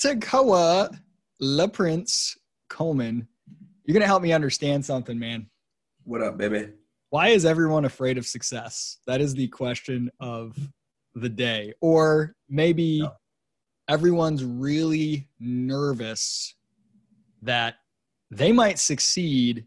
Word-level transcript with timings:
Takawa 0.00 0.98
La 1.40 1.66
Prince 1.66 2.38
Coleman. 2.70 3.28
You're 3.84 3.92
gonna 3.92 4.06
help 4.06 4.22
me 4.22 4.32
understand 4.32 4.84
something, 4.84 5.18
man. 5.18 5.50
What 6.04 6.22
up, 6.22 6.38
baby? 6.38 6.70
Why 7.10 7.28
is 7.28 7.44
everyone 7.44 7.84
afraid 7.84 8.16
of 8.16 8.26
success? 8.26 8.98
That 9.06 9.20
is 9.20 9.34
the 9.34 9.48
question 9.48 10.10
of 10.18 10.56
the 11.14 11.28
day. 11.28 11.74
Or 11.82 12.34
maybe 12.48 13.00
no. 13.00 13.12
everyone's 13.88 14.42
really 14.42 15.28
nervous 15.38 16.54
that 17.42 17.74
they 18.30 18.52
might 18.52 18.78
succeed 18.78 19.66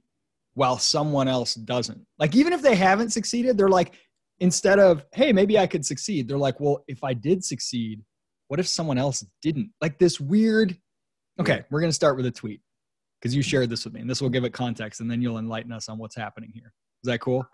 while 0.55 0.79
someone 0.79 1.27
else 1.27 1.54
doesn't. 1.54 2.05
Like, 2.18 2.36
even 2.36 2.54
if 2.54 2.61
they 2.61 2.75
haven't 2.75 3.11
succeeded, 3.11 3.57
they're 3.57 3.70
like, 3.70 3.93
instead 4.39 4.79
of, 4.79 5.05
hey, 5.13 5.31
maybe 5.34 5.59
I 5.59 5.68
could 5.68 5.86
succeed, 5.86 6.27
they're 6.27 6.38
like, 6.38 6.59
well, 6.59 6.84
if 6.88 7.04
I 7.04 7.13
did 7.13 7.43
succeed, 7.43 8.02
what 8.54 8.60
if 8.60 8.68
someone 8.68 9.00
else 9.00 9.26
didn't? 9.42 9.72
Like, 9.82 9.98
this 9.98 10.20
weird. 10.20 10.78
Okay, 11.39 11.64
we're 11.71 11.80
going 11.80 11.89
to 11.89 11.96
start 11.96 12.16
with 12.16 12.28
a 12.28 12.32
tweet 12.32 12.61
because 13.20 13.36
you 13.36 13.42
shared 13.42 13.68
this 13.68 13.84
with 13.84 13.96
me, 13.96 14.02
and 14.02 14.07
this 14.07 14.21
will 14.21 14.30
give 14.30 14.44
it 14.44 14.54
context, 14.54 15.02
and 15.02 15.10
then 15.10 15.24
you'll 15.24 15.39
enlighten 15.39 15.71
us 15.71 15.89
on 15.89 15.98
what's 15.98 16.16
happening 16.16 16.52
here. 16.54 16.71
Is 17.04 17.08
that 17.08 17.20
cool? 17.20 17.47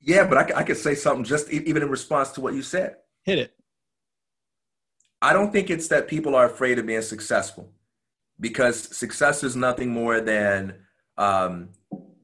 Yeah, 0.00 0.26
but 0.26 0.38
I, 0.38 0.60
I 0.60 0.62
could 0.62 0.78
say 0.78 0.94
something 0.94 1.24
just 1.24 1.50
even 1.50 1.82
in 1.82 1.90
response 1.90 2.30
to 2.30 2.40
what 2.40 2.54
you 2.54 2.62
said. 2.62 2.96
Hit 3.24 3.38
it. 3.38 3.52
I 5.20 5.34
don't 5.34 5.52
think 5.52 5.68
it's 5.68 5.88
that 5.88 6.08
people 6.08 6.34
are 6.34 6.46
afraid 6.46 6.78
of 6.78 6.86
being 6.86 7.02
successful 7.02 7.70
because 8.40 8.96
success 8.96 9.44
is 9.44 9.54
nothing 9.54 9.90
more 9.90 10.22
than, 10.22 10.76
um, 11.18 11.68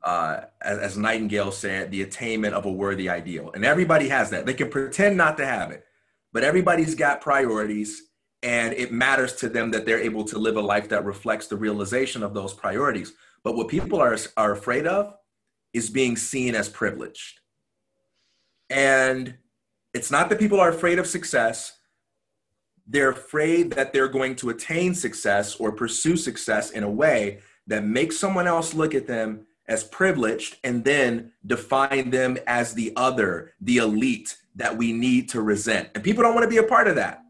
uh, 0.02 0.40
as, 0.62 0.78
as 0.78 0.96
Nightingale 0.96 1.52
said, 1.52 1.90
the 1.90 2.00
attainment 2.00 2.54
of 2.54 2.64
a 2.64 2.72
worthy 2.72 3.10
ideal. 3.10 3.50
And 3.52 3.62
everybody 3.62 4.08
has 4.08 4.30
that. 4.30 4.46
They 4.46 4.54
can 4.54 4.70
pretend 4.70 5.18
not 5.18 5.36
to 5.36 5.44
have 5.44 5.70
it, 5.70 5.84
but 6.32 6.44
everybody's 6.44 6.94
got 6.94 7.20
priorities 7.20 8.02
and 8.42 8.72
it 8.74 8.92
matters 8.92 9.34
to 9.36 9.48
them 9.48 9.70
that 9.70 9.84
they're 9.84 10.00
able 10.00 10.24
to 10.24 10.38
live 10.38 10.56
a 10.56 10.60
life 10.60 10.88
that 10.88 11.04
reflects 11.04 11.46
the 11.46 11.56
realization 11.56 12.22
of 12.22 12.32
those 12.32 12.54
priorities. 12.54 13.12
But 13.42 13.54
what 13.54 13.68
people 13.68 14.00
are, 14.00 14.16
are 14.36 14.52
afraid 14.52 14.86
of 14.86 15.14
is 15.72 15.90
being 15.90 16.16
seen 16.16 16.54
as 16.54 16.68
privileged. 16.68 17.40
And 18.70 19.34
it's 19.92 20.10
not 20.10 20.30
that 20.30 20.38
people 20.38 20.60
are 20.60 20.70
afraid 20.70 20.98
of 20.98 21.06
success, 21.06 21.76
they're 22.86 23.10
afraid 23.10 23.72
that 23.72 23.92
they're 23.92 24.08
going 24.08 24.34
to 24.36 24.50
attain 24.50 24.94
success 24.94 25.56
or 25.56 25.72
pursue 25.72 26.16
success 26.16 26.70
in 26.70 26.82
a 26.82 26.90
way 26.90 27.40
that 27.66 27.84
makes 27.84 28.18
someone 28.18 28.46
else 28.46 28.74
look 28.74 28.94
at 28.94 29.06
them 29.06 29.46
as 29.68 29.84
privileged 29.84 30.56
and 30.64 30.84
then 30.84 31.30
define 31.46 32.10
them 32.10 32.36
as 32.46 32.74
the 32.74 32.92
other, 32.96 33.52
the 33.60 33.76
elite 33.76 34.36
that 34.56 34.76
we 34.76 34.92
need 34.92 35.28
to 35.30 35.40
resent. 35.40 35.90
And 35.94 36.04
people 36.04 36.22
don't 36.22 36.34
want 36.34 36.44
to 36.44 36.50
be 36.50 36.58
a 36.58 36.62
part 36.62 36.88
of 36.88 36.96
that. 36.96 37.22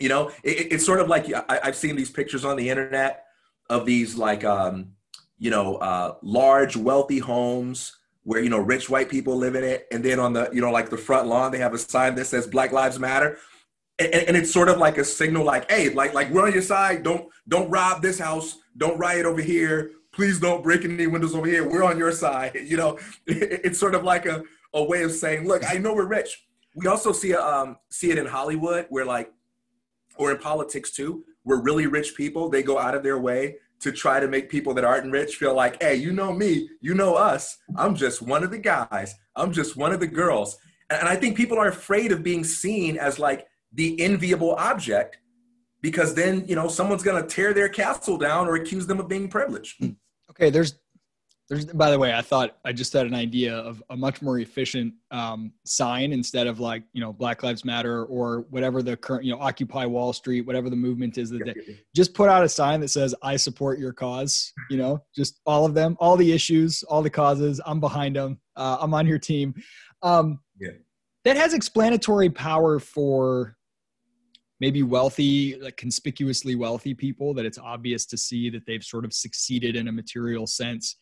You 0.00 0.08
know, 0.08 0.28
it, 0.42 0.72
it's 0.72 0.84
sort 0.84 1.00
of 1.00 1.08
like 1.08 1.32
I, 1.32 1.60
have 1.62 1.76
seen 1.76 1.96
these 1.96 2.10
pictures 2.10 2.44
on 2.44 2.56
the 2.56 2.68
internet 2.68 3.24
of 3.70 3.86
these 3.86 4.16
like, 4.16 4.44
um, 4.44 4.92
you 5.38 5.50
know, 5.50 5.76
uh, 5.76 6.14
large, 6.22 6.76
wealthy 6.76 7.18
homes 7.18 7.96
where 8.24 8.42
you 8.42 8.50
know 8.50 8.58
rich 8.58 8.90
white 8.90 9.08
people 9.08 9.36
live 9.36 9.54
in 9.54 9.62
it, 9.62 9.86
and 9.92 10.04
then 10.04 10.18
on 10.18 10.32
the 10.32 10.50
you 10.52 10.60
know 10.60 10.70
like 10.70 10.90
the 10.90 10.96
front 10.96 11.28
lawn 11.28 11.52
they 11.52 11.58
have 11.58 11.74
a 11.74 11.78
sign 11.78 12.14
that 12.16 12.24
says 12.24 12.46
Black 12.46 12.72
Lives 12.72 12.98
Matter. 12.98 13.38
And, 13.96 14.12
and 14.12 14.36
it's 14.36 14.52
sort 14.52 14.68
of 14.68 14.78
like 14.78 14.98
a 14.98 15.04
signal 15.04 15.44
like 15.44 15.70
hey 15.70 15.90
like 15.90 16.14
like 16.14 16.28
we're 16.30 16.44
on 16.44 16.52
your 16.52 16.62
side 16.62 17.04
don't 17.04 17.28
don't 17.46 17.70
rob 17.70 18.02
this 18.02 18.18
house 18.18 18.58
don't 18.76 18.98
riot 18.98 19.24
over 19.24 19.40
here 19.40 19.92
please 20.10 20.40
don't 20.40 20.64
break 20.64 20.84
any 20.84 21.06
windows 21.06 21.32
over 21.32 21.46
here 21.46 21.68
we're 21.68 21.84
on 21.84 21.96
your 21.96 22.10
side 22.10 22.56
you 22.64 22.76
know 22.76 22.98
it's 23.28 23.78
sort 23.78 23.94
of 23.94 24.02
like 24.02 24.26
a, 24.26 24.42
a 24.74 24.82
way 24.82 25.02
of 25.02 25.12
saying 25.12 25.46
look 25.46 25.62
i 25.70 25.78
know 25.78 25.94
we're 25.94 26.06
rich 26.06 26.46
we 26.76 26.86
also 26.86 27.12
see 27.12 27.34
um 27.34 27.76
see 27.90 28.10
it 28.10 28.18
in 28.18 28.26
hollywood 28.26 28.86
where 28.90 29.04
like 29.04 29.32
or 30.16 30.30
in 30.30 30.38
politics 30.38 30.90
too, 30.90 31.24
where 31.42 31.58
really 31.58 31.86
rich 31.86 32.14
people 32.16 32.48
they 32.48 32.62
go 32.62 32.78
out 32.78 32.94
of 32.94 33.02
their 33.02 33.18
way 33.18 33.56
to 33.80 33.92
try 33.92 34.20
to 34.20 34.28
make 34.28 34.48
people 34.48 34.72
that 34.74 34.84
aren't 34.84 35.10
rich 35.10 35.36
feel 35.36 35.54
like, 35.54 35.82
hey, 35.82 35.94
you 35.94 36.12
know 36.12 36.32
me, 36.32 36.68
you 36.80 36.94
know 36.94 37.14
us. 37.14 37.58
I'm 37.76 37.94
just 37.94 38.22
one 38.22 38.42
of 38.42 38.50
the 38.50 38.58
guys. 38.58 39.14
I'm 39.36 39.52
just 39.52 39.76
one 39.76 39.92
of 39.92 40.00
the 40.00 40.06
girls. 40.06 40.56
And 40.90 41.08
I 41.08 41.16
think 41.16 41.36
people 41.36 41.58
are 41.58 41.68
afraid 41.68 42.12
of 42.12 42.22
being 42.22 42.44
seen 42.44 42.96
as 42.96 43.18
like 43.18 43.46
the 43.72 44.00
enviable 44.00 44.54
object 44.54 45.18
because 45.82 46.14
then, 46.14 46.46
you 46.46 46.54
know, 46.54 46.68
someone's 46.68 47.02
going 47.02 47.20
to 47.20 47.28
tear 47.28 47.52
their 47.52 47.68
castle 47.68 48.16
down 48.16 48.46
or 48.46 48.54
accuse 48.54 48.86
them 48.86 49.00
of 49.00 49.08
being 49.08 49.28
privileged. 49.28 49.82
Okay, 50.30 50.50
there's 50.50 50.78
there's, 51.48 51.66
by 51.66 51.90
the 51.90 51.98
way, 51.98 52.14
I 52.14 52.22
thought 52.22 52.56
I 52.64 52.72
just 52.72 52.92
had 52.94 53.06
an 53.06 53.14
idea 53.14 53.54
of 53.54 53.82
a 53.90 53.96
much 53.96 54.22
more 54.22 54.38
efficient 54.38 54.94
um, 55.10 55.52
sign 55.64 56.12
instead 56.12 56.46
of 56.46 56.58
like 56.58 56.84
you 56.94 57.02
know 57.02 57.12
Black 57.12 57.42
Lives 57.42 57.66
Matter 57.66 58.04
or 58.06 58.46
whatever 58.48 58.82
the 58.82 58.96
current 58.96 59.24
you 59.24 59.32
know 59.32 59.40
Occupy 59.40 59.84
Wall 59.84 60.14
Street, 60.14 60.46
whatever 60.46 60.70
the 60.70 60.76
movement 60.76 61.18
is. 61.18 61.30
That 61.30 61.44
day. 61.44 61.80
just 61.94 62.14
put 62.14 62.30
out 62.30 62.44
a 62.44 62.48
sign 62.48 62.80
that 62.80 62.88
says 62.88 63.14
"I 63.22 63.36
support 63.36 63.78
your 63.78 63.92
cause." 63.92 64.52
You 64.70 64.78
know, 64.78 65.04
just 65.14 65.40
all 65.44 65.66
of 65.66 65.74
them, 65.74 65.96
all 66.00 66.16
the 66.16 66.32
issues, 66.32 66.82
all 66.84 67.02
the 67.02 67.10
causes. 67.10 67.60
I'm 67.66 67.80
behind 67.80 68.16
them. 68.16 68.40
Uh, 68.56 68.78
I'm 68.80 68.94
on 68.94 69.06
your 69.06 69.18
team. 69.18 69.54
Um, 70.02 70.40
yeah, 70.58 70.70
that 71.24 71.36
has 71.36 71.52
explanatory 71.52 72.30
power 72.30 72.78
for 72.78 73.54
maybe 74.60 74.82
wealthy, 74.82 75.58
like 75.60 75.76
conspicuously 75.76 76.54
wealthy 76.54 76.94
people. 76.94 77.34
That 77.34 77.44
it's 77.44 77.58
obvious 77.58 78.06
to 78.06 78.16
see 78.16 78.48
that 78.48 78.64
they've 78.66 78.82
sort 78.82 79.04
of 79.04 79.12
succeeded 79.12 79.76
in 79.76 79.88
a 79.88 79.92
material 79.92 80.46
sense 80.46 80.96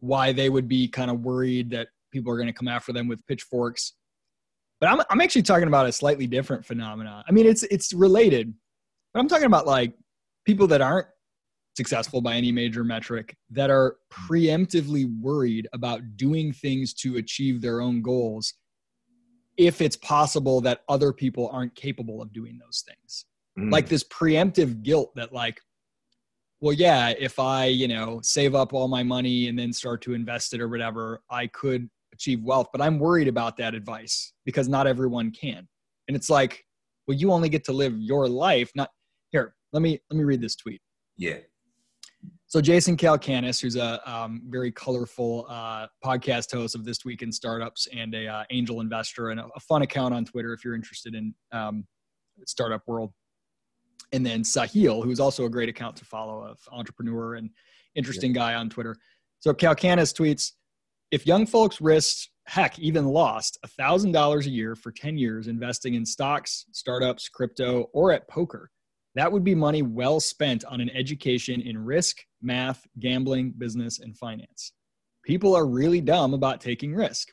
why 0.00 0.32
they 0.32 0.48
would 0.48 0.68
be 0.68 0.88
kind 0.88 1.10
of 1.10 1.20
worried 1.20 1.70
that 1.70 1.88
people 2.12 2.32
are 2.32 2.36
going 2.36 2.48
to 2.48 2.52
come 2.52 2.68
after 2.68 2.92
them 2.92 3.08
with 3.08 3.26
pitchforks. 3.26 3.94
But 4.80 4.90
I'm 4.90 5.02
I'm 5.10 5.20
actually 5.20 5.42
talking 5.42 5.68
about 5.68 5.86
a 5.86 5.92
slightly 5.92 6.26
different 6.26 6.64
phenomenon. 6.64 7.24
I 7.28 7.32
mean, 7.32 7.46
it's 7.46 7.64
it's 7.64 7.92
related, 7.92 8.54
but 9.12 9.20
I'm 9.20 9.28
talking 9.28 9.46
about 9.46 9.66
like 9.66 9.94
people 10.44 10.66
that 10.68 10.80
aren't 10.80 11.08
successful 11.76 12.20
by 12.20 12.34
any 12.34 12.50
major 12.50 12.82
metric 12.84 13.36
that 13.50 13.70
are 13.70 13.96
preemptively 14.12 15.08
worried 15.20 15.68
about 15.72 16.00
doing 16.16 16.52
things 16.52 16.92
to 16.92 17.16
achieve 17.16 17.60
their 17.60 17.80
own 17.80 18.02
goals 18.02 18.54
if 19.56 19.80
it's 19.80 19.96
possible 19.96 20.60
that 20.60 20.82
other 20.88 21.12
people 21.12 21.50
aren't 21.52 21.74
capable 21.74 22.22
of 22.22 22.32
doing 22.32 22.58
those 22.58 22.84
things. 22.86 23.26
Mm. 23.58 23.72
Like 23.72 23.88
this 23.88 24.04
preemptive 24.04 24.82
guilt 24.82 25.12
that 25.16 25.32
like 25.32 25.60
well 26.60 26.72
yeah 26.72 27.12
if 27.18 27.38
i 27.38 27.64
you 27.64 27.88
know 27.88 28.20
save 28.22 28.54
up 28.54 28.72
all 28.72 28.88
my 28.88 29.02
money 29.02 29.48
and 29.48 29.58
then 29.58 29.72
start 29.72 30.00
to 30.02 30.14
invest 30.14 30.52
it 30.54 30.60
or 30.60 30.68
whatever 30.68 31.20
i 31.30 31.46
could 31.48 31.88
achieve 32.12 32.42
wealth 32.42 32.68
but 32.72 32.80
i'm 32.80 32.98
worried 32.98 33.28
about 33.28 33.56
that 33.56 33.74
advice 33.74 34.32
because 34.44 34.68
not 34.68 34.86
everyone 34.86 35.30
can. 35.30 35.68
And 36.08 36.16
it's 36.16 36.30
like 36.30 36.64
well 37.06 37.16
you 37.16 37.32
only 37.32 37.48
get 37.48 37.64
to 37.64 37.72
live 37.72 37.94
your 37.98 38.28
life 38.28 38.70
not 38.74 38.90
here 39.30 39.54
let 39.72 39.82
me 39.82 40.00
let 40.10 40.16
me 40.16 40.24
read 40.24 40.40
this 40.40 40.56
tweet. 40.56 40.80
Yeah. 41.16 41.38
So 42.46 42.60
jason 42.60 42.96
Calacanis, 42.96 43.60
who's 43.60 43.76
a 43.76 44.00
um, 44.10 44.42
very 44.48 44.72
colorful 44.72 45.46
uh, 45.48 45.86
podcast 46.04 46.50
host 46.52 46.74
of 46.74 46.84
this 46.84 47.04
week 47.04 47.22
in 47.22 47.30
startups 47.30 47.86
and 47.94 48.14
a 48.14 48.26
uh, 48.26 48.44
angel 48.50 48.80
investor 48.80 49.28
and 49.30 49.38
a, 49.38 49.46
a, 49.54 49.60
fun 49.60 49.82
account 49.82 50.14
on 50.14 50.24
twitter 50.24 50.52
if 50.54 50.64
you're 50.64 50.74
interested 50.74 51.14
in 51.14 51.34
um, 51.52 51.86
startup 52.46 52.82
world 52.86 53.12
and 54.12 54.24
then 54.24 54.42
Sahil, 54.42 55.04
who's 55.04 55.20
also 55.20 55.44
a 55.44 55.50
great 55.50 55.68
account 55.68 55.96
to 55.96 56.04
follow, 56.04 56.42
of 56.42 56.58
entrepreneur 56.72 57.34
and 57.34 57.50
interesting 57.94 58.34
yeah. 58.34 58.40
guy 58.40 58.54
on 58.54 58.70
Twitter. 58.70 58.96
So 59.40 59.52
Calacanis 59.52 60.14
tweets, 60.14 60.52
if 61.10 61.26
young 61.26 61.46
folks 61.46 61.80
risked, 61.80 62.30
heck, 62.46 62.78
even 62.78 63.06
lost 63.06 63.58
$1,000 63.78 64.46
a 64.46 64.50
year 64.50 64.74
for 64.74 64.90
10 64.90 65.18
years 65.18 65.48
investing 65.48 65.94
in 65.94 66.04
stocks, 66.06 66.64
startups, 66.72 67.28
crypto, 67.28 67.88
or 67.92 68.12
at 68.12 68.26
poker, 68.28 68.70
that 69.14 69.30
would 69.30 69.44
be 69.44 69.54
money 69.54 69.82
well 69.82 70.20
spent 70.20 70.64
on 70.64 70.80
an 70.80 70.90
education 70.90 71.60
in 71.60 71.76
risk, 71.78 72.18
math, 72.40 72.86
gambling, 73.00 73.52
business, 73.56 73.98
and 73.98 74.16
finance. 74.16 74.72
People 75.24 75.54
are 75.54 75.66
really 75.66 76.00
dumb 76.00 76.34
about 76.34 76.60
taking 76.60 76.94
risk. 76.94 77.28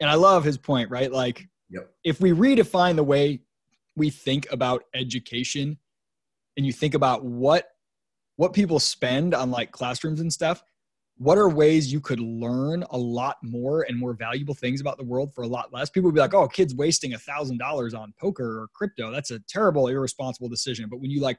And 0.00 0.08
I 0.08 0.14
love 0.14 0.44
his 0.44 0.58
point, 0.58 0.90
right? 0.90 1.12
Like, 1.12 1.46
yep. 1.68 1.90
if 2.04 2.20
we 2.20 2.32
redefine 2.32 2.96
the 2.96 3.04
way 3.04 3.40
we 3.96 4.10
think 4.10 4.46
about 4.50 4.84
education 4.94 5.78
and 6.56 6.66
you 6.66 6.72
think 6.72 6.94
about 6.94 7.24
what 7.24 7.66
what 8.36 8.52
people 8.52 8.80
spend 8.80 9.34
on 9.34 9.50
like 9.50 9.70
classrooms 9.70 10.20
and 10.20 10.32
stuff 10.32 10.62
what 11.16 11.38
are 11.38 11.48
ways 11.48 11.92
you 11.92 12.00
could 12.00 12.18
learn 12.18 12.84
a 12.90 12.98
lot 12.98 13.36
more 13.42 13.86
and 13.88 13.98
more 13.98 14.14
valuable 14.14 14.54
things 14.54 14.80
about 14.80 14.98
the 14.98 15.04
world 15.04 15.32
for 15.32 15.42
a 15.42 15.46
lot 15.46 15.72
less? 15.72 15.88
People 15.88 16.08
would 16.08 16.14
be 16.14 16.20
like 16.20 16.34
oh 16.34 16.48
kids 16.48 16.74
wasting 16.74 17.14
a 17.14 17.18
thousand 17.18 17.58
dollars 17.58 17.94
on 17.94 18.12
poker 18.20 18.62
or 18.62 18.68
crypto. 18.74 19.10
That's 19.10 19.30
a 19.30 19.38
terrible 19.48 19.86
irresponsible 19.88 20.48
decision. 20.48 20.88
But 20.90 21.00
when 21.00 21.10
you 21.10 21.20
like 21.20 21.38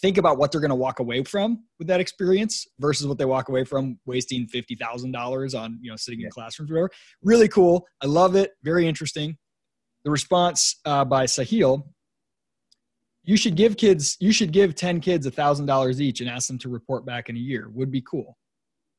think 0.00 0.18
about 0.18 0.38
what 0.38 0.52
they're 0.52 0.60
going 0.60 0.68
to 0.68 0.76
walk 0.76 1.00
away 1.00 1.24
from 1.24 1.64
with 1.78 1.88
that 1.88 1.98
experience 1.98 2.66
versus 2.78 3.06
what 3.06 3.18
they 3.18 3.24
walk 3.24 3.48
away 3.48 3.64
from 3.64 3.98
wasting 4.04 4.46
$50000 4.46 5.60
on 5.60 5.78
you 5.80 5.90
know 5.90 5.96
sitting 5.96 6.20
in 6.20 6.30
classrooms 6.30 6.70
or 6.70 6.74
whatever 6.74 6.90
really 7.22 7.48
cool. 7.48 7.86
I 8.00 8.06
love 8.06 8.36
it. 8.36 8.52
Very 8.62 8.86
interesting. 8.86 9.36
The 10.04 10.10
response 10.12 10.76
uh, 10.84 11.04
by 11.04 11.24
sahil 11.24 11.82
you 13.28 13.36
should 13.36 13.56
give 13.56 13.76
kids 13.76 14.16
you 14.20 14.32
should 14.32 14.52
give 14.52 14.74
10 14.74 15.02
kids 15.02 15.26
a 15.26 15.30
thousand 15.30 15.66
dollars 15.66 16.00
each 16.00 16.22
and 16.22 16.30
ask 16.30 16.48
them 16.48 16.56
to 16.56 16.70
report 16.70 17.04
back 17.04 17.28
in 17.28 17.36
a 17.36 17.38
year. 17.38 17.68
Would 17.74 17.90
be 17.90 18.00
cool. 18.00 18.38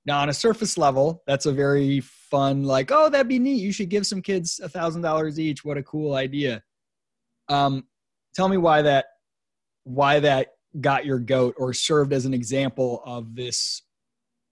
Now 0.06 0.20
on 0.20 0.30
a 0.30 0.34
surface 0.34 0.78
level 0.78 1.24
that's 1.26 1.48
a 1.48 1.52
very 1.52 2.02
fun 2.02 2.64
like 2.64 2.92
oh 2.92 3.10
that'd 3.10 3.28
be 3.28 3.40
neat. 3.40 3.60
You 3.60 3.72
should 3.72 3.90
give 3.90 4.06
some 4.06 4.22
kids 4.22 4.60
a 4.60 4.70
thousand 4.70 5.02
dollars 5.02 5.40
each. 5.40 5.66
What 5.66 5.78
a 5.78 5.84
cool 5.84 6.14
idea. 6.14 6.62
Um, 7.48 7.88
tell 8.36 8.48
me 8.48 8.58
why 8.58 8.84
that 8.84 9.08
why 9.84 10.20
that 10.20 10.50
got 10.80 11.08
your 11.08 11.18
goat 11.18 11.56
or 11.58 11.74
served 11.74 12.14
as 12.14 12.26
an 12.26 12.34
example 12.36 13.02
of 13.08 13.34
this 13.34 13.82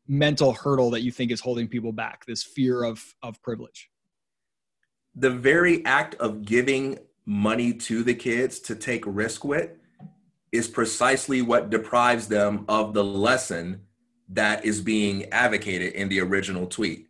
mental 0.08 0.54
hurdle 0.54 0.90
that 0.90 1.02
you 1.02 1.12
think 1.12 1.32
is 1.32 1.40
holding 1.40 1.68
people 1.68 1.92
back 1.92 2.26
this 2.26 2.44
fear 2.44 2.82
of 2.82 3.14
of 3.22 3.40
privilege. 3.44 3.92
The 5.14 5.30
very 5.30 5.86
act 5.86 6.16
of 6.16 6.46
giving 6.46 6.98
money 7.28 7.74
to 7.74 8.04
the 8.04 8.16
kids 8.16 8.58
to 8.58 8.74
take 8.74 9.04
risk 9.06 9.44
with 9.44 9.72
is 10.54 10.68
precisely 10.68 11.42
what 11.42 11.70
deprives 11.70 12.28
them 12.30 12.64
of 12.70 12.94
the 12.94 13.04
lesson 13.04 13.82
that 14.30 14.64
is 14.64 14.82
being 14.82 15.26
advocated 15.26 15.94
in 15.94 16.08
the 16.08 16.22
original 16.22 16.66
tweet. 16.66 17.08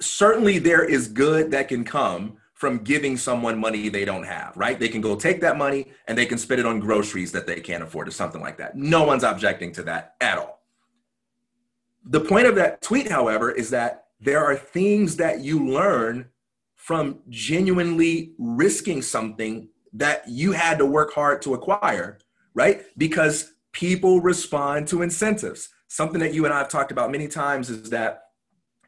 Certainly, 0.00 0.58
there 0.58 0.82
is 0.82 1.08
good 1.08 1.50
that 1.50 1.68
can 1.68 1.84
come 1.84 2.38
from 2.54 2.78
giving 2.78 3.18
someone 3.18 3.58
money 3.58 3.90
they 3.90 4.06
don't 4.06 4.24
have, 4.24 4.56
right? 4.56 4.78
They 4.78 4.88
can 4.88 5.02
go 5.02 5.14
take 5.14 5.42
that 5.42 5.58
money 5.58 5.88
and 6.08 6.16
they 6.16 6.24
can 6.24 6.38
spend 6.38 6.60
it 6.60 6.66
on 6.66 6.80
groceries 6.80 7.32
that 7.32 7.46
they 7.46 7.60
can't 7.60 7.82
afford 7.82 8.08
or 8.08 8.12
something 8.12 8.40
like 8.40 8.56
that. 8.56 8.76
No 8.76 9.04
one's 9.04 9.24
objecting 9.24 9.72
to 9.72 9.82
that 9.84 10.14
at 10.22 10.38
all. 10.38 10.62
The 12.06 12.20
point 12.20 12.46
of 12.46 12.54
that 12.54 12.80
tweet, 12.80 13.10
however, 13.10 13.50
is 13.50 13.68
that 13.70 14.06
there 14.20 14.42
are 14.42 14.56
things 14.56 15.16
that 15.16 15.40
you 15.40 15.68
learn 15.68 16.30
from 16.86 17.18
genuinely 17.28 18.32
risking 18.38 19.02
something 19.02 19.68
that 19.92 20.22
you 20.28 20.52
had 20.52 20.78
to 20.78 20.86
work 20.86 21.12
hard 21.12 21.42
to 21.42 21.52
acquire, 21.52 22.16
right? 22.54 22.82
Because 22.96 23.54
people 23.72 24.20
respond 24.20 24.86
to 24.86 25.02
incentives. 25.02 25.68
Something 25.88 26.20
that 26.20 26.32
you 26.32 26.44
and 26.44 26.54
I 26.54 26.58
have 26.58 26.68
talked 26.68 26.92
about 26.92 27.10
many 27.10 27.26
times 27.26 27.70
is 27.70 27.90
that 27.90 28.20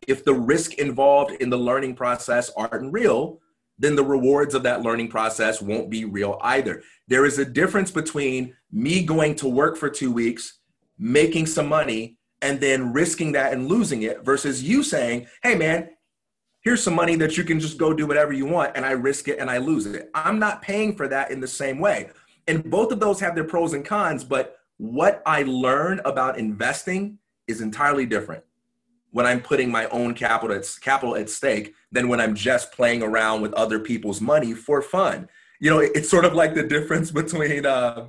if 0.06 0.25
the 0.25 0.33
risk 0.33 0.75
involved 0.75 1.33
in 1.43 1.50
the 1.50 1.59
learning 1.59 1.97
process 1.97 2.53
aren't 2.56 2.93
real, 2.93 3.41
then 3.81 3.97
the 3.97 4.05
rewards 4.05 4.55
of 4.55 4.62
that 4.62 4.83
learning 4.83 5.09
process 5.09 5.61
won't 5.61 5.91
be 5.91 6.05
real 6.05 6.39
either. 6.43 6.85
There 7.09 7.27
is 7.27 7.41
a 7.41 7.45
difference 7.45 7.91
between 7.91 8.55
me 8.71 9.03
going 9.03 9.35
to 9.37 9.49
work 9.49 9.77
for 9.77 9.91
two 9.91 10.12
weeks, 10.12 10.61
making 11.00 11.47
some 11.47 11.69
money, 11.69 12.17
and 12.43 12.61
then 12.61 12.93
risking 12.93 13.33
that 13.33 13.53
and 13.53 13.67
losing 13.67 14.03
it 14.03 14.25
versus 14.25 14.62
you 14.62 14.85
saying, 14.85 15.27
hey 15.43 15.56
man, 15.56 15.91
here's 16.69 16.82
some 16.82 16.94
money 16.94 17.17
that 17.17 17.38
you 17.38 17.44
can 17.44 17.59
just 17.59 17.79
go 17.79 17.94
do 17.94 18.06
whatever 18.06 18.31
you 18.31 18.44
want 18.44 18.73
and 18.75 18.85
I 18.85 18.91
risk 18.91 19.26
it 19.26 19.38
and 19.38 19.50
I 19.50 19.56
lose 19.56 19.87
it. 19.87 20.11
I'm 20.15 20.38
not 20.38 20.61
paying 20.61 20.94
for 20.94 21.09
that 21.09 21.31
in 21.31 21.41
the 21.41 21.49
same 21.49 21.79
way. 21.79 22.11
And 22.47 22.62
both 22.62 22.93
of 22.93 23.00
those 23.00 23.19
have 23.20 23.35
their 23.35 23.44
pros 23.44 23.73
and 23.73 23.82
cons, 23.82 24.23
but 24.23 24.59
what 24.76 25.23
I 25.25 25.44
learn 25.44 26.03
about 26.05 26.38
investing 26.38 27.20
is 27.47 27.62
entirely 27.62 28.05
different 28.05 28.44
when 29.12 29.25
I'm 29.25 29.41
putting 29.41 29.70
my 29.70 29.87
own 29.87 30.12
capital 30.12 30.55
at, 30.55 30.70
capital 30.82 31.17
at 31.17 31.31
stake 31.31 31.75
than 31.91 32.06
when 32.06 32.20
I'm 32.20 32.35
just 32.35 32.71
playing 32.73 33.03
around 33.03 33.41
with 33.41 33.55
other 33.55 33.79
people's 33.79 34.21
money 34.21 34.53
for 34.53 34.82
fun. 34.82 35.31
You 35.61 35.71
know, 35.71 35.79
it's 35.79 36.11
sort 36.11 36.26
of 36.26 36.35
like 36.35 36.53
the 36.53 36.64
difference 36.64 37.11
between, 37.23 37.64
uh, 37.64 38.09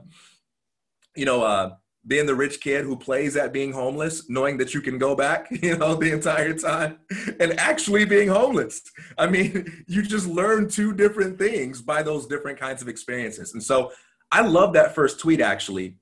you 1.16 1.24
know, 1.24 1.44
uh, 1.44 1.76
being 2.08 2.26
the 2.26 2.36
rich 2.36 2.62
kid 2.62 2.86
who 2.86 2.96
plays 2.96 3.36
at 3.36 3.54
being 3.54 3.72
homeless, 3.72 4.30
knowing 4.30 4.58
that 4.58 4.74
you 4.74 4.82
can 4.82 4.98
go 4.98 5.16
back, 5.16 5.48
you 5.62 5.78
know, 5.78 5.96
the 5.96 6.12
entire 6.12 6.54
time, 6.54 6.98
and 7.40 7.60
actually 7.60 8.06
being 8.06 8.30
homeless. 8.30 8.82
I 9.18 9.28
mean, 9.28 9.84
you 9.88 10.02
just 10.02 10.28
learn 10.28 10.70
two 10.70 10.94
different 10.94 11.38
things 11.38 11.82
by 11.82 12.04
those 12.04 12.26
different 12.26 12.60
kinds 12.60 12.82
of 12.82 12.88
experiences. 12.88 13.54
And 13.54 13.62
so 13.62 13.92
I 14.32 14.42
love 14.42 14.74
that 14.74 14.96
first 14.96 15.20
tweet 15.20 15.42
actually, 15.42 15.98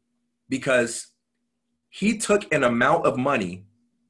because 0.49 1.07
he 1.89 2.17
took 2.17 2.51
an 2.53 2.63
amount 2.63 3.05
of 3.05 3.17
money 3.17 3.65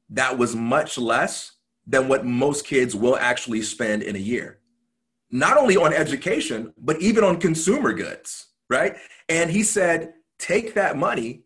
that 0.09 0.37
was 0.37 0.55
much 0.55 0.97
less 0.97 1.53
than 1.85 2.07
what 2.07 2.25
most 2.25 2.65
kids 2.65 2.95
will 2.95 3.15
actually 3.17 3.61
spend 3.61 4.03
in 4.03 4.15
a 4.15 4.19
year. 4.19 4.59
Not 5.31 5.57
only 5.57 5.77
on 5.77 5.93
education, 5.93 6.73
but 6.77 7.01
even 7.01 7.23
on 7.23 7.39
consumer 7.39 7.93
goods, 7.93 8.47
right? 8.69 8.95
And 9.29 9.49
he 9.49 9.63
said, 9.63 10.13
take 10.37 10.73
that 10.73 10.97
money 10.97 11.43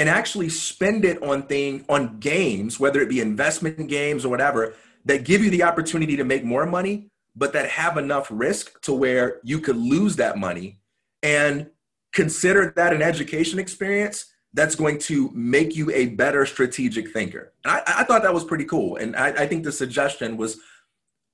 and 0.00 0.08
actually 0.08 0.48
spend 0.48 1.04
it 1.04 1.22
on 1.22 1.42
thing 1.42 1.84
on 1.86 2.18
games, 2.20 2.80
whether 2.80 3.02
it 3.02 3.08
be 3.10 3.20
investment 3.20 3.86
games 3.86 4.24
or 4.24 4.30
whatever, 4.30 4.74
that 5.04 5.24
give 5.24 5.44
you 5.44 5.50
the 5.50 5.62
opportunity 5.62 6.16
to 6.16 6.24
make 6.24 6.42
more 6.42 6.64
money, 6.64 7.10
but 7.36 7.52
that 7.52 7.68
have 7.68 7.98
enough 7.98 8.26
risk 8.30 8.80
to 8.80 8.94
where 8.94 9.40
you 9.44 9.58
could 9.60 9.76
lose 9.76 10.16
that 10.16 10.38
money 10.38 10.80
and 11.22 11.68
consider 12.14 12.72
that 12.76 12.94
an 12.94 13.02
education 13.02 13.58
experience 13.58 14.24
that's 14.54 14.74
going 14.74 14.98
to 14.98 15.30
make 15.34 15.76
you 15.76 15.90
a 15.90 16.06
better 16.06 16.46
strategic 16.46 17.12
thinker. 17.12 17.52
And 17.62 17.74
I, 17.74 17.82
I 17.98 18.04
thought 18.04 18.22
that 18.22 18.32
was 18.32 18.44
pretty 18.44 18.64
cool. 18.64 18.96
And 18.96 19.14
I, 19.14 19.28
I 19.28 19.46
think 19.46 19.64
the 19.64 19.72
suggestion 19.72 20.38
was 20.38 20.58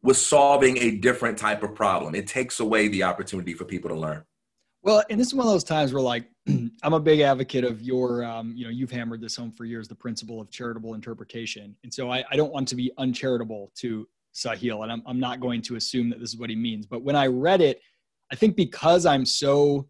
was 0.02 0.24
solving 0.24 0.76
a 0.78 0.90
different 0.90 1.38
type 1.38 1.62
of 1.62 1.74
problem. 1.74 2.16
It 2.16 2.26
takes 2.26 2.58
away 2.58 2.88
the 2.88 3.04
opportunity 3.04 3.54
for 3.54 3.64
people 3.64 3.90
to 3.90 3.96
learn. 3.96 4.24
Well, 4.86 5.02
and 5.10 5.18
this 5.18 5.26
is 5.26 5.34
one 5.34 5.48
of 5.48 5.52
those 5.52 5.64
times 5.64 5.92
where, 5.92 6.00
like, 6.00 6.30
I'm 6.84 6.92
a 6.92 7.00
big 7.00 7.18
advocate 7.18 7.64
of 7.64 7.82
your, 7.82 8.24
um, 8.24 8.52
you 8.54 8.62
know, 8.62 8.70
you've 8.70 8.92
hammered 8.92 9.20
this 9.20 9.34
home 9.34 9.50
for 9.50 9.64
years, 9.64 9.88
the 9.88 9.96
principle 9.96 10.40
of 10.40 10.48
charitable 10.48 10.94
interpretation. 10.94 11.74
And 11.82 11.92
so 11.92 12.12
I, 12.12 12.22
I 12.30 12.36
don't 12.36 12.52
want 12.52 12.68
to 12.68 12.76
be 12.76 12.92
uncharitable 12.96 13.72
to 13.78 14.06
Sahil, 14.32 14.84
and 14.84 14.92
I'm, 14.92 15.02
I'm 15.04 15.18
not 15.18 15.40
going 15.40 15.60
to 15.62 15.74
assume 15.74 16.08
that 16.10 16.20
this 16.20 16.30
is 16.30 16.36
what 16.38 16.50
he 16.50 16.56
means. 16.56 16.86
But 16.86 17.02
when 17.02 17.16
I 17.16 17.26
read 17.26 17.62
it, 17.62 17.80
I 18.30 18.36
think 18.36 18.54
because 18.54 19.06
I'm 19.06 19.26
so 19.26 19.88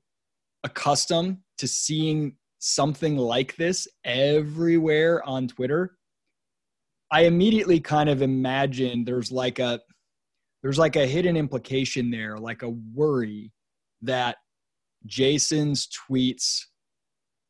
accustomed 0.64 1.38
to 1.58 1.68
seeing 1.68 2.34
something 2.58 3.18
like 3.18 3.54
this 3.56 3.86
everywhere 4.06 5.22
on 5.28 5.46
Twitter, 5.46 5.98
I 7.12 7.24
immediately 7.24 7.80
kind 7.80 8.08
of 8.08 8.22
imagine 8.22 9.04
there's 9.04 9.30
like 9.30 9.58
a 9.58 9.78
there's 10.62 10.78
like 10.78 10.96
a 10.96 11.06
hidden 11.06 11.36
implication 11.36 12.10
there, 12.10 12.38
like 12.38 12.62
a 12.62 12.70
worry 12.94 13.52
that 14.00 14.36
Jason's 15.06 15.88
tweets 15.88 16.60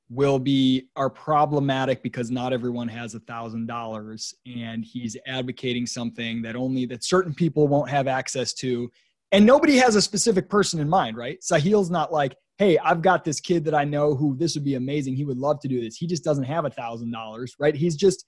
will 0.09 0.39
be 0.39 0.89
are 0.95 1.11
problematic 1.11 2.03
because 2.03 2.31
not 2.31 2.53
everyone 2.53 2.89
has 2.89 3.15
a 3.15 3.21
thousand 3.21 3.67
dollars 3.67 4.33
and 4.47 4.85
he's 4.85 5.17
advocating 5.27 5.87
something 5.87 6.43
that 6.43 6.55
only 6.55 6.87
that 6.87 7.05
certain 7.05 7.35
people 7.35 7.67
won't 7.67 7.91
have 7.91 8.07
access 8.07 8.53
to. 8.55 8.89
And 9.33 9.45
nobody 9.45 9.77
has 9.77 9.97
a 9.97 10.03
specific 10.03 10.49
person 10.49 10.79
in 10.79 10.89
mind 10.89 11.17
right? 11.17 11.39
Sahil's 11.43 11.91
not 11.91 12.13
like 12.13 12.37
hey 12.59 12.79
i've 12.79 13.03
got 13.03 13.23
this 13.23 13.39
kid 13.39 13.67
that 13.67 13.75
i 13.75 13.85
know 13.85 14.15
who 14.15 14.37
this 14.37 14.55
would 14.55 14.65
be 14.65 14.77
amazing. 14.77 15.17
He 15.17 15.25
would 15.25 15.39
love 15.39 15.61
to 15.61 15.69
do 15.69 15.81
this. 15.81 15.97
He 15.97 16.07
just 16.07 16.25
doesn't 16.25 16.45
have 16.45 16.65
a 16.65 16.71
thousand 16.71 17.11
dollars 17.11 17.55
right? 17.59 17.75
He's 17.75 17.97
just 17.97 18.25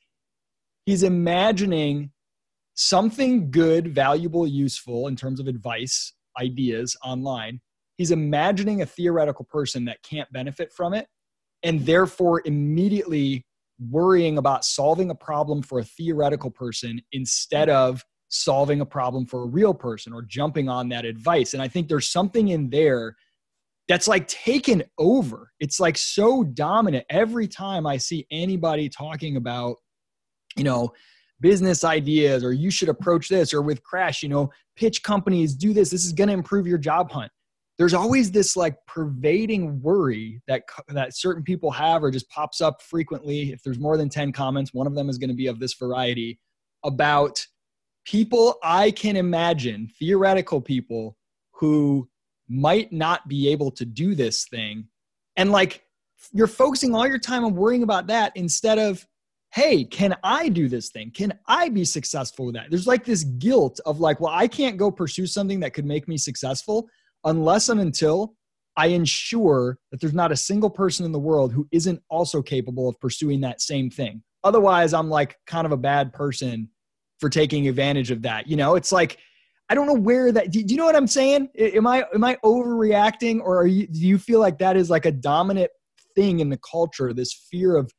he's 0.85 1.05
imagining 1.05 2.11
something 2.75 3.51
good 3.51 3.95
valuable 3.95 4.47
useful 4.47 5.07
in 5.07 5.17
terms 5.17 5.39
of 5.39 5.47
advice 5.47 6.13
ideas 6.41 6.97
online 7.05 7.61
he's 7.99 8.11
imagining 8.11 8.81
a 8.81 8.87
theoretical 8.87 9.45
person 9.45 9.85
that 9.85 10.03
can't 10.03 10.33
benefit 10.33 10.73
from 10.73 10.95
it 10.95 11.07
and 11.63 11.85
therefore 11.85 12.41
immediately 12.47 13.45
worrying 13.91 14.39
about 14.39 14.65
solving 14.65 15.11
a 15.11 15.15
problem 15.15 15.63
for 15.63 15.81
a 15.81 15.85
theoretical 15.85 16.51
person 16.51 17.01
instead 17.13 17.69
of 17.69 18.03
solving 18.29 18.81
a 18.81 18.87
problem 18.87 19.27
for 19.27 19.43
a 19.43 19.47
real 19.47 19.75
person 19.75 20.13
or 20.13 20.23
jumping 20.23 20.69
on 20.69 20.89
that 20.89 21.05
advice. 21.05 21.53
And 21.53 21.63
i 21.63 21.69
think 21.69 21.89
there's 21.89 22.09
something 22.09 22.49
in 22.49 22.71
there 22.71 23.15
that's 23.89 24.07
like 24.07 24.29
taken 24.29 24.83
over. 24.99 25.51
It's 25.61 25.81
like 25.81 25.97
so 25.97 26.45
dominant. 26.45 27.07
Every 27.11 27.49
time 27.49 27.87
i 27.87 27.97
see 27.97 28.27
anybody 28.31 28.89
talking 28.89 29.37
about 29.37 29.77
you 30.57 30.65
know 30.65 30.93
business 31.41 31.85
ideas 31.85 32.43
or 32.43 32.53
you 32.53 32.71
should 32.71 32.89
approach 32.89 33.29
this 33.29 33.55
or 33.55 33.63
with 33.63 33.83
crash 33.85 34.23
you 34.23 34.29
know 34.29 34.51
pitch 34.77 35.03
companies 35.03 35.55
do 35.55 35.73
this 35.73 35.91
this 35.91 36.05
is 36.05 36.13
going 36.13 36.27
to 36.27 36.35
improve 36.35 36.67
your 36.67 36.79
job 36.79 37.11
hunt 37.13 37.31
there's 37.79 37.95
always 37.95 38.31
this 38.31 38.57
like 38.57 38.77
pervading 38.87 39.81
worry 39.81 40.43
that 40.49 40.63
that 40.89 41.17
certain 41.17 41.43
people 41.43 41.71
have 41.71 42.03
or 42.03 42.11
just 42.11 42.29
pops 42.29 42.61
up 42.61 42.83
frequently 42.83 43.53
if 43.53 43.63
there's 43.63 43.79
more 43.79 43.97
than 43.97 44.09
10 44.09 44.33
comments 44.33 44.75
one 44.75 44.87
of 44.87 44.95
them 44.95 45.09
is 45.09 45.19
going 45.19 45.31
to 45.31 45.37
be 45.37 45.47
of 45.47 45.61
this 45.61 45.75
variety 45.75 46.39
about 46.85 47.45
people 48.05 48.57
i 48.63 48.91
can 48.91 49.17
imagine 49.17 49.89
theoretical 49.99 50.61
people 50.61 51.17
who 51.53 52.09
might 52.49 52.93
not 52.93 53.29
be 53.29 53.49
able 53.49 53.71
to 53.73 53.85
do 53.85 54.15
this 54.15 54.47
thing. 54.47 54.89
And 55.37 55.53
like 55.53 55.83
you're 56.33 56.47
focusing 56.47 56.95
all 56.95 57.07
your 57.07 57.19
time 57.19 57.45
on 57.45 57.55
worrying 57.55 57.83
about 57.83 58.07
that 58.09 58.33
instead 58.35 58.79
of 58.79 59.07
hey 59.55 59.83
can 59.83 60.15
i 60.25 60.49
do 60.49 60.69
this 60.69 60.91
thing? 60.91 61.11
Can 61.11 61.33
i 61.47 61.69
be 61.69 61.85
successful 61.85 62.47
with 62.47 62.55
that? 62.55 62.67
There's 62.71 62.87
like 62.87 63.05
this 63.05 63.25
guilt 63.25 63.81
of 63.87 64.01
like 64.01 64.21
well 64.21 64.33
i 64.35 64.49
can't 64.49 64.77
go 64.77 64.91
pursue 64.91 65.27
something 65.27 65.61
that 65.61 65.75
could 65.75 65.87
make 65.87 66.09
me 66.09 66.17
successful 66.17 66.89
unless 67.29 67.69
and 67.69 67.81
until 67.81 68.35
I 68.77 68.87
ensure 68.89 69.79
that 69.91 70.01
there's 70.01 70.15
not 70.15 70.33
a 70.33 70.37
single 70.37 70.71
person 70.71 71.05
in 71.05 71.13
the 71.13 71.19
world 71.19 71.53
who 71.53 71.69
isn't 71.73 72.01
also 72.09 72.43
capable 72.43 72.89
of 72.89 72.99
pursuing 73.01 73.41
that 73.41 73.61
same 73.61 73.91
thing. 73.91 74.23
Otherwise, 74.45 74.95
I'm 74.95 75.11
like 75.11 75.37
kind 75.47 75.67
of 75.67 75.73
a 75.73 75.77
bad 75.77 76.13
person 76.13 76.71
for 77.19 77.29
taking 77.29 77.69
advantage 77.69 78.11
of 78.11 78.23
that. 78.23 78.47
You 78.47 78.57
know, 78.57 78.77
it's 78.77 78.93
like 78.93 79.19
I 79.69 79.75
don't 79.75 79.87
know 79.87 79.95
where 79.95 80.33
that. 80.33 80.51
Do, 80.51 80.61
you 80.61 80.77
know 80.77 80.87
what 80.87 80.97
I'm 80.97 81.07
saying? 81.07 81.49
Am 81.59 81.87
I 81.87 82.05
am 82.15 82.25
I 82.25 82.39
overreacting, 82.45 83.41
or 83.41 83.67
you? 83.67 83.87
Do 83.87 83.99
you 83.99 84.17
feel 84.17 84.41
like 84.41 84.59
that 84.59 84.77
is 84.77 84.89
like 84.89 85.05
a 85.05 85.13
dominant 85.13 85.71
thing 86.15 86.41
in 86.41 86.49
the 86.49 86.59
culture? 86.59 87.13
This 87.13 87.35
fear 87.51 87.77
of 87.77 87.93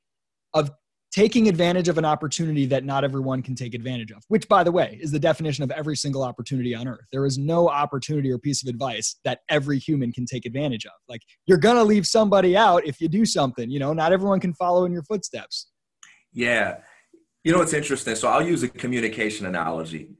of 0.53 0.71
taking 1.11 1.49
advantage 1.49 1.87
of 1.87 1.97
an 1.97 2.05
opportunity 2.05 2.65
that 2.67 2.83
not 2.83 3.03
everyone 3.03 3.41
can 3.41 3.55
take 3.55 3.73
advantage 3.73 4.11
of, 4.11 4.23
which, 4.27 4.47
by 4.47 4.63
the 4.63 4.71
way, 4.71 4.99
is 5.01 5.11
the 5.11 5.19
definition 5.19 5.63
of 5.63 5.71
every 5.71 5.95
single 5.95 6.23
opportunity 6.23 6.75
on 6.75 6.87
earth. 6.87 7.07
There 7.11 7.25
is 7.25 7.37
no 7.37 7.67
opportunity 7.67 8.31
or 8.31 8.37
piece 8.37 8.61
of 8.61 8.69
advice 8.69 9.15
that 9.23 9.39
every 9.49 9.79
human 9.79 10.11
can 10.11 10.25
take 10.25 10.45
advantage 10.45 10.85
of. 10.85 10.91
Like, 11.07 11.21
you're 11.47 11.57
going 11.57 11.77
to 11.77 11.83
leave 11.83 12.05
somebody 12.05 12.55
out 12.55 12.85
if 12.85 13.01
you 13.01 13.07
do 13.07 13.25
something, 13.25 13.71
you 13.71 13.79
know, 13.79 13.93
not 13.93 14.13
everyone 14.13 14.39
can 14.39 14.53
follow 14.53 14.85
in 14.85 14.91
your 14.91 15.03
footsteps. 15.03 15.67
Yeah. 16.31 16.77
You 17.43 17.53
know, 17.53 17.61
it's 17.61 17.73
interesting. 17.73 18.15
So 18.15 18.27
I'll 18.27 18.45
use 18.45 18.61
a 18.61 18.67
communication 18.67 19.47
analogy. 19.47 20.15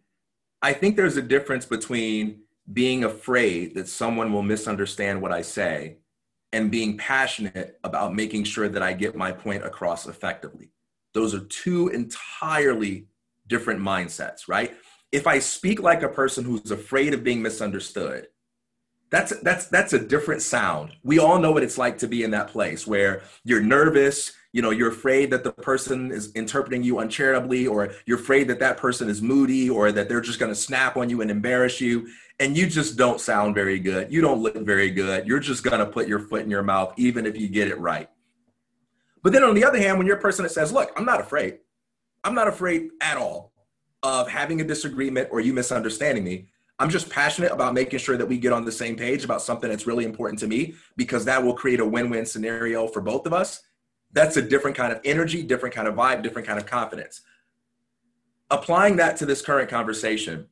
I 0.61 0.73
think 0.73 0.95
there's 0.95 1.17
a 1.17 1.21
difference 1.21 1.65
between 1.65 2.41
being 2.71 3.03
afraid 3.03 3.75
that 3.75 3.87
someone 3.87 4.33
will 4.33 4.43
misunderstand 4.43 5.21
what 5.21 5.31
I 5.31 5.41
say 5.41 5.97
and 6.51 6.71
being 6.71 6.97
passionate 6.97 7.79
about 7.83 8.15
making 8.15 8.43
sure 8.43 8.67
that 8.69 8.81
I 8.81 8.93
get 8.93 9.15
my 9.15 9.31
point 9.31 9.63
across 9.63 10.07
effectively. 10.07 10.71
Those 11.13 11.33
are 11.33 11.39
two 11.39 11.89
entirely 11.89 13.07
different 13.47 13.81
mindsets, 13.81 14.47
right? 14.47 14.75
If 15.11 15.27
I 15.27 15.39
speak 15.39 15.81
like 15.81 16.03
a 16.03 16.09
person 16.09 16.43
who's 16.45 16.71
afraid 16.71 17.13
of 17.13 17.23
being 17.23 17.41
misunderstood, 17.41 18.27
that's 19.09 19.37
that's 19.41 19.65
that's 19.67 19.93
a 19.93 19.99
different 19.99 20.41
sound. 20.41 20.91
We 21.03 21.17
all 21.17 21.39
know 21.39 21.51
what 21.51 21.63
it's 21.63 21.77
like 21.77 21.97
to 21.99 22.07
be 22.07 22.23
in 22.23 22.31
that 22.31 22.49
place 22.49 22.85
where 22.85 23.23
you're 23.43 23.61
nervous, 23.61 24.33
you 24.53 24.61
know, 24.61 24.69
you're 24.69 24.89
afraid 24.89 25.31
that 25.31 25.43
the 25.43 25.51
person 25.51 26.11
is 26.11 26.31
interpreting 26.33 26.83
you 26.83 26.99
uncharitably 26.99 27.67
or 27.67 27.91
you're 28.05 28.19
afraid 28.19 28.47
that 28.49 28.59
that 28.59 28.77
person 28.77 29.09
is 29.09 29.21
moody 29.21 29.69
or 29.69 29.91
that 29.91 30.09
they're 30.09 30.21
just 30.21 30.39
going 30.39 30.51
to 30.51 30.55
snap 30.55 30.95
on 30.95 31.09
you 31.09 31.21
and 31.21 31.31
embarrass 31.31 31.81
you 31.81 32.07
and 32.39 32.55
you 32.55 32.67
just 32.67 32.97
don't 32.97 33.19
sound 33.19 33.55
very 33.55 33.79
good. 33.79 34.11
You 34.11 34.21
don't 34.21 34.41
look 34.41 34.55
very 34.57 34.91
good. 34.91 35.27
You're 35.27 35.39
just 35.39 35.63
going 35.63 35.79
to 35.79 35.85
put 35.85 36.07
your 36.07 36.19
foot 36.19 36.43
in 36.43 36.49
your 36.49 36.63
mouth 36.63 36.93
even 36.97 37.25
if 37.25 37.35
you 37.35 37.47
get 37.47 37.67
it 37.67 37.79
right. 37.79 38.09
But 39.23 39.33
then 39.33 39.43
on 39.43 39.55
the 39.55 39.65
other 39.65 39.77
hand, 39.77 39.97
when 39.97 40.07
you're 40.07 40.17
a 40.17 40.21
person 40.21 40.43
that 40.43 40.49
says, 40.49 40.71
look, 40.71 40.91
I'm 40.95 41.05
not 41.05 41.19
afraid, 41.19 41.59
I'm 42.23 42.35
not 42.35 42.47
afraid 42.47 42.89
at 43.01 43.17
all 43.17 43.53
of 44.03 44.29
having 44.29 44.61
a 44.61 44.63
disagreement 44.63 45.29
or 45.31 45.41
you 45.41 45.53
misunderstanding 45.53 46.23
me. 46.23 46.49
I'm 46.79 46.89
just 46.89 47.09
passionate 47.09 47.51
about 47.51 47.73
making 47.73 47.99
sure 47.99 48.15
that 48.15 48.25
we 48.25 48.37
get 48.37 48.53
on 48.53 48.63
the 48.63 48.71
same 48.71 48.95
page 48.95 49.25
about 49.25 49.41
something 49.41 49.69
that's 49.69 49.85
really 49.85 50.05
important 50.05 50.39
to 50.39 50.47
me 50.47 50.75
because 50.95 51.25
that 51.25 51.43
will 51.43 51.53
create 51.53 51.81
a 51.81 51.85
win 51.85 52.09
win 52.09 52.25
scenario 52.25 52.87
for 52.87 53.01
both 53.01 53.25
of 53.25 53.33
us. 53.33 53.61
That's 54.13 54.37
a 54.37 54.41
different 54.41 54.77
kind 54.77 54.93
of 54.93 55.01
energy, 55.03 55.43
different 55.43 55.75
kind 55.75 55.87
of 55.87 55.95
vibe, 55.95 56.23
different 56.23 56.47
kind 56.47 56.57
of 56.57 56.65
confidence. 56.65 57.21
Applying 58.49 58.95
that 58.95 59.17
to 59.17 59.25
this 59.25 59.41
current 59.41 59.69
conversation, 59.69 60.47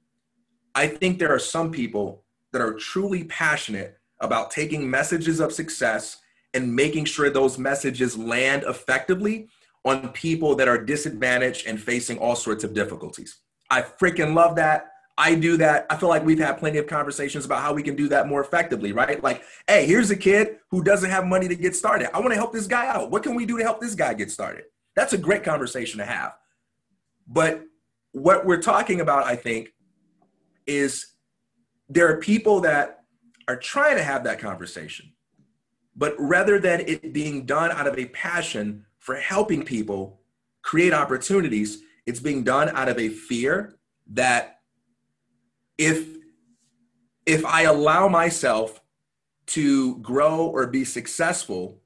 I 0.76 0.88
think 0.88 1.18
there 1.18 1.34
are 1.34 1.40
some 1.40 1.72
people 1.72 2.24
that 2.52 2.62
are 2.62 2.74
truly 2.74 3.24
passionate 3.24 3.98
about 4.20 4.52
taking 4.52 4.90
messages 4.90 5.40
of 5.40 5.54
success 5.54 6.18
and 6.58 6.76
making 6.76 7.06
sure 7.06 7.30
those 7.30 7.60
messages 7.60 8.18
land 8.18 8.64
effectively 8.64 9.48
on 9.86 10.10
people 10.10 10.56
that 10.56 10.68
are 10.68 10.84
disadvantaged 10.84 11.68
and 11.68 11.80
facing 11.80 12.18
all 12.18 12.36
sorts 12.36 12.64
of 12.64 12.74
difficulties. 12.74 13.38
I 13.70 13.84
freaking 13.84 14.34
love 14.34 14.56
that. 14.56 14.90
I 15.20 15.36
do 15.36 15.56
that. 15.58 15.86
I 15.92 15.98
feel 15.98 16.10
like 16.10 16.26
we've 16.26 16.40
had 16.40 16.58
plenty 16.58 16.80
of 16.80 16.88
conversations 16.88 17.46
about 17.46 17.62
how 17.62 17.74
we 17.74 17.84
can 17.84 17.96
do 17.96 18.08
that 18.10 18.28
more 18.28 18.42
effectively, 18.42 18.92
right? 18.92 19.22
Like, 19.22 19.44
hey, 19.68 19.86
here's 19.86 20.10
a 20.10 20.16
kid 20.16 20.58
who 20.72 20.84
doesn't 20.84 21.12
have 21.12 21.26
money 21.26 21.48
to 21.48 21.56
get 21.56 21.76
started. 21.76 22.10
I 22.16 22.20
want 22.20 22.32
to 22.32 22.36
help 22.36 22.54
this 22.54 22.66
guy 22.66 22.88
out. 22.88 23.12
What 23.12 23.22
can 23.22 23.36
we 23.36 23.46
do 23.46 23.58
to 23.58 23.64
help 23.64 23.80
this 23.80 23.94
guy 23.94 24.16
get 24.16 24.32
started? 24.32 24.64
That's 24.96 25.14
a 25.14 25.18
great 25.18 25.44
conversation 25.44 26.00
to 26.00 26.06
have. 26.06 26.34
But 27.28 27.62
what 28.14 28.48
we're 28.48 28.62
talking 28.62 29.00
about, 29.00 29.26
I 29.26 29.36
think, 29.36 29.74
is 30.66 31.14
there 31.88 32.10
are 32.10 32.18
people 32.18 32.62
that 32.62 33.04
are 33.48 33.58
trying 33.58 33.98
to 33.98 34.04
have 34.04 34.24
that 34.24 34.40
conversation 34.40 35.14
but 35.98 36.16
rather 36.20 36.60
than 36.60 36.82
it 36.82 37.12
being 37.12 37.46
done 37.46 37.72
out 37.72 37.88
of 37.88 37.98
a 37.98 38.06
passion 38.06 38.86
for 39.00 39.16
helping 39.16 39.64
people 39.64 40.22
create 40.62 40.94
opportunities, 40.94 41.80
it's 42.06 42.20
being 42.20 42.44
done 42.44 42.70
out 42.70 42.88
of 42.88 43.00
a 43.00 43.10
fear 43.10 43.78
that 44.12 44.60
if 45.78 46.08
if 47.26 47.46
I 47.46 47.64
allow 47.64 48.08
myself 48.08 48.80
to 49.48 49.98
grow 49.98 50.46
or 50.46 50.68
be 50.68 50.86
successful 50.86 51.82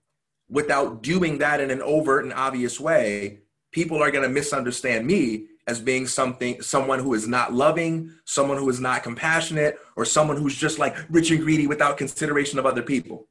without 0.50 1.02
doing 1.02 1.40
that 1.40 1.62
in 1.62 1.72
an 1.72 1.82
overt 1.82 2.24
and 2.24 2.34
obvious 2.34 2.80
way, 2.80 3.40
people 3.72 4.04
are 4.04 4.12
going 4.12 4.24
to 4.24 4.30
misunderstand 4.30 5.08
me 5.08 5.48
as 5.68 5.80
being 5.80 6.06
something 6.06 6.62
someone 6.62 7.00
who 7.00 7.14
is 7.14 7.28
not 7.28 7.54
loving, 7.54 8.12
someone 8.26 8.58
who 8.58 8.70
is 8.70 8.80
not 8.80 9.04
compassionate, 9.04 9.80
or 9.96 10.06
someone 10.06 10.38
who's 10.38 10.56
just 10.56 10.80
like 10.80 10.96
rich 11.10 11.32
and 11.32 11.42
greedy 11.42 11.66
without 11.66 11.98
consideration 11.98 12.60
of 12.60 12.66
other 12.66 12.82
people. 12.84 13.28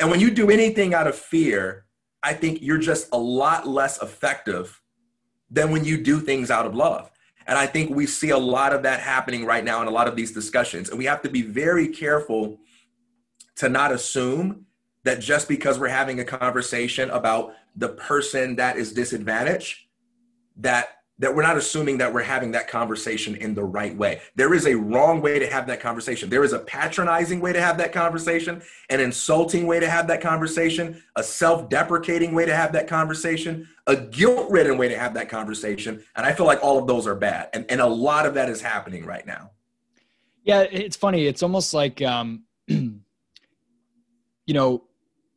And 0.00 0.10
when 0.10 0.18
you 0.18 0.30
do 0.30 0.50
anything 0.50 0.94
out 0.94 1.06
of 1.06 1.14
fear, 1.14 1.84
I 2.22 2.32
think 2.32 2.60
you're 2.62 2.78
just 2.78 3.08
a 3.12 3.18
lot 3.18 3.68
less 3.68 4.02
effective 4.02 4.80
than 5.50 5.70
when 5.70 5.84
you 5.84 6.02
do 6.02 6.20
things 6.20 6.50
out 6.50 6.66
of 6.66 6.74
love. 6.74 7.10
And 7.46 7.58
I 7.58 7.66
think 7.66 7.90
we 7.90 8.06
see 8.06 8.30
a 8.30 8.38
lot 8.38 8.72
of 8.72 8.82
that 8.84 9.00
happening 9.00 9.44
right 9.44 9.64
now 9.64 9.82
in 9.82 9.88
a 9.88 9.90
lot 9.90 10.08
of 10.08 10.16
these 10.16 10.32
discussions. 10.32 10.88
And 10.88 10.98
we 10.98 11.04
have 11.04 11.22
to 11.22 11.28
be 11.28 11.42
very 11.42 11.88
careful 11.88 12.58
to 13.56 13.68
not 13.68 13.92
assume 13.92 14.66
that 15.04 15.20
just 15.20 15.48
because 15.48 15.78
we're 15.78 15.88
having 15.88 16.20
a 16.20 16.24
conversation 16.24 17.10
about 17.10 17.54
the 17.76 17.88
person 17.88 18.56
that 18.56 18.76
is 18.76 18.92
disadvantaged, 18.92 19.86
that 20.56 20.99
that 21.20 21.34
we're 21.34 21.42
not 21.42 21.58
assuming 21.58 21.98
that 21.98 22.12
we're 22.12 22.22
having 22.22 22.50
that 22.50 22.66
conversation 22.66 23.36
in 23.36 23.54
the 23.54 23.62
right 23.62 23.94
way. 23.94 24.20
There 24.34 24.54
is 24.54 24.66
a 24.66 24.74
wrong 24.74 25.20
way 25.20 25.38
to 25.38 25.46
have 25.46 25.66
that 25.66 25.78
conversation. 25.78 26.30
There 26.30 26.42
is 26.42 26.54
a 26.54 26.58
patronizing 26.58 27.40
way 27.40 27.52
to 27.52 27.60
have 27.60 27.76
that 27.76 27.92
conversation, 27.92 28.62
an 28.88 29.00
insulting 29.00 29.66
way 29.66 29.80
to 29.80 29.88
have 29.88 30.06
that 30.08 30.22
conversation, 30.22 31.02
a 31.16 31.22
self 31.22 31.68
deprecating 31.68 32.34
way 32.34 32.46
to 32.46 32.56
have 32.56 32.72
that 32.72 32.88
conversation, 32.88 33.68
a 33.86 33.96
guilt 33.96 34.50
ridden 34.50 34.78
way 34.78 34.88
to 34.88 34.98
have 34.98 35.12
that 35.14 35.28
conversation. 35.28 36.02
And 36.16 36.24
I 36.24 36.32
feel 36.32 36.46
like 36.46 36.64
all 36.64 36.78
of 36.78 36.86
those 36.86 37.06
are 37.06 37.14
bad. 37.14 37.50
And, 37.52 37.70
and 37.70 37.82
a 37.82 37.86
lot 37.86 38.24
of 38.24 38.32
that 38.34 38.48
is 38.48 38.62
happening 38.62 39.04
right 39.04 39.26
now. 39.26 39.50
Yeah, 40.42 40.62
it's 40.62 40.96
funny. 40.96 41.26
It's 41.26 41.42
almost 41.42 41.74
like, 41.74 42.00
um, 42.00 42.44
you 42.66 42.94
know, 44.48 44.84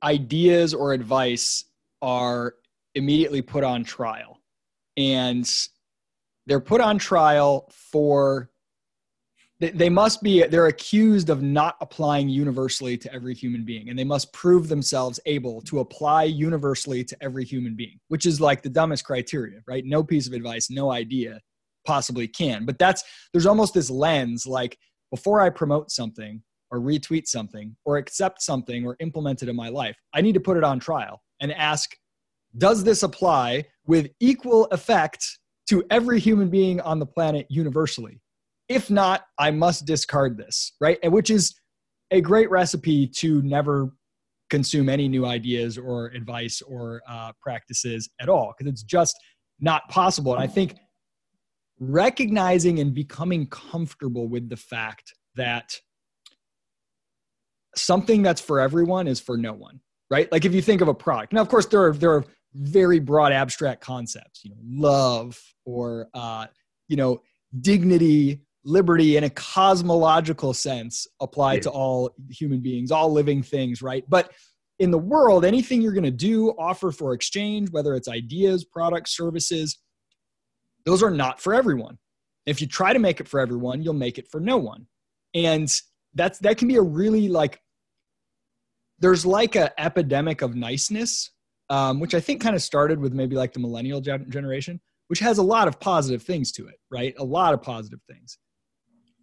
ideas 0.01 0.73
or 0.73 0.93
advice 0.93 1.65
are 2.01 2.55
immediately 2.95 3.41
put 3.41 3.65
on 3.65 3.83
trial. 3.83 4.39
And 4.95 5.49
they're 6.45 6.59
put 6.59 6.81
on 6.81 6.97
trial 6.97 7.69
for 7.71 8.49
they 9.59 9.89
must 9.89 10.21
be 10.21 10.43
they're 10.47 10.67
accused 10.67 11.29
of 11.29 11.41
not 11.41 11.77
applying 11.79 12.27
universally 12.27 12.97
to 12.97 13.13
every 13.13 13.33
human 13.33 13.63
being 13.63 13.89
and 13.89 13.97
they 13.97 14.03
must 14.03 14.33
prove 14.33 14.67
themselves 14.67 15.19
able 15.25 15.61
to 15.61 15.79
apply 15.79 16.23
universally 16.23 17.03
to 17.03 17.15
every 17.21 17.45
human 17.45 17.75
being 17.75 17.97
which 18.09 18.25
is 18.25 18.41
like 18.41 18.61
the 18.61 18.69
dumbest 18.69 19.05
criteria 19.05 19.59
right? 19.67 19.85
No 19.85 20.03
piece 20.03 20.27
of 20.27 20.33
advice 20.33 20.69
no 20.69 20.91
idea 20.91 21.39
possibly 21.85 22.27
can. 22.27 22.65
But 22.65 22.79
that's 22.79 23.03
there's 23.31 23.45
almost 23.45 23.73
this 23.73 23.89
lens 23.89 24.45
like 24.45 24.77
before 25.11 25.41
i 25.41 25.49
promote 25.49 25.91
something 25.91 26.41
or 26.71 26.79
retweet 26.79 27.27
something 27.27 27.75
or 27.85 27.97
accept 27.97 28.41
something 28.41 28.83
or 28.83 28.97
implement 28.99 29.43
it 29.43 29.49
in 29.49 29.55
my 29.55 29.69
life 29.69 29.95
i 30.13 30.21
need 30.21 30.33
to 30.33 30.39
put 30.39 30.57
it 30.57 30.63
on 30.63 30.79
trial 30.79 31.21
and 31.39 31.53
ask 31.53 31.95
does 32.57 32.83
this 32.83 33.03
apply 33.03 33.63
with 33.85 34.09
equal 34.19 34.65
effect 34.65 35.39
to 35.69 35.83
every 35.89 36.19
human 36.19 36.49
being 36.49 36.81
on 36.81 36.99
the 36.99 37.05
planet 37.05 37.47
universally. 37.49 38.19
If 38.69 38.89
not, 38.89 39.25
I 39.37 39.51
must 39.51 39.85
discard 39.85 40.37
this, 40.37 40.73
right? 40.79 40.97
And 41.03 41.11
which 41.11 41.29
is 41.29 41.53
a 42.11 42.21
great 42.21 42.49
recipe 42.49 43.07
to 43.07 43.41
never 43.41 43.91
consume 44.49 44.89
any 44.89 45.07
new 45.07 45.25
ideas 45.25 45.77
or 45.77 46.07
advice 46.07 46.61
or 46.61 47.01
uh, 47.07 47.31
practices 47.41 48.09
at 48.19 48.29
all, 48.29 48.53
because 48.57 48.71
it's 48.71 48.83
just 48.83 49.17
not 49.59 49.87
possible. 49.89 50.33
And 50.33 50.43
I 50.43 50.47
think 50.47 50.75
recognizing 51.79 52.79
and 52.79 52.93
becoming 52.93 53.47
comfortable 53.47 54.27
with 54.27 54.49
the 54.49 54.57
fact 54.57 55.13
that 55.35 55.79
something 57.75 58.21
that's 58.21 58.41
for 58.41 58.59
everyone 58.59 59.07
is 59.07 59.19
for 59.19 59.37
no 59.37 59.53
one 59.53 59.79
right 60.09 60.31
like 60.31 60.45
if 60.45 60.53
you 60.53 60.61
think 60.61 60.81
of 60.81 60.87
a 60.87 60.93
product 60.93 61.33
now 61.33 61.41
of 61.41 61.49
course 61.49 61.65
there 61.65 61.83
are 61.83 61.93
there 61.93 62.13
are 62.13 62.23
very 62.53 62.99
broad 62.99 63.31
abstract 63.31 63.81
concepts 63.81 64.43
you 64.43 64.51
know 64.51 64.57
love 64.63 65.41
or 65.65 66.09
uh, 66.13 66.45
you 66.87 66.95
know 66.95 67.21
dignity 67.61 68.41
liberty 68.65 69.17
in 69.17 69.25
a 69.25 69.29
cosmological 69.29 70.53
sense 70.53 71.05
apply 71.21 71.55
yeah. 71.55 71.59
to 71.59 71.69
all 71.69 72.15
human 72.29 72.61
beings 72.61 72.91
all 72.91 73.11
living 73.11 73.43
things 73.43 73.81
right? 73.81 74.03
But 74.09 74.31
in 74.79 74.91
the 74.91 74.97
world 74.97 75.45
anything 75.45 75.81
you're 75.81 75.93
going 75.93 76.03
to 76.03 76.11
do 76.11 76.49
offer 76.51 76.91
for 76.91 77.13
exchange 77.13 77.69
whether 77.71 77.93
it's 77.95 78.07
ideas 78.07 78.65
products 78.65 79.15
services 79.15 79.79
those 80.85 81.03
are 81.03 81.11
not 81.11 81.39
for 81.39 81.53
everyone. 81.53 81.97
If 82.45 82.59
you 82.59 82.67
try 82.67 82.91
to 82.91 82.99
make 82.99 83.19
it 83.19 83.27
for 83.27 83.39
everyone 83.39 83.81
you'll 83.81 83.93
make 83.93 84.17
it 84.17 84.27
for 84.29 84.39
no 84.39 84.57
one. 84.57 84.87
And 85.33 85.69
that's 86.13 86.39
that 86.39 86.57
can 86.57 86.67
be 86.67 86.75
a 86.75 86.81
really 86.81 87.27
like 87.27 87.59
there's 88.99 89.25
like 89.25 89.55
a 89.55 89.77
epidemic 89.79 90.41
of 90.41 90.55
niceness 90.55 91.31
um, 91.69 91.99
which 91.99 92.13
I 92.13 92.19
think 92.19 92.41
kind 92.41 92.55
of 92.55 92.61
started 92.61 92.99
with 92.99 93.13
maybe 93.13 93.35
like 93.35 93.53
the 93.53 93.59
millennial 93.59 94.01
generation, 94.01 94.79
which 95.07 95.19
has 95.19 95.37
a 95.37 95.43
lot 95.43 95.67
of 95.67 95.79
positive 95.79 96.23
things 96.23 96.51
to 96.53 96.67
it, 96.67 96.75
right? 96.91 97.13
A 97.17 97.23
lot 97.23 97.53
of 97.53 97.61
positive 97.61 97.99
things. 98.09 98.37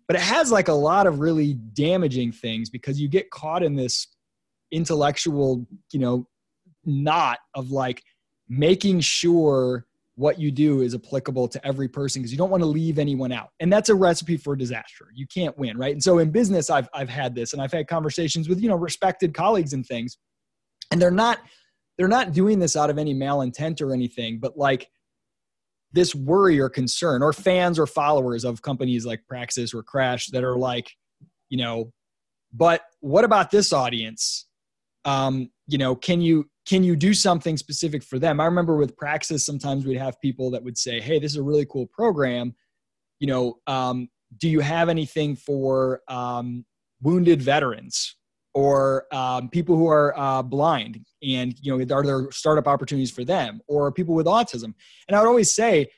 But 0.06 0.16
it 0.16 0.22
has 0.22 0.50
like 0.50 0.68
a 0.68 0.72
lot 0.72 1.06
of 1.06 1.20
really 1.20 1.54
damaging 1.54 2.32
things 2.32 2.68
because 2.68 3.00
you 3.00 3.08
get 3.08 3.30
caught 3.30 3.62
in 3.62 3.76
this 3.76 4.08
intellectual, 4.72 5.66
you 5.92 6.00
know, 6.00 6.26
knot 6.84 7.38
of 7.54 7.70
like 7.70 8.02
making 8.48 9.00
sure 9.00 9.86
what 10.16 10.38
you 10.38 10.50
do 10.50 10.82
is 10.82 10.94
applicable 10.94 11.48
to 11.48 11.66
every 11.66 11.88
person 11.88 12.20
because 12.20 12.32
you 12.32 12.36
don't 12.36 12.50
want 12.50 12.62
to 12.62 12.66
leave 12.66 12.98
anyone 12.98 13.32
out. 13.32 13.48
And 13.60 13.72
that's 13.72 13.88
a 13.88 13.94
recipe 13.94 14.36
for 14.36 14.54
disaster. 14.54 15.06
You 15.14 15.26
can't 15.32 15.56
win, 15.56 15.78
right? 15.78 15.92
And 15.92 16.02
so 16.02 16.18
in 16.18 16.30
business, 16.30 16.68
I've, 16.68 16.88
I've 16.92 17.08
had 17.08 17.34
this 17.34 17.52
and 17.52 17.62
I've 17.62 17.72
had 17.72 17.86
conversations 17.86 18.48
with, 18.48 18.60
you 18.60 18.68
know, 18.68 18.76
respected 18.76 19.32
colleagues 19.32 19.72
and 19.72 19.86
things. 19.86 20.18
And 20.90 21.00
they're 21.00 21.10
not, 21.10 21.38
they're 21.96 22.08
not 22.08 22.32
doing 22.32 22.58
this 22.58 22.76
out 22.76 22.90
of 22.90 22.98
any 22.98 23.14
malintent 23.14 23.80
or 23.80 23.94
anything, 23.94 24.40
but 24.40 24.58
like 24.58 24.90
this 25.92 26.14
worry 26.14 26.60
or 26.60 26.68
concern 26.68 27.22
or 27.22 27.32
fans 27.32 27.78
or 27.78 27.86
followers 27.86 28.44
of 28.44 28.62
companies 28.62 29.04
like 29.04 29.26
Praxis 29.28 29.74
or 29.74 29.82
Crash 29.82 30.28
that 30.28 30.44
are 30.44 30.56
like, 30.56 30.90
you 31.48 31.58
know, 31.58 31.92
but 32.52 32.82
what 33.00 33.24
about 33.24 33.50
this 33.50 33.72
audience? 33.72 34.46
Um, 35.04 35.50
you 35.66 35.78
know, 35.78 35.94
can 35.94 36.20
you 36.20 36.48
can 36.66 36.84
you 36.84 36.94
do 36.94 37.14
something 37.14 37.56
specific 37.56 38.02
for 38.02 38.18
them? 38.18 38.40
I 38.40 38.44
remember 38.44 38.76
with 38.76 38.96
Praxis, 38.96 39.44
sometimes 39.44 39.84
we'd 39.84 39.96
have 39.96 40.20
people 40.20 40.50
that 40.50 40.62
would 40.62 40.76
say, 40.76 41.00
"Hey, 41.00 41.18
this 41.18 41.32
is 41.32 41.38
a 41.38 41.42
really 41.42 41.66
cool 41.66 41.86
program. 41.86 42.54
You 43.18 43.28
know, 43.28 43.58
um, 43.66 44.08
do 44.38 44.48
you 44.48 44.60
have 44.60 44.88
anything 44.88 45.36
for 45.36 46.02
um, 46.08 46.64
wounded 47.02 47.42
veterans 47.42 48.16
or 48.54 49.06
um, 49.14 49.48
people 49.48 49.76
who 49.76 49.88
are 49.88 50.18
uh, 50.18 50.42
blind? 50.42 51.04
And 51.22 51.54
you 51.60 51.76
know, 51.76 51.96
are 51.96 52.04
there 52.04 52.30
startup 52.30 52.66
opportunities 52.66 53.10
for 53.10 53.24
them 53.24 53.60
or 53.68 53.92
people 53.92 54.14
with 54.14 54.26
autism?" 54.26 54.74
And 55.08 55.16
I 55.16 55.20
would 55.20 55.28
always 55.28 55.54
say, 55.54 55.90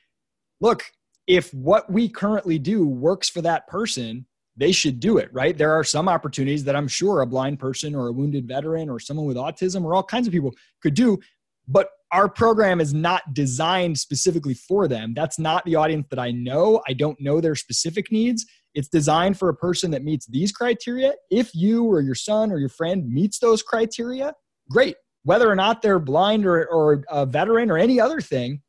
"Look, 0.61 0.83
if 1.27 1.53
what 1.53 1.91
we 1.91 2.09
currently 2.09 2.59
do 2.59 2.87
works 2.87 3.29
for 3.29 3.41
that 3.41 3.67
person." 3.67 4.25
they 4.55 4.71
should 4.71 4.99
do 4.99 5.17
it, 5.17 5.29
right? 5.33 5.57
There 5.57 5.71
are 5.71 5.83
some 5.83 6.07
opportunities 6.07 6.63
that 6.65 6.75
I'm 6.75 6.87
sure 6.87 7.21
a 7.21 7.25
blind 7.25 7.59
person 7.59 7.95
or 7.95 8.07
a 8.07 8.11
wounded 8.11 8.47
veteran 8.47 8.89
or 8.89 8.99
someone 8.99 9.25
with 9.25 9.37
autism 9.37 9.83
or 9.83 9.95
all 9.95 10.03
kinds 10.03 10.27
of 10.27 10.33
people 10.33 10.53
could 10.81 10.93
do, 10.93 11.19
but 11.67 11.89
our 12.13 12.29
program 12.29 12.79
is 12.79 12.93
not 12.93 13.33
designed 13.33 13.97
specifically 13.97 14.53
for 14.53 14.87
them. 14.87 15.13
That's 15.15 15.39
not 15.39 15.65
the 15.65 15.75
audience 15.75 16.05
that 16.11 16.19
I 16.19 16.31
know. 16.31 16.81
I 16.87 16.93
don't 16.93 17.19
know 17.19 17.41
their 17.41 17.55
specific 17.55 18.11
needs. 18.11 18.45
It's 18.75 18.87
designed 18.87 19.37
for 19.37 19.49
a 19.49 19.55
person 19.55 19.89
that 19.91 20.03
meets 20.03 20.27
these 20.27 20.51
criteria. 20.51 21.13
If 21.31 21.53
you 21.55 21.83
or 21.85 22.01
your 22.01 22.15
son 22.15 22.51
or 22.51 22.59
your 22.59 22.69
friend 22.69 23.09
meets 23.09 23.39
those 23.39 23.63
criteria, 23.63 24.33
great. 24.69 24.95
Whether 25.23 25.49
or 25.49 25.55
not 25.55 25.81
they're 25.81 25.99
blind 25.99 26.45
or, 26.45 26.67
or 26.67 27.03
a 27.09 27.25
veteran 27.25 27.71
or 27.71 27.77
any 27.77 27.99
other 27.99 28.21
thing, 28.21 28.61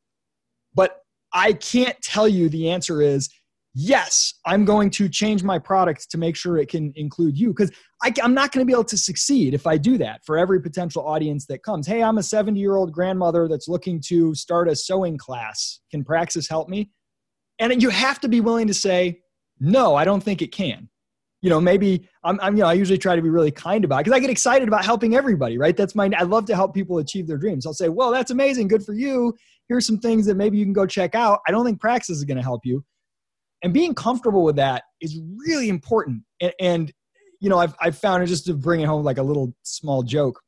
but 0.73 0.97
I 1.31 1.53
can't 1.53 1.99
tell 2.01 2.27
you 2.27 2.49
the 2.49 2.69
answer 2.71 3.01
is 3.01 3.29
yes, 3.75 4.33
I'm 4.45 4.63
going 4.63 4.89
to 4.91 5.09
change 5.09 5.43
my 5.43 5.59
product 5.59 6.09
to 6.11 6.17
make 6.17 6.37
sure 6.37 6.57
it 6.57 6.69
can 6.69 6.93
include 6.95 7.37
you 7.37 7.49
because 7.49 7.71
I'm 8.01 8.33
not 8.33 8.53
going 8.53 8.61
to 8.61 8.65
be 8.65 8.71
able 8.71 8.85
to 8.85 8.97
succeed 8.97 9.53
if 9.53 9.67
I 9.67 9.77
do 9.77 9.97
that 9.97 10.21
for 10.25 10.37
every 10.37 10.61
potential 10.61 11.05
audience 11.05 11.45
that 11.47 11.61
comes. 11.61 11.85
Hey, 11.85 12.01
I'm 12.01 12.17
a 12.17 12.23
70 12.23 12.57
year 12.57 12.77
old 12.77 12.93
grandmother 12.93 13.47
that's 13.49 13.67
looking 13.67 14.01
to 14.07 14.33
start 14.33 14.69
a 14.69 14.75
sewing 14.75 15.17
class. 15.17 15.81
Can 15.91 16.05
Praxis 16.05 16.47
help 16.47 16.69
me? 16.69 16.89
And 17.59 17.81
you 17.81 17.89
have 17.89 18.19
to 18.21 18.29
be 18.29 18.39
willing 18.39 18.67
to 18.67 18.73
say, 18.73 19.19
no, 19.59 19.95
I 19.95 20.05
don't 20.05 20.23
think 20.23 20.41
it 20.41 20.53
can. 20.53 20.89
You 21.41 21.49
know, 21.49 21.59
maybe 21.59 22.07
I'm, 22.23 22.39
I'm 22.41 22.55
you 22.55 22.63
know, 22.63 22.69
I 22.69 22.73
usually 22.73 22.97
try 22.97 23.15
to 23.15 23.21
be 23.21 23.29
really 23.29 23.51
kind 23.51 23.83
about 23.83 23.99
because 23.99 24.13
I 24.13 24.19
get 24.19 24.29
excited 24.29 24.67
about 24.67 24.85
helping 24.85 25.15
everybody, 25.15 25.57
right? 25.57 25.75
That's 25.75 25.95
my, 25.95 26.09
I 26.17 26.23
love 26.23 26.45
to 26.45 26.55
help 26.55 26.73
people 26.73 26.97
achieve 26.99 27.27
their 27.27 27.37
dreams. 27.37 27.65
I'll 27.65 27.73
say, 27.73 27.89
well, 27.89 28.11
that's 28.11 28.31
amazing. 28.31 28.69
Good 28.69 28.85
for 28.85 28.93
you. 28.93 29.33
Here's 29.67 29.85
some 29.85 29.99
things 29.99 30.25
that 30.27 30.35
maybe 30.35 30.57
you 30.57 30.65
can 30.65 30.73
go 30.73 30.85
check 30.85 31.13
out. 31.13 31.41
I 31.47 31.51
don't 31.51 31.65
think 31.65 31.79
Praxis 31.79 32.17
is 32.17 32.23
going 32.23 32.37
to 32.37 32.43
help 32.43 32.61
you 32.63 32.83
and 33.65 33.73
being 33.73 33.95
comfortable 33.95 34.43
with 34.43 34.57
that 34.57 34.83
is 35.01 35.19
really 35.35 35.69
important. 35.69 36.21
And, 36.39 36.53
and 36.59 36.93
you 37.41 37.49
know 37.49 37.57
I've, 37.57 37.75
I've 37.81 37.97
found 37.97 38.23
it 38.23 38.27
just 38.27 38.45
to 38.45 38.53
bring 38.53 38.81
it 38.81 38.85
home 38.85 39.03
like 39.03 39.17
a 39.17 39.23
little 39.23 39.53
small 39.63 40.03
joke 40.03 40.39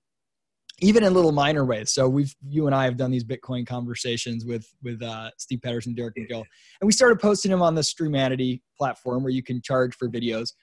even 0.79 1.03
in 1.03 1.11
little 1.11 1.31
minor 1.31 1.65
ways. 1.65 1.91
So 1.91 2.07
we've 2.07 2.33
you 2.47 2.67
and 2.67 2.75
i 2.75 2.85
have 2.85 2.97
done 2.97 3.09
these 3.11 3.23
bitcoin 3.23 3.65
conversations 3.65 4.45
with 4.45 4.71
with 4.83 5.01
uh, 5.01 5.31
steve 5.37 5.61
patterson 5.63 5.95
derek 5.95 6.15
magill. 6.15 6.43
And 6.79 6.85
we 6.85 6.93
started 6.93 7.19
posting 7.19 7.51
them 7.51 7.61
on 7.61 7.73
the 7.75 7.81
streamanity 7.81 8.61
platform 8.77 9.23
where 9.23 9.33
you 9.33 9.43
can 9.43 9.61
charge 9.61 9.95
for 9.95 10.07
videos. 10.07 10.53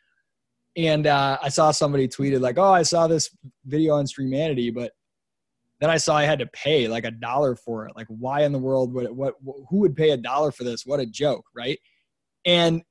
And 0.76 1.08
uh, 1.08 1.38
i 1.42 1.48
saw 1.48 1.72
somebody 1.72 2.06
tweeted 2.06 2.40
like 2.40 2.56
oh 2.56 2.72
i 2.72 2.82
saw 2.82 3.08
this 3.08 3.30
video 3.66 3.94
on 3.94 4.06
streamanity 4.06 4.72
but 4.72 4.92
then 5.80 5.90
i 5.90 5.96
saw 5.96 6.16
i 6.16 6.24
had 6.24 6.38
to 6.38 6.46
pay 6.46 6.86
like 6.86 7.04
a 7.04 7.10
dollar 7.10 7.56
for 7.56 7.86
it. 7.86 7.96
Like 7.96 8.06
why 8.08 8.44
in 8.44 8.52
the 8.52 8.58
world 8.60 8.92
would 8.94 9.06
it, 9.06 9.14
what 9.14 9.34
who 9.68 9.78
would 9.78 9.96
pay 9.96 10.10
a 10.10 10.16
dollar 10.16 10.52
for 10.52 10.62
this? 10.62 10.86
What 10.86 11.00
a 11.00 11.06
joke 11.06 11.44
right 11.54 11.78
and 12.44 12.82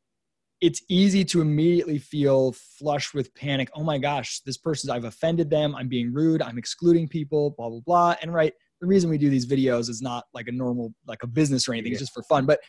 it's 0.61 0.81
easy 0.87 1.25
to 1.25 1.41
immediately 1.41 1.97
feel 1.97 2.53
flush 2.53 3.13
with 3.13 3.35
panic. 3.35 3.69
Oh 3.75 3.83
my 3.83 3.97
gosh, 3.97 4.39
this 4.45 4.57
person, 4.57 4.89
I've 4.89 5.03
offended 5.03 5.49
them. 5.49 5.75
I'm 5.75 5.89
being 5.89 6.13
rude. 6.13 6.41
I'm 6.41 6.57
excluding 6.57 7.09
people, 7.09 7.53
blah, 7.57 7.69
blah, 7.69 7.81
blah. 7.85 8.15
And 8.21 8.33
right, 8.33 8.53
the 8.79 8.87
reason 8.87 9.09
we 9.09 9.17
do 9.17 9.29
these 9.29 9.45
videos 9.45 9.89
is 9.89 10.01
not 10.01 10.23
like 10.33 10.47
a 10.47 10.53
normal, 10.53 10.93
like 11.05 11.23
a 11.23 11.27
business 11.27 11.67
or 11.67 11.73
anything. 11.73 11.91
Yeah. 11.91 11.95
It's 11.95 12.03
just 12.03 12.13
for 12.13 12.23
fun. 12.23 12.45
But 12.45 12.61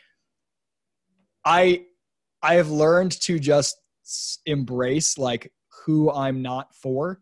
I, 1.45 1.85
I 2.41 2.55
have 2.55 2.69
learned 2.69 3.13
to 3.21 3.39
just 3.39 3.77
embrace 4.45 5.17
like 5.17 5.51
who 5.85 6.11
I'm 6.11 6.41
not 6.41 6.75
for 6.75 7.21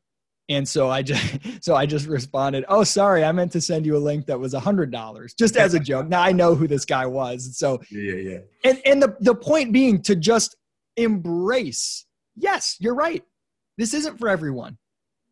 and 0.53 0.67
so 0.67 0.89
I 0.89 1.01
just 1.01 1.39
so 1.63 1.75
I 1.75 1.85
just 1.85 2.07
responded, 2.07 2.65
"Oh, 2.67 2.83
sorry, 2.83 3.23
I 3.23 3.31
meant 3.31 3.51
to 3.53 3.61
send 3.61 3.85
you 3.85 3.95
a 3.95 3.99
link 3.99 4.25
that 4.27 4.39
was 4.39 4.53
a 4.53 4.59
hundred 4.59 4.91
dollars, 4.91 5.33
just 5.33 5.57
as 5.57 5.73
a 5.73 5.79
joke." 5.79 6.07
Now 6.07 6.21
I 6.21 6.31
know 6.31 6.55
who 6.55 6.67
this 6.67 6.85
guy 6.85 7.05
was, 7.05 7.57
so 7.57 7.81
yeah, 7.89 8.13
yeah. 8.13 8.37
And 8.63 8.81
and 8.85 9.01
the 9.01 9.15
the 9.19 9.35
point 9.35 9.73
being 9.73 10.01
to 10.03 10.15
just 10.15 10.55
embrace. 10.97 12.05
Yes, 12.35 12.77
you're 12.79 12.95
right. 12.95 13.23
This 13.77 13.93
isn't 13.93 14.17
for 14.17 14.29
everyone. 14.29 14.77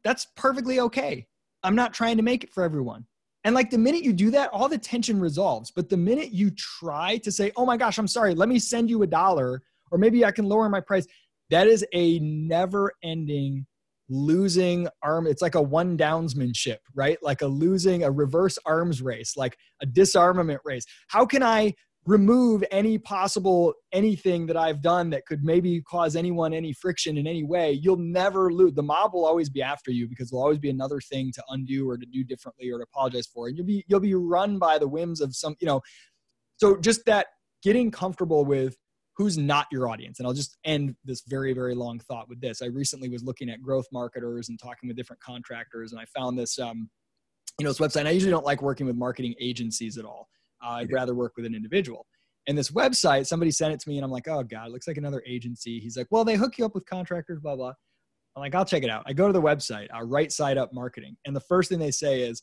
That's 0.04 0.28
perfectly 0.36 0.80
okay. 0.80 1.28
I'm 1.64 1.76
not 1.76 1.94
trying 1.94 2.18
to 2.18 2.24
make 2.24 2.44
it 2.44 2.52
for 2.52 2.64
everyone. 2.64 3.06
And 3.44 3.56
like 3.56 3.70
the 3.70 3.78
minute 3.78 4.04
you 4.04 4.14
do 4.14 4.32
that, 4.32 4.50
all 4.52 4.68
the 4.68 4.78
tension 4.78 5.20
resolves. 5.20 5.72
But 5.72 5.90
the 5.90 5.98
minute 5.98 6.32
you 6.32 6.52
try 6.52 7.18
to 7.18 7.32
say, 7.32 7.52
"Oh 7.56 7.66
my 7.66 7.78
gosh, 7.78 7.98
I'm 7.98 8.08
sorry, 8.08 8.36
let 8.36 8.50
me 8.50 8.60
send 8.60 8.90
you 8.90 9.04
a 9.04 9.08
dollar," 9.08 9.62
or 9.92 9.98
maybe 9.98 10.24
I 10.26 10.32
can 10.32 10.46
lower 10.46 10.70
my 10.70 10.80
price, 10.80 11.06
that 11.50 11.68
is 11.68 11.86
a 11.94 12.18
never-ending 12.20 13.66
losing 14.12 14.90
arm 15.02 15.26
it's 15.26 15.42
like 15.42 15.56
a 15.56 15.62
one 15.62 15.98
downsmanship 15.98 16.78
right? 16.94 17.18
Like 17.22 17.42
a 17.42 17.48
losing 17.48 18.04
a 18.04 18.12
reverse 18.12 18.60
arms 18.66 19.02
race 19.02 19.38
like 19.38 19.58
a 19.82 19.86
disarmament 19.86 20.60
race. 20.66 20.86
How 21.08 21.26
can 21.26 21.42
i 21.42 21.74
remove 22.06 22.64
any 22.72 22.98
possible 22.98 23.76
anything 23.92 24.48
that 24.48 24.58
i've 24.58 24.82
done 24.82 25.12
that 25.12 25.24
could 25.28 25.44
maybe 25.44 25.80
cause 25.84 26.16
anyone 26.16 26.52
any 26.54 26.74
friction 26.74 27.18
in 27.18 27.26
any 27.26 27.44
way? 27.44 27.72
You'll 27.72 27.98
never 27.98 28.52
lose 28.52 28.74
the 28.74 28.84
mob 28.84 29.14
will 29.14 29.26
always 29.26 29.50
be 29.50 29.62
after 29.62 29.92
you 29.92 30.10
because 30.10 30.30
there'll 30.30 30.44
always 30.44 30.60
be 30.60 30.70
another 30.70 31.00
thing 31.00 31.32
to 31.34 31.44
undo 31.50 31.90
or 31.90 31.98
to 31.98 32.06
do 32.06 32.24
differently 32.24 32.70
or 32.70 32.80
to 32.80 32.84
apologize 32.84 33.28
for. 33.28 33.48
And 33.48 33.58
you'll 33.58 33.68
be 33.68 33.86
you'll 33.88 34.02
be 34.02 34.14
run 34.14 34.60
by 34.60 34.78
the 34.78 34.88
whims 34.88 35.22
of 35.22 35.36
some 35.36 35.56
you 35.62 35.68
know. 35.68 35.82
So 36.58 36.78
just 36.78 37.06
that 37.06 37.28
getting 37.64 37.92
comfortable 37.92 38.44
with 38.44 38.76
who's 39.16 39.38
not 39.38 39.68
your 39.72 39.88
audience? 39.88 40.20
And 40.20 40.28
i'll 40.28 40.34
just 40.34 40.58
end 40.66 40.96
this 41.06 41.24
very 41.28 41.54
very 41.54 41.76
long 41.76 42.00
thought 42.00 42.30
with 42.30 42.42
this. 42.42 42.62
I 42.62 42.68
recently 42.68 43.10
was 43.10 43.24
looking 43.24 43.50
at 43.50 43.62
growth 43.62 43.88
marketers 43.92 44.50
and 44.50 44.60
talking 44.60 44.88
with 44.88 44.98
different 44.98 45.22
contractors 45.22 45.92
and 45.92 46.02
i 46.02 46.06
found 46.06 46.38
this 46.38 46.60
um, 46.60 46.90
you 47.60 47.66
know 47.66 47.72
this 47.72 47.80
website 47.80 48.02
and 48.02 48.08
i 48.08 48.12
usually 48.12 48.32
don't 48.32 48.46
like 48.46 48.62
working 48.62 48.86
with 48.86 48.96
marketing 48.96 49.36
agencies 49.40 49.98
at 49.98 50.06
all. 50.06 50.30
Uh, 50.64 50.72
i'd 50.76 50.92
rather 50.92 51.16
work 51.16 51.34
with 51.36 51.46
an 51.46 51.56
individual. 51.56 52.06
And 52.48 52.58
this 52.58 52.72
website 52.72 53.28
somebody 53.28 53.52
sent 53.52 53.74
it 53.74 53.80
to 53.82 53.90
me 53.90 53.98
and 53.98 54.06
i'm 54.06 54.12
like 54.12 54.28
oh 54.28 54.44
god 54.44 54.68
it 54.68 54.72
looks 54.72 54.88
like 54.88 54.98
another 54.98 55.24
agency. 55.28 55.80
He's 55.80 55.98
like 55.98 56.08
well 56.10 56.26
they 56.26 56.36
hook 56.36 56.58
you 56.58 56.66
up 56.66 56.76
with 56.76 56.86
contractors 56.86 57.40
blah 57.40 57.56
blah. 57.56 57.74
I'm 58.36 58.42
like 58.42 58.56
i'll 58.56 58.66
check 58.66 58.84
it 58.84 58.90
out. 58.90 59.04
I 59.06 59.14
go 59.14 59.28
to 59.28 59.34
the 59.34 59.42
website 59.42 59.88
uh, 59.96 60.04
right 60.04 60.32
side 60.32 60.58
up 60.58 60.74
marketing 60.74 61.18
and 61.26 61.36
the 61.36 61.42
first 61.42 61.70
thing 61.70 61.80
they 61.80 61.92
say 61.92 62.22
is 62.22 62.42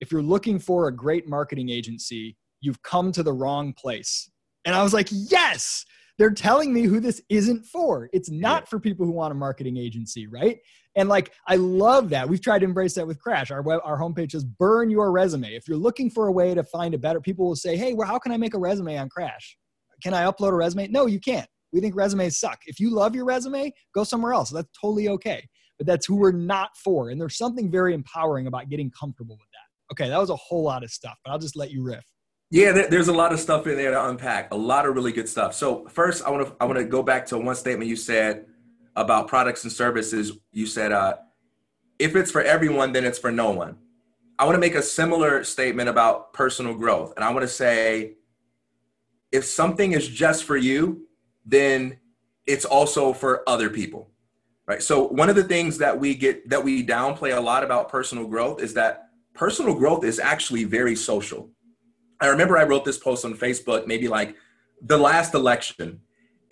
if 0.00 0.10
you're 0.10 0.22
looking 0.22 0.58
for 0.58 0.88
a 0.88 0.94
great 0.94 1.28
marketing 1.28 1.70
agency 1.70 2.36
you've 2.60 2.82
come 2.82 3.12
to 3.12 3.22
the 3.22 3.32
wrong 3.32 3.72
place 3.72 4.30
and 4.64 4.74
I 4.74 4.82
was 4.82 4.92
like, 4.92 5.08
yes, 5.10 5.84
they're 6.18 6.30
telling 6.30 6.72
me 6.72 6.82
who 6.82 7.00
this 7.00 7.20
isn't 7.28 7.64
for. 7.64 8.08
It's 8.12 8.30
not 8.30 8.62
yeah. 8.62 8.66
for 8.66 8.80
people 8.80 9.06
who 9.06 9.12
want 9.12 9.32
a 9.32 9.34
marketing 9.34 9.76
agency, 9.76 10.26
right? 10.26 10.58
And 10.94 11.08
like, 11.08 11.32
I 11.48 11.56
love 11.56 12.10
that. 12.10 12.28
We've 12.28 12.40
tried 12.40 12.60
to 12.60 12.64
embrace 12.64 12.94
that 12.94 13.06
with 13.06 13.18
Crash. 13.18 13.50
Our 13.50 13.62
web, 13.62 13.80
our 13.82 13.98
homepage 13.98 14.32
says, 14.32 14.44
burn 14.44 14.90
your 14.90 15.10
resume. 15.10 15.54
If 15.54 15.66
you're 15.66 15.78
looking 15.78 16.10
for 16.10 16.28
a 16.28 16.32
way 16.32 16.54
to 16.54 16.62
find 16.62 16.94
a 16.94 16.98
better, 16.98 17.20
people 17.20 17.46
will 17.46 17.56
say, 17.56 17.76
hey, 17.76 17.94
well, 17.94 18.06
how 18.06 18.18
can 18.18 18.30
I 18.30 18.36
make 18.36 18.54
a 18.54 18.58
resume 18.58 18.98
on 18.98 19.08
Crash? 19.08 19.56
Can 20.02 20.12
I 20.12 20.24
upload 20.24 20.50
a 20.50 20.56
resume? 20.56 20.88
No, 20.88 21.06
you 21.06 21.18
can't. 21.18 21.48
We 21.72 21.80
think 21.80 21.96
resumes 21.96 22.38
suck. 22.38 22.58
If 22.66 22.78
you 22.78 22.90
love 22.90 23.14
your 23.14 23.24
resume, 23.24 23.72
go 23.94 24.04
somewhere 24.04 24.34
else. 24.34 24.50
That's 24.50 24.68
totally 24.78 25.08
okay. 25.08 25.48
But 25.78 25.86
that's 25.86 26.04
who 26.04 26.16
we're 26.16 26.32
not 26.32 26.76
for. 26.76 27.08
And 27.08 27.18
there's 27.20 27.38
something 27.38 27.70
very 27.70 27.94
empowering 27.94 28.46
about 28.46 28.68
getting 28.68 28.90
comfortable 28.90 29.36
with 29.36 29.48
that. 29.52 29.94
Okay, 29.94 30.10
that 30.10 30.20
was 30.20 30.30
a 30.30 30.36
whole 30.36 30.62
lot 30.62 30.84
of 30.84 30.90
stuff, 30.90 31.16
but 31.24 31.32
I'll 31.32 31.38
just 31.38 31.56
let 31.56 31.70
you 31.70 31.82
riff. 31.82 32.04
Yeah, 32.52 32.72
there's 32.72 33.08
a 33.08 33.14
lot 33.14 33.32
of 33.32 33.40
stuff 33.40 33.66
in 33.66 33.78
there 33.78 33.92
to 33.92 34.08
unpack. 34.10 34.52
A 34.52 34.56
lot 34.56 34.84
of 34.84 34.94
really 34.94 35.10
good 35.10 35.26
stuff. 35.26 35.54
So 35.54 35.88
first, 35.88 36.22
I 36.22 36.28
want 36.28 36.46
to 36.46 36.54
I 36.60 36.66
want 36.66 36.78
to 36.78 36.84
go 36.84 37.02
back 37.02 37.24
to 37.28 37.38
one 37.38 37.56
statement 37.56 37.88
you 37.88 37.96
said 37.96 38.44
about 38.94 39.26
products 39.26 39.64
and 39.64 39.72
services. 39.72 40.32
You 40.52 40.66
said, 40.66 40.92
uh, 40.92 41.16
"If 41.98 42.14
it's 42.14 42.30
for 42.30 42.42
everyone, 42.42 42.92
then 42.92 43.06
it's 43.06 43.18
for 43.18 43.32
no 43.32 43.52
one." 43.52 43.78
I 44.38 44.44
want 44.44 44.54
to 44.54 44.60
make 44.60 44.74
a 44.74 44.82
similar 44.82 45.44
statement 45.44 45.88
about 45.88 46.34
personal 46.34 46.74
growth, 46.74 47.14
and 47.16 47.24
I 47.24 47.30
want 47.30 47.40
to 47.40 47.48
say, 47.48 48.16
if 49.30 49.46
something 49.46 49.92
is 49.92 50.06
just 50.06 50.44
for 50.44 50.58
you, 50.58 51.06
then 51.46 52.00
it's 52.46 52.66
also 52.66 53.14
for 53.14 53.48
other 53.48 53.70
people, 53.70 54.10
right? 54.66 54.82
So 54.82 55.08
one 55.08 55.30
of 55.30 55.36
the 55.36 55.44
things 55.44 55.78
that 55.78 55.98
we 55.98 56.14
get 56.14 56.50
that 56.50 56.62
we 56.62 56.86
downplay 56.86 57.34
a 57.34 57.40
lot 57.40 57.64
about 57.64 57.88
personal 57.88 58.26
growth 58.26 58.60
is 58.60 58.74
that 58.74 59.04
personal 59.32 59.74
growth 59.74 60.04
is 60.04 60.18
actually 60.18 60.64
very 60.64 60.94
social 60.94 61.48
I 62.22 62.28
remember 62.28 62.56
I 62.56 62.62
wrote 62.62 62.84
this 62.84 62.98
post 62.98 63.24
on 63.24 63.34
Facebook, 63.34 63.88
maybe 63.88 64.06
like 64.06 64.36
the 64.80 64.96
last 64.96 65.34
election, 65.34 66.00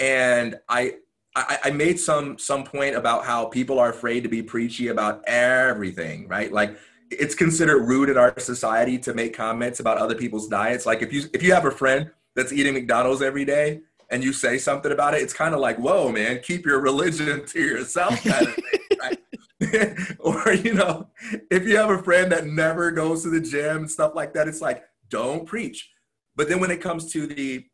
and 0.01 0.59
I, 0.69 0.95
I, 1.37 1.59
I 1.67 1.71
made 1.71 2.01
some 2.01 2.39
some 2.39 2.65
point 2.65 2.97
about 2.97 3.25
how 3.25 3.45
people 3.47 3.79
are 3.79 3.91
afraid 3.91 4.25
to 4.25 4.29
be 4.29 4.43
preachy 4.43 4.89
about 4.89 5.23
everything, 5.29 6.27
right? 6.27 6.53
Like 6.53 6.77
it's 7.09 7.37
considered 7.37 7.83
rude 7.83 8.09
in 8.09 8.19
our 8.19 8.37
society 8.39 8.99
to 8.99 9.15
make 9.15 9.33
comments 9.33 9.79
about 9.79 9.99
other 9.99 10.17
people's 10.17 10.49
diets. 10.49 10.87
Like 10.87 11.03
if 11.03 11.13
you 11.13 11.23
if 11.33 11.41
you 11.41 11.55
have 11.55 11.65
a 11.65 11.71
friend 11.71 12.11
that's 12.35 12.53
eating 12.53 12.75
McDonald's 12.75 13.23
every 13.23 13.45
day 13.45 13.83
and 14.11 14.25
you 14.25 14.33
say 14.33 14.59
something 14.59 14.91
about 14.91 15.15
it, 15.15 15.23
it's 15.23 15.33
kind 15.33 15.55
of 15.55 15.61
like, 15.61 15.79
whoa, 15.79 16.11
man, 16.11 16.41
keep 16.43 16.67
your 16.67 16.81
religion 16.81 17.47
to 17.47 17.61
yourself, 17.61 18.21
kind 18.25 18.49
of 18.49 18.55
thing, 19.71 20.17
or 20.19 20.53
you 20.53 20.75
know, 20.75 21.07
if 21.49 21.65
you 21.65 21.77
have 21.77 21.91
a 21.91 22.03
friend 22.03 22.33
that 22.33 22.47
never 22.47 22.91
goes 22.91 23.23
to 23.23 23.31
the 23.31 23.41
gym 23.41 23.79
and 23.79 23.91
stuff 23.91 24.17
like 24.17 24.35
that, 24.35 24.49
it's 24.49 24.61
like, 24.61 24.85
don't 25.11 25.46
preach. 25.46 25.90
But 26.37 26.49
then 26.49 26.61
when 26.61 26.70
it 26.70 26.81
comes 26.81 27.12
to 27.12 27.27
the 27.27 27.66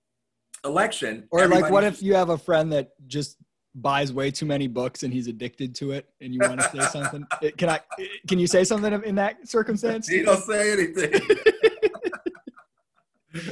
election, 0.64 1.29
or 1.31 1.46
like, 1.46 1.70
what 1.70 1.85
if 1.85 2.03
you 2.03 2.14
have 2.14 2.31
a 2.31 2.38
friend 2.38 2.72
that 2.72 2.90
just 3.07 3.37
buys 3.77 4.12
way 4.12 4.31
too 4.31 4.46
many 4.46 4.66
books 4.66 5.03
and 5.03 5.12
he's 5.12 5.27
addicted 5.27 5.75
to 5.75 5.92
it 5.92 6.09
and 6.20 6.33
you 6.33 6.40
want 6.40 6.61
to 6.61 6.68
say 6.70 6.81
something? 6.90 7.25
Eh, 7.42 7.51
can 7.57 7.68
i 7.68 7.79
can 8.27 8.38
you 8.38 8.46
say 8.46 8.64
something 8.64 8.92
in 9.05 9.14
that 9.14 9.46
circumstance? 9.46 10.09
You 10.09 10.25
don't 10.25 10.42
say 10.42 10.72
anything. 10.72 11.20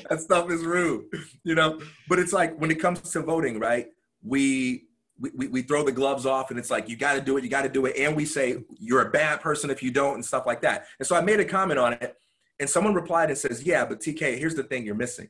That 0.08 0.18
stuff 0.18 0.50
is 0.50 0.64
rude 0.64 1.04
you 1.42 1.54
know? 1.54 1.78
But 2.08 2.18
it's 2.18 2.32
like 2.32 2.58
when 2.58 2.70
it 2.70 2.80
comes 2.80 3.02
to 3.12 3.20
voting 3.20 3.60
right 3.60 3.88
we 4.22 4.84
we, 5.20 5.46
we 5.46 5.60
throw 5.60 5.84
the 5.84 5.92
gloves 5.92 6.24
off 6.24 6.48
and 6.50 6.58
it's 6.58 6.70
like 6.70 6.88
you 6.88 6.96
got 6.96 7.14
to 7.14 7.20
do 7.20 7.36
it 7.36 7.44
you 7.44 7.50
got 7.50 7.62
to 7.62 7.68
do 7.68 7.84
it. 7.84 7.94
And 7.98 8.16
we 8.16 8.24
say 8.24 8.64
you're 8.78 9.02
a 9.02 9.10
bad 9.10 9.42
person 9.42 9.68
if 9.68 9.82
you 9.82 9.90
don't 9.90 10.14
and 10.14 10.24
stuff 10.24 10.46
like 10.46 10.62
that. 10.62 10.86
And 10.98 11.06
so 11.06 11.16
i 11.16 11.20
made 11.20 11.38
a 11.38 11.44
comment 11.44 11.78
on 11.78 11.92
it 11.92 12.16
and 12.60 12.68
someone 12.68 12.94
replied 12.94 13.28
and 13.28 13.38
says 13.38 13.62
yeah 13.64 13.84
but 13.84 14.00
tk 14.00 14.38
here's 14.38 14.54
the 14.54 14.62
thing 14.62 14.84
you're 14.84 14.94
missing 14.94 15.28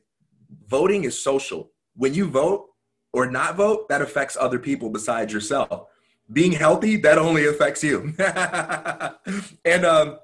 voting 0.67 1.03
is 1.03 1.19
social 1.19 1.71
when 1.95 2.13
you 2.13 2.27
vote 2.27 2.69
or 3.15 3.25
not 3.25 3.55
vote, 3.55 3.87
that 3.87 4.01
affects 4.01 4.35
other 4.39 4.59
people 4.59 4.89
besides 4.89 5.31
yourself. 5.31 5.87
Being 6.33 6.51
healthy, 6.51 6.97
that 6.97 7.17
only 7.17 7.47
affects 7.47 7.81
you. 7.83 8.13
and 9.65 9.85
um, 9.85 10.19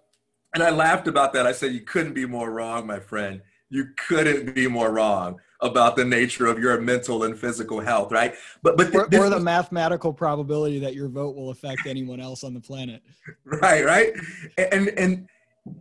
and 0.53 0.61
I 0.61 0.71
laughed 0.71 1.07
about 1.07 1.31
that. 1.33 1.47
I 1.47 1.53
said, 1.53 1.73
You 1.73 1.81
couldn't 1.81 2.13
be 2.13 2.25
more 2.25 2.51
wrong, 2.51 2.85
my 2.85 2.99
friend. 2.99 3.41
You 3.69 3.87
couldn't 4.07 4.53
be 4.53 4.67
more 4.67 4.91
wrong 4.91 5.39
about 5.61 5.95
the 5.95 6.03
nature 6.03 6.47
of 6.47 6.59
your 6.59 6.81
mental 6.81 7.23
and 7.23 7.37
physical 7.37 7.79
health, 7.79 8.11
right? 8.11 8.33
But 8.61 8.75
but 8.75 8.91
th- 8.91 8.95
or, 8.95 9.05
or 9.05 9.29
the 9.29 9.35
was, 9.35 9.43
mathematical 9.43 10.11
probability 10.11 10.79
that 10.79 10.93
your 10.93 11.07
vote 11.07 11.35
will 11.35 11.51
affect 11.51 11.85
anyone 11.85 12.19
else 12.19 12.43
on 12.43 12.53
the 12.53 12.61
planet. 12.61 13.01
Right, 13.45 13.85
right. 13.85 14.13
And 14.57 14.89
and 14.89 15.29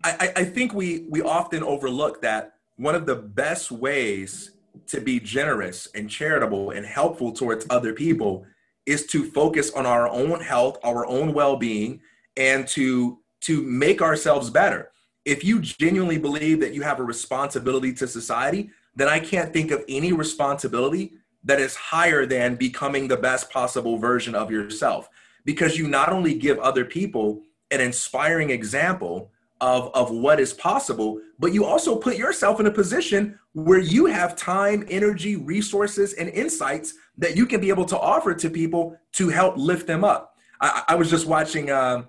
I, 0.04 0.32
I 0.36 0.44
think 0.44 0.74
we 0.74 1.06
we 1.08 1.22
often 1.22 1.62
overlook 1.62 2.22
that 2.22 2.54
one 2.76 2.94
of 2.94 3.06
the 3.06 3.16
best 3.16 3.70
ways 3.70 4.52
to 4.86 5.00
be 5.00 5.20
generous 5.20 5.88
and 5.94 6.08
charitable 6.08 6.70
and 6.70 6.84
helpful 6.84 7.32
towards 7.32 7.66
other 7.70 7.92
people 7.92 8.44
is 8.86 9.06
to 9.06 9.30
focus 9.30 9.70
on 9.72 9.86
our 9.86 10.08
own 10.08 10.40
health, 10.40 10.78
our 10.82 11.06
own 11.06 11.32
well-being, 11.32 12.00
and 12.36 12.66
to 12.68 13.18
to 13.40 13.62
make 13.62 14.02
ourselves 14.02 14.50
better. 14.50 14.90
If 15.24 15.44
you 15.44 15.60
genuinely 15.60 16.18
believe 16.18 16.60
that 16.60 16.74
you 16.74 16.82
have 16.82 17.00
a 17.00 17.04
responsibility 17.04 17.92
to 17.94 18.06
society, 18.06 18.70
then 18.94 19.08
I 19.08 19.20
can't 19.20 19.52
think 19.52 19.70
of 19.70 19.84
any 19.88 20.12
responsibility 20.12 21.14
that 21.44 21.60
is 21.60 21.74
higher 21.74 22.26
than 22.26 22.56
becoming 22.56 23.08
the 23.08 23.16
best 23.16 23.50
possible 23.50 23.96
version 23.96 24.34
of 24.34 24.50
yourself 24.50 25.08
because 25.44 25.78
you 25.78 25.88
not 25.88 26.10
only 26.12 26.34
give 26.34 26.58
other 26.58 26.84
people 26.84 27.42
an 27.70 27.80
inspiring 27.80 28.50
example 28.50 29.30
of, 29.60 29.90
of 29.94 30.10
what 30.10 30.40
is 30.40 30.52
possible, 30.52 31.20
but 31.38 31.52
you 31.52 31.64
also 31.64 31.96
put 31.96 32.16
yourself 32.16 32.60
in 32.60 32.66
a 32.66 32.70
position 32.70 33.38
where 33.52 33.78
you 33.78 34.06
have 34.06 34.36
time, 34.36 34.86
energy, 34.88 35.36
resources, 35.36 36.14
and 36.14 36.28
insights 36.30 36.94
that 37.18 37.36
you 37.36 37.46
can 37.46 37.60
be 37.60 37.68
able 37.68 37.84
to 37.84 37.98
offer 37.98 38.34
to 38.34 38.50
people 38.50 38.96
to 39.12 39.28
help 39.28 39.56
lift 39.56 39.86
them 39.86 40.04
up. 40.04 40.34
I, 40.60 40.84
I 40.88 40.94
was 40.94 41.10
just 41.10 41.26
watching 41.26 41.70
uh, 41.70 42.04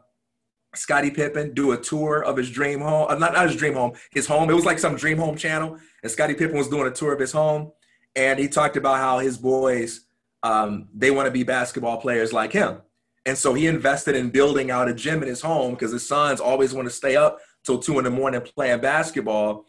Scottie 0.75 1.11
Pippen 1.11 1.53
do 1.53 1.73
a 1.73 1.77
tour 1.77 2.23
of 2.23 2.37
his 2.37 2.49
dream 2.49 2.79
home, 2.79 3.07
uh, 3.09 3.15
not, 3.15 3.33
not 3.33 3.47
his 3.47 3.57
dream 3.57 3.73
home, 3.73 3.93
his 4.11 4.27
home. 4.27 4.49
It 4.49 4.53
was 4.53 4.65
like 4.65 4.79
some 4.79 4.95
dream 4.95 5.17
home 5.17 5.35
channel, 5.35 5.77
and 6.03 6.11
Scottie 6.11 6.35
Pippen 6.35 6.57
was 6.57 6.69
doing 6.69 6.87
a 6.87 6.91
tour 6.91 7.13
of 7.13 7.19
his 7.19 7.31
home, 7.31 7.71
and 8.15 8.39
he 8.39 8.47
talked 8.47 8.77
about 8.77 8.97
how 8.97 9.19
his 9.19 9.37
boys 9.37 10.05
um, 10.43 10.87
they 10.93 11.11
want 11.11 11.27
to 11.27 11.31
be 11.31 11.43
basketball 11.43 11.97
players 11.97 12.33
like 12.33 12.51
him. 12.51 12.81
And 13.25 13.37
so 13.37 13.53
he 13.53 13.67
invested 13.67 14.15
in 14.15 14.29
building 14.29 14.71
out 14.71 14.89
a 14.89 14.93
gym 14.93 15.21
in 15.21 15.29
his 15.29 15.41
home 15.41 15.73
because 15.73 15.91
his 15.91 16.07
sons 16.07 16.39
always 16.39 16.73
want 16.73 16.87
to 16.87 16.93
stay 16.93 17.15
up 17.15 17.39
till 17.63 17.77
two 17.77 17.99
in 17.99 18.03
the 18.03 18.09
morning 18.09 18.41
playing 18.41 18.81
basketball. 18.81 19.65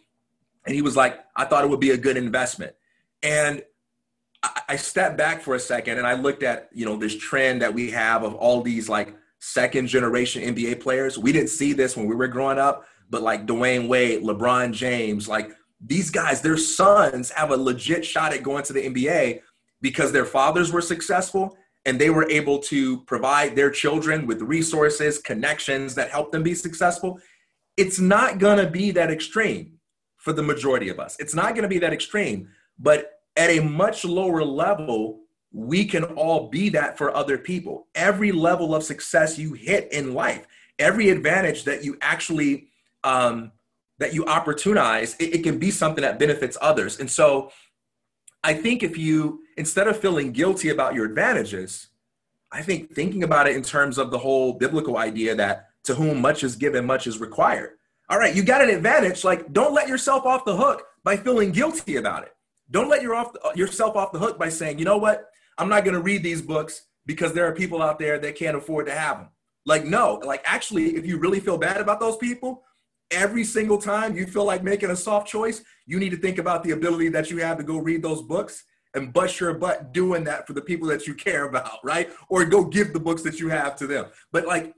And 0.64 0.74
he 0.74 0.82
was 0.82 0.96
like, 0.96 1.20
I 1.36 1.44
thought 1.44 1.64
it 1.64 1.70
would 1.70 1.80
be 1.80 1.90
a 1.90 1.96
good 1.96 2.16
investment. 2.16 2.74
And 3.22 3.62
I 4.68 4.76
stepped 4.76 5.16
back 5.16 5.40
for 5.40 5.54
a 5.54 5.60
second 5.60 5.98
and 5.98 6.06
I 6.06 6.14
looked 6.14 6.42
at, 6.42 6.68
you 6.72 6.84
know, 6.84 6.96
this 6.96 7.16
trend 7.16 7.62
that 7.62 7.72
we 7.72 7.90
have 7.92 8.24
of 8.24 8.34
all 8.34 8.60
these 8.60 8.88
like 8.88 9.14
second 9.38 9.86
generation 9.86 10.42
NBA 10.42 10.80
players. 10.80 11.16
We 11.16 11.30
didn't 11.30 11.50
see 11.50 11.72
this 11.72 11.96
when 11.96 12.06
we 12.06 12.16
were 12.16 12.26
growing 12.26 12.58
up, 12.58 12.84
but 13.08 13.22
like 13.22 13.46
Dwyane 13.46 13.86
Wade, 13.86 14.22
LeBron 14.22 14.72
James, 14.72 15.28
like 15.28 15.52
these 15.80 16.10
guys, 16.10 16.40
their 16.40 16.56
sons 16.56 17.30
have 17.30 17.50
a 17.50 17.56
legit 17.56 18.04
shot 18.04 18.32
at 18.32 18.42
going 18.42 18.64
to 18.64 18.72
the 18.72 18.88
NBA 18.88 19.42
because 19.80 20.10
their 20.10 20.24
fathers 20.24 20.72
were 20.72 20.80
successful 20.80 21.56
and 21.84 22.00
they 22.00 22.10
were 22.10 22.28
able 22.30 22.58
to 22.58 23.00
provide 23.02 23.56
their 23.56 23.70
children 23.70 24.26
with 24.26 24.40
resources, 24.42 25.18
connections 25.18 25.94
that 25.94 26.10
help 26.10 26.30
them 26.32 26.42
be 26.42 26.54
successful. 26.54 27.18
It's 27.76 27.98
not 27.98 28.38
going 28.38 28.58
to 28.58 28.70
be 28.70 28.90
that 28.92 29.10
extreme 29.10 29.78
for 30.16 30.32
the 30.32 30.42
majority 30.42 30.88
of 30.88 31.00
us. 31.00 31.16
It's 31.18 31.34
not 31.34 31.54
going 31.54 31.62
to 31.62 31.68
be 31.68 31.80
that 31.80 31.92
extreme, 31.92 32.48
but 32.78 33.20
at 33.36 33.50
a 33.50 33.60
much 33.60 34.04
lower 34.04 34.44
level, 34.44 35.20
we 35.52 35.84
can 35.84 36.04
all 36.04 36.48
be 36.48 36.68
that 36.70 36.96
for 36.96 37.14
other 37.14 37.36
people. 37.36 37.88
Every 37.94 38.30
level 38.30 38.74
of 38.74 38.84
success 38.84 39.38
you 39.38 39.54
hit 39.54 39.92
in 39.92 40.14
life, 40.14 40.46
every 40.78 41.10
advantage 41.10 41.64
that 41.64 41.84
you 41.84 41.98
actually 42.00 42.68
um, 43.04 43.52
that 43.98 44.14
you 44.14 44.24
opportunize, 44.24 45.14
it, 45.20 45.34
it 45.34 45.42
can 45.42 45.58
be 45.58 45.70
something 45.70 46.02
that 46.02 46.18
benefits 46.18 46.56
others. 46.60 47.00
And 47.00 47.10
so, 47.10 47.50
I 48.44 48.54
think 48.54 48.82
if 48.82 48.96
you 48.96 49.41
instead 49.56 49.88
of 49.88 49.98
feeling 49.98 50.32
guilty 50.32 50.68
about 50.68 50.94
your 50.94 51.04
advantages, 51.04 51.88
I 52.50 52.62
think 52.62 52.94
thinking 52.94 53.22
about 53.22 53.48
it 53.48 53.56
in 53.56 53.62
terms 53.62 53.98
of 53.98 54.10
the 54.10 54.18
whole 54.18 54.52
biblical 54.52 54.98
idea 54.98 55.34
that 55.36 55.68
to 55.84 55.94
whom 55.94 56.20
much 56.20 56.44
is 56.44 56.56
given, 56.56 56.84
much 56.84 57.06
is 57.06 57.18
required. 57.18 57.70
All 58.08 58.18
right, 58.18 58.34
you 58.34 58.42
got 58.42 58.62
an 58.62 58.68
advantage. 58.68 59.24
Like, 59.24 59.52
don't 59.52 59.74
let 59.74 59.88
yourself 59.88 60.26
off 60.26 60.44
the 60.44 60.56
hook 60.56 60.84
by 61.02 61.16
feeling 61.16 61.50
guilty 61.50 61.96
about 61.96 62.24
it. 62.24 62.34
Don't 62.70 62.88
let 62.88 63.02
your 63.02 63.14
off, 63.14 63.32
yourself 63.54 63.96
off 63.96 64.12
the 64.12 64.18
hook 64.18 64.38
by 64.38 64.48
saying, 64.48 64.78
you 64.78 64.84
know 64.84 64.98
what, 64.98 65.30
I'm 65.58 65.68
not 65.68 65.84
going 65.84 65.94
to 65.94 66.02
read 66.02 66.22
these 66.22 66.42
books 66.42 66.86
because 67.06 67.32
there 67.32 67.46
are 67.46 67.52
people 67.52 67.82
out 67.82 67.98
there 67.98 68.18
that 68.18 68.36
can't 68.36 68.56
afford 68.56 68.86
to 68.86 68.92
have 68.92 69.18
them. 69.18 69.28
Like, 69.64 69.84
no, 69.84 70.20
like, 70.24 70.42
actually, 70.44 70.96
if 70.96 71.06
you 71.06 71.18
really 71.18 71.40
feel 71.40 71.56
bad 71.56 71.80
about 71.80 72.00
those 72.00 72.16
people, 72.16 72.64
every 73.10 73.44
single 73.44 73.78
time 73.78 74.16
you 74.16 74.26
feel 74.26 74.44
like 74.44 74.62
making 74.62 74.90
a 74.90 74.96
soft 74.96 75.28
choice, 75.28 75.62
you 75.86 75.98
need 75.98 76.10
to 76.10 76.16
think 76.16 76.38
about 76.38 76.64
the 76.64 76.72
ability 76.72 77.08
that 77.10 77.30
you 77.30 77.38
have 77.38 77.58
to 77.58 77.64
go 77.64 77.78
read 77.78 78.02
those 78.02 78.22
books 78.22 78.64
and 78.94 79.12
bust 79.12 79.40
your 79.40 79.54
butt 79.54 79.92
doing 79.92 80.24
that 80.24 80.46
for 80.46 80.52
the 80.52 80.60
people 80.60 80.88
that 80.88 81.06
you 81.06 81.14
care 81.14 81.44
about, 81.44 81.78
right? 81.82 82.10
Or 82.28 82.44
go 82.44 82.64
give 82.64 82.92
the 82.92 83.00
books 83.00 83.22
that 83.22 83.40
you 83.40 83.48
have 83.48 83.76
to 83.76 83.86
them. 83.86 84.06
But 84.30 84.46
like, 84.46 84.74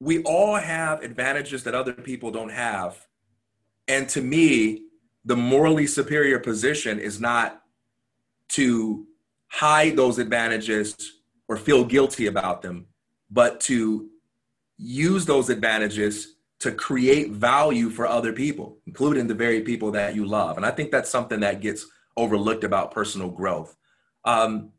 we 0.00 0.22
all 0.24 0.56
have 0.56 1.02
advantages 1.02 1.62
that 1.64 1.74
other 1.74 1.92
people 1.92 2.32
don't 2.32 2.50
have. 2.50 3.06
And 3.86 4.08
to 4.10 4.20
me, 4.20 4.82
the 5.24 5.36
morally 5.36 5.86
superior 5.86 6.40
position 6.40 6.98
is 6.98 7.20
not 7.20 7.62
to 8.50 9.06
hide 9.48 9.96
those 9.96 10.18
advantages 10.18 10.96
or 11.48 11.56
feel 11.56 11.84
guilty 11.84 12.26
about 12.26 12.62
them, 12.62 12.86
but 13.30 13.60
to 13.60 14.08
use 14.76 15.24
those 15.24 15.50
advantages 15.50 16.31
to 16.62 16.70
create 16.70 17.32
value 17.32 17.90
for 17.90 18.06
other 18.06 18.32
people, 18.32 18.78
including 18.86 19.26
the 19.26 19.34
very 19.34 19.62
people 19.62 19.90
that 19.90 20.14
you 20.14 20.24
love. 20.24 20.56
And 20.56 20.64
I 20.64 20.70
think 20.70 20.92
that's 20.92 21.10
something 21.10 21.40
that 21.40 21.60
gets 21.60 21.86
overlooked 22.16 22.62
about 22.62 22.92
personal 22.92 23.30
growth. 23.30 23.76
Um, 24.24 24.70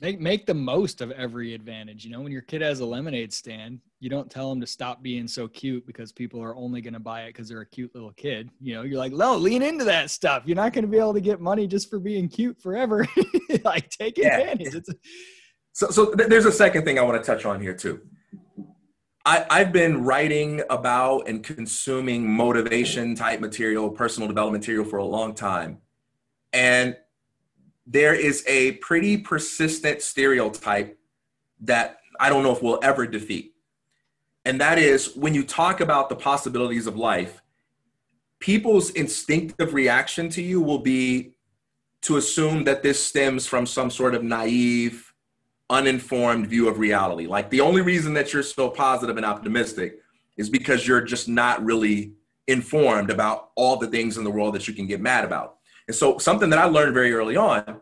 make 0.00 0.20
make 0.20 0.46
the 0.46 0.54
most 0.54 1.00
of 1.00 1.12
every 1.12 1.54
advantage. 1.54 2.04
You 2.04 2.10
know, 2.10 2.20
when 2.22 2.32
your 2.32 2.42
kid 2.42 2.60
has 2.60 2.80
a 2.80 2.84
lemonade 2.84 3.32
stand, 3.32 3.78
you 4.00 4.10
don't 4.10 4.28
tell 4.28 4.50
them 4.50 4.60
to 4.62 4.66
stop 4.66 5.00
being 5.00 5.28
so 5.28 5.46
cute 5.46 5.86
because 5.86 6.10
people 6.10 6.42
are 6.42 6.56
only 6.56 6.80
going 6.80 6.94
to 6.94 7.00
buy 7.00 7.22
it 7.22 7.28
because 7.28 7.48
they're 7.48 7.60
a 7.60 7.66
cute 7.66 7.94
little 7.94 8.12
kid. 8.14 8.50
You 8.60 8.74
know, 8.74 8.82
you're 8.82 8.98
like, 8.98 9.12
no, 9.12 9.36
lean 9.36 9.62
into 9.62 9.84
that 9.84 10.10
stuff. 10.10 10.42
You're 10.44 10.56
not 10.56 10.72
going 10.72 10.82
to 10.82 10.90
be 10.90 10.98
able 10.98 11.14
to 11.14 11.20
get 11.20 11.40
money 11.40 11.68
just 11.68 11.88
for 11.88 12.00
being 12.00 12.28
cute 12.28 12.60
forever. 12.60 13.06
like, 13.64 13.90
take 13.90 14.18
yeah. 14.18 14.38
advantage. 14.38 14.74
It's 14.74 14.88
a- 14.88 14.96
so, 15.70 15.88
so 15.90 16.14
th- 16.14 16.28
there's 16.28 16.46
a 16.46 16.52
second 16.52 16.84
thing 16.84 16.98
I 16.98 17.02
want 17.02 17.22
to 17.22 17.24
touch 17.24 17.44
on 17.44 17.60
here 17.60 17.74
too. 17.74 18.00
I, 19.24 19.46
I've 19.48 19.72
been 19.72 20.04
writing 20.04 20.62
about 20.68 21.28
and 21.28 21.44
consuming 21.44 22.28
motivation 22.28 23.14
type 23.14 23.40
material, 23.40 23.90
personal 23.90 24.28
development 24.28 24.62
material 24.62 24.84
for 24.84 24.96
a 24.96 25.04
long 25.04 25.34
time. 25.34 25.78
And 26.52 26.96
there 27.86 28.14
is 28.14 28.44
a 28.46 28.72
pretty 28.72 29.16
persistent 29.16 30.02
stereotype 30.02 30.98
that 31.60 31.98
I 32.18 32.28
don't 32.28 32.42
know 32.42 32.52
if 32.52 32.62
we'll 32.62 32.80
ever 32.82 33.06
defeat. 33.06 33.54
And 34.44 34.60
that 34.60 34.78
is 34.78 35.14
when 35.14 35.34
you 35.34 35.44
talk 35.44 35.80
about 35.80 36.08
the 36.08 36.16
possibilities 36.16 36.86
of 36.86 36.96
life, 36.96 37.42
people's 38.40 38.90
instinctive 38.90 39.72
reaction 39.72 40.28
to 40.30 40.42
you 40.42 40.60
will 40.60 40.80
be 40.80 41.34
to 42.02 42.16
assume 42.16 42.64
that 42.64 42.82
this 42.82 43.04
stems 43.04 43.46
from 43.46 43.66
some 43.66 43.88
sort 43.88 44.16
of 44.16 44.24
naive, 44.24 45.11
uninformed 45.72 46.46
view 46.46 46.68
of 46.68 46.78
reality. 46.78 47.26
Like 47.26 47.50
the 47.50 47.62
only 47.62 47.80
reason 47.80 48.12
that 48.14 48.32
you're 48.32 48.42
so 48.42 48.68
positive 48.68 49.16
and 49.16 49.26
optimistic 49.26 50.00
is 50.36 50.50
because 50.50 50.86
you're 50.86 51.00
just 51.00 51.28
not 51.28 51.64
really 51.64 52.12
informed 52.46 53.10
about 53.10 53.50
all 53.56 53.76
the 53.76 53.86
things 53.86 54.18
in 54.18 54.24
the 54.24 54.30
world 54.30 54.54
that 54.54 54.68
you 54.68 54.74
can 54.74 54.86
get 54.86 55.00
mad 55.00 55.24
about. 55.24 55.56
And 55.88 55.96
so, 55.96 56.18
something 56.18 56.50
that 56.50 56.58
I 56.58 56.64
learned 56.64 56.94
very 56.94 57.12
early 57.12 57.36
on 57.36 57.80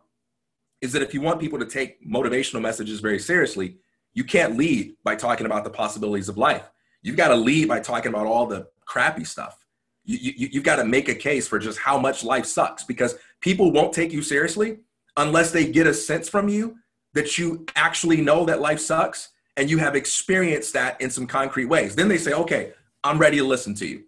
is 0.80 0.92
that 0.92 1.02
if 1.02 1.12
you 1.12 1.20
want 1.20 1.40
people 1.40 1.58
to 1.58 1.66
take 1.66 2.06
motivational 2.06 2.62
messages 2.62 3.00
very 3.00 3.18
seriously, 3.18 3.76
you 4.14 4.24
can't 4.24 4.56
lead 4.56 4.94
by 5.04 5.16
talking 5.16 5.46
about 5.46 5.64
the 5.64 5.70
possibilities 5.70 6.28
of 6.28 6.38
life. 6.38 6.70
You've 7.02 7.16
got 7.16 7.28
to 7.28 7.36
lead 7.36 7.68
by 7.68 7.80
talking 7.80 8.10
about 8.10 8.26
all 8.26 8.46
the 8.46 8.68
crappy 8.86 9.24
stuff. 9.24 9.64
You, 10.04 10.32
you, 10.36 10.48
you've 10.52 10.64
got 10.64 10.76
to 10.76 10.84
make 10.84 11.08
a 11.08 11.14
case 11.14 11.46
for 11.46 11.58
just 11.58 11.78
how 11.78 11.98
much 11.98 12.24
life 12.24 12.46
sucks 12.46 12.84
because 12.84 13.16
people 13.40 13.70
won't 13.70 13.92
take 13.92 14.12
you 14.12 14.22
seriously 14.22 14.78
unless 15.16 15.50
they 15.50 15.70
get 15.70 15.86
a 15.86 15.94
sense 15.94 16.28
from 16.28 16.48
you 16.48 16.76
that 17.14 17.38
you 17.38 17.66
actually 17.76 18.20
know 18.20 18.44
that 18.44 18.60
life 18.60 18.80
sucks 18.80 19.30
and 19.56 19.68
you 19.68 19.78
have 19.78 19.96
experienced 19.96 20.72
that 20.74 21.00
in 21.00 21.10
some 21.10 21.26
concrete 21.26 21.66
ways. 21.66 21.94
Then 21.94 22.08
they 22.08 22.18
say, 22.18 22.32
okay, 22.32 22.72
I'm 23.02 23.18
ready 23.18 23.38
to 23.38 23.44
listen 23.44 23.74
to 23.76 23.86
you. 23.86 24.04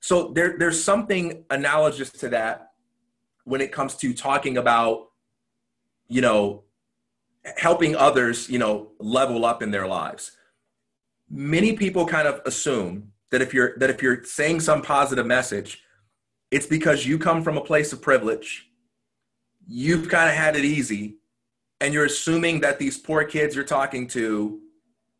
So 0.00 0.28
there, 0.28 0.56
there's 0.58 0.82
something 0.82 1.44
analogous 1.50 2.10
to 2.12 2.28
that 2.30 2.72
when 3.44 3.60
it 3.60 3.72
comes 3.72 3.96
to 3.96 4.14
talking 4.14 4.56
about, 4.56 5.08
you 6.06 6.20
know, 6.20 6.64
helping 7.56 7.96
others, 7.96 8.48
you 8.48 8.58
know, 8.58 8.92
level 8.98 9.44
up 9.44 9.62
in 9.62 9.70
their 9.70 9.86
lives. 9.86 10.32
Many 11.30 11.74
people 11.74 12.06
kind 12.06 12.28
of 12.28 12.40
assume 12.46 13.12
that 13.30 13.42
if 13.42 13.52
you're 13.52 13.76
that 13.78 13.90
if 13.90 14.02
you're 14.02 14.24
saying 14.24 14.60
some 14.60 14.82
positive 14.82 15.26
message, 15.26 15.82
it's 16.50 16.66
because 16.66 17.06
you 17.06 17.18
come 17.18 17.42
from 17.42 17.58
a 17.58 17.60
place 17.60 17.92
of 17.92 18.00
privilege. 18.00 18.70
You've 19.66 20.08
kind 20.08 20.30
of 20.30 20.34
had 20.34 20.56
it 20.56 20.64
easy, 20.64 21.17
and 21.80 21.94
you're 21.94 22.04
assuming 22.04 22.60
that 22.60 22.78
these 22.78 22.98
poor 22.98 23.24
kids 23.24 23.54
you're 23.54 23.64
talking 23.64 24.06
to 24.08 24.60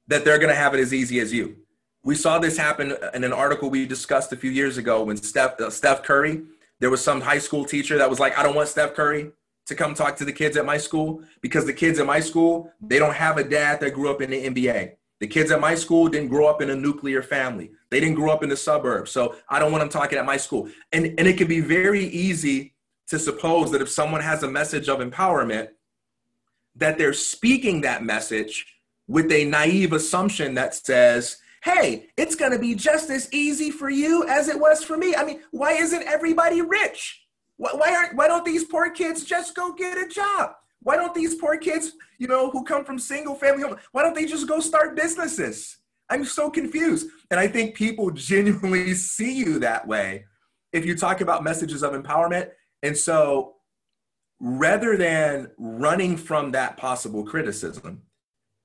that 0.06 0.24
they're 0.24 0.38
going 0.38 0.48
to 0.48 0.54
have 0.54 0.74
it 0.74 0.80
as 0.80 0.92
easy 0.92 1.20
as 1.20 1.32
you. 1.32 1.56
We 2.02 2.14
saw 2.14 2.38
this 2.38 2.56
happen 2.56 2.96
in 3.14 3.24
an 3.24 3.32
article 3.32 3.70
we 3.70 3.86
discussed 3.86 4.32
a 4.32 4.36
few 4.36 4.50
years 4.50 4.78
ago 4.78 5.02
when 5.04 5.16
Steph, 5.16 5.60
uh, 5.60 5.70
Steph 5.70 6.02
Curry, 6.02 6.42
there 6.80 6.90
was 6.90 7.02
some 7.02 7.20
high 7.20 7.38
school 7.38 7.64
teacher 7.64 7.98
that 7.98 8.08
was 8.08 8.18
like, 8.18 8.38
I 8.38 8.42
don't 8.42 8.54
want 8.54 8.68
Steph 8.68 8.94
Curry 8.94 9.32
to 9.66 9.74
come 9.74 9.94
talk 9.94 10.16
to 10.16 10.24
the 10.24 10.32
kids 10.32 10.56
at 10.56 10.64
my 10.64 10.78
school 10.78 11.22
because 11.42 11.66
the 11.66 11.72
kids 11.72 11.98
at 11.98 12.06
my 12.06 12.20
school, 12.20 12.72
they 12.80 12.98
don't 12.98 13.14
have 13.14 13.36
a 13.36 13.44
dad 13.44 13.80
that 13.80 13.90
grew 13.92 14.10
up 14.10 14.22
in 14.22 14.30
the 14.30 14.46
NBA. 14.46 14.92
The 15.20 15.26
kids 15.26 15.50
at 15.50 15.60
my 15.60 15.74
school 15.74 16.08
didn't 16.08 16.28
grow 16.28 16.46
up 16.46 16.62
in 16.62 16.70
a 16.70 16.76
nuclear 16.76 17.22
family. 17.22 17.72
They 17.90 18.00
didn't 18.00 18.14
grow 18.14 18.32
up 18.32 18.42
in 18.42 18.48
the 18.48 18.56
suburbs. 18.56 19.10
So 19.10 19.34
I 19.48 19.58
don't 19.58 19.72
want 19.72 19.82
them 19.82 19.90
talking 19.90 20.16
at 20.16 20.24
my 20.24 20.36
school. 20.36 20.68
And, 20.92 21.06
and 21.18 21.26
it 21.26 21.36
can 21.36 21.48
be 21.48 21.60
very 21.60 22.04
easy 22.04 22.74
to 23.08 23.18
suppose 23.18 23.70
that 23.72 23.82
if 23.82 23.90
someone 23.90 24.20
has 24.20 24.42
a 24.42 24.48
message 24.50 24.88
of 24.88 25.00
empowerment, 25.00 25.68
that 26.78 26.98
they're 26.98 27.12
speaking 27.12 27.82
that 27.82 28.02
message 28.02 28.66
with 29.06 29.30
a 29.32 29.44
naive 29.44 29.92
assumption 29.92 30.54
that 30.54 30.74
says, 30.74 31.38
hey, 31.64 32.06
it's 32.16 32.34
going 32.34 32.52
to 32.52 32.58
be 32.58 32.74
just 32.74 33.10
as 33.10 33.32
easy 33.32 33.70
for 33.70 33.90
you 33.90 34.26
as 34.28 34.48
it 34.48 34.58
was 34.58 34.84
for 34.84 34.96
me. 34.96 35.14
I 35.14 35.24
mean, 35.24 35.40
why 35.50 35.72
isn't 35.72 36.02
everybody 36.04 36.62
rich? 36.62 37.22
Why, 37.56 37.70
why, 37.72 37.94
aren't, 37.94 38.16
why 38.16 38.28
don't 38.28 38.44
these 38.44 38.64
poor 38.64 38.90
kids 38.90 39.24
just 39.24 39.54
go 39.54 39.72
get 39.72 39.98
a 39.98 40.06
job? 40.08 40.52
Why 40.82 40.96
don't 40.96 41.14
these 41.14 41.34
poor 41.34 41.58
kids, 41.58 41.92
you 42.18 42.28
know, 42.28 42.50
who 42.50 42.64
come 42.64 42.84
from 42.84 42.98
single 42.98 43.34
family 43.34 43.62
home, 43.62 43.76
why 43.92 44.02
don't 44.02 44.14
they 44.14 44.26
just 44.26 44.46
go 44.46 44.60
start 44.60 44.94
businesses? 44.94 45.78
I'm 46.08 46.24
so 46.24 46.50
confused. 46.50 47.08
And 47.30 47.40
I 47.40 47.48
think 47.48 47.74
people 47.74 48.10
genuinely 48.12 48.94
see 48.94 49.34
you 49.34 49.58
that 49.58 49.86
way 49.86 50.26
if 50.72 50.86
you 50.86 50.96
talk 50.96 51.20
about 51.20 51.42
messages 51.42 51.82
of 51.82 51.92
empowerment. 51.92 52.50
And 52.82 52.96
so 52.96 53.54
rather 54.40 54.96
than 54.96 55.50
running 55.58 56.16
from 56.16 56.52
that 56.52 56.76
possible 56.76 57.24
criticism, 57.24 58.02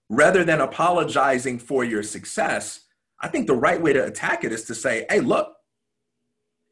rather 0.09 0.43
than 0.43 0.61
apologizing 0.61 1.59
for 1.59 1.83
your 1.83 2.03
success, 2.03 2.81
I 3.19 3.27
think 3.27 3.47
the 3.47 3.55
right 3.55 3.81
way 3.81 3.93
to 3.93 4.05
attack 4.05 4.43
it 4.43 4.51
is 4.51 4.65
to 4.65 4.75
say, 4.75 5.05
hey, 5.09 5.19
look, 5.19 5.55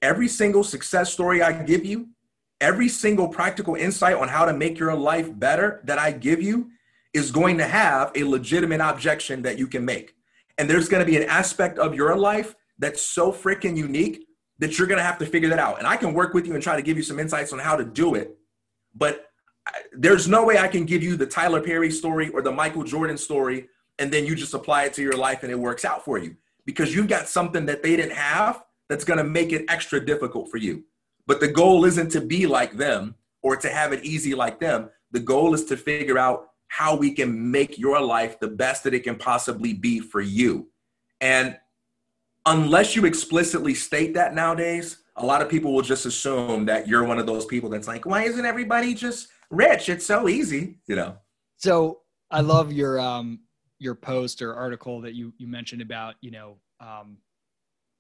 every 0.02 0.28
single 0.28 0.64
success 0.64 1.12
story 1.12 1.42
I 1.42 1.64
give 1.64 1.86
you, 1.86 2.10
every 2.60 2.90
single 2.90 3.28
practical 3.28 3.76
insight 3.76 4.16
on 4.16 4.28
how 4.28 4.46
to 4.46 4.54
make 4.54 4.78
your 4.78 4.94
life 4.94 5.38
better 5.40 5.82
that 5.86 5.98
I 5.98 6.12
give 6.12 6.42
you 6.42 6.70
is 7.14 7.32
going 7.32 7.58
to 7.58 7.66
have 7.66 8.12
a 8.16 8.24
legitimate 8.24 8.82
objection 8.82 9.42
that 9.42 9.58
you 9.58 9.68
can 9.68 9.84
make. 9.84 10.16
And 10.58 10.70
there's 10.70 10.88
going 10.88 11.04
to 11.04 11.12
be 11.12 11.18
an 11.18 11.28
aspect 11.28 11.80
of 11.80 11.96
your 11.96 12.16
life 12.16 12.56
that's 12.78 13.02
so 13.02 13.32
freaking 13.32 13.76
unique 13.76 14.26
that 14.60 14.78
you're 14.78 14.88
going 14.88 15.00
to 15.00 15.04
have 15.04 15.18
to 15.18 15.26
figure 15.26 15.50
that 15.50 15.60
out. 15.60 15.80
And 15.80 15.88
I 15.88 15.98
can 15.98 16.14
work 16.14 16.34
with 16.34 16.46
you 16.46 16.54
and 16.54 16.62
try 16.62 16.76
to 16.76 16.82
give 16.82 16.98
you 16.98 17.04
some 17.04 17.20
insights 17.20 17.52
on 17.52 17.60
how 17.60 17.76
to 17.76 17.84
do 17.84 18.16
it. 18.16 18.38
But 18.96 19.28
there's 19.94 20.28
no 20.28 20.44
way 20.46 20.58
I 20.58 20.68
can 20.68 20.86
give 20.86 21.04
you 21.04 21.16
the 21.16 21.26
Tyler 21.26 21.62
Perry 21.62 21.92
story 21.92 22.30
or 22.30 22.42
the 22.42 22.52
Michael 22.52 22.84
Jordan 22.84 23.18
story 23.18 23.68
and 24.00 24.12
then 24.12 24.26
you 24.26 24.36
just 24.36 24.54
apply 24.54 24.86
it 24.86 24.94
to 24.96 25.02
your 25.04 25.16
life 25.16 25.44
and 25.44 25.52
it 25.52 25.60
works 25.60 25.86
out 25.86 26.04
for 26.04 26.18
you 26.18 26.36
because 26.66 26.96
you've 26.96 27.08
got 27.08 27.28
something 27.28 27.66
that 27.68 27.84
they 27.84 27.96
didn't 27.96 28.16
have 28.16 28.64
that's 28.90 29.04
going 29.04 29.18
to 29.20 29.24
make 29.24 29.52
it 29.52 29.66
extra 29.70 30.04
difficult 30.04 30.50
for 30.50 30.58
you. 30.58 30.84
But 31.28 31.40
the 31.40 31.48
goal 31.48 31.86
isn't 31.86 32.12
to 32.12 32.22
be 32.22 32.48
like 32.48 32.78
them 32.78 33.16
or 33.44 33.56
to 33.56 33.70
have 33.70 33.94
it 33.94 34.04
easy 34.04 34.34
like 34.34 34.60
them. 34.60 34.90
The 35.12 35.20
goal 35.20 35.54
is 35.54 35.66
to 35.66 35.78
figure 35.78 36.18
out 36.18 36.48
how 36.68 36.96
we 36.96 37.12
can 37.14 37.52
make 37.52 37.78
your 37.78 38.02
life 38.02 38.40
the 38.40 38.48
best 38.48 38.84
that 38.86 38.94
it 38.94 39.04
can 39.04 39.18
possibly 39.18 39.74
be 39.74 40.00
for 40.00 40.22
you. 40.22 40.70
And 41.20 41.58
unless 42.46 42.96
you 42.96 43.06
explicitly 43.06 43.76
state 43.76 44.14
that 44.16 44.34
nowadays, 44.34 44.98
a 45.18 45.26
lot 45.26 45.42
of 45.42 45.50
people 45.50 45.74
will 45.74 45.82
just 45.82 46.06
assume 46.06 46.66
that 46.66 46.88
you're 46.88 47.04
one 47.04 47.20
of 47.20 47.26
those 47.26 47.46
people 47.46 47.70
that's 47.70 47.88
like, 47.88 48.06
why 48.06 48.24
isn't 48.24 48.46
everybody 48.46 48.94
just 48.94 49.28
rich. 49.52 49.90
It's 49.90 50.06
so 50.06 50.28
easy, 50.28 50.80
you 50.88 50.96
know. 50.96 51.18
So 51.58 52.00
I 52.32 52.42
love 52.42 52.72
your 52.72 53.00
um 53.00 53.42
your 53.78 53.96
post 53.96 54.42
or 54.42 54.56
article 54.56 55.02
that 55.02 55.14
you 55.14 55.34
you 55.38 55.48
mentioned 55.48 55.82
about 55.82 56.16
you 56.22 56.32
know 56.32 56.58
um, 56.80 57.18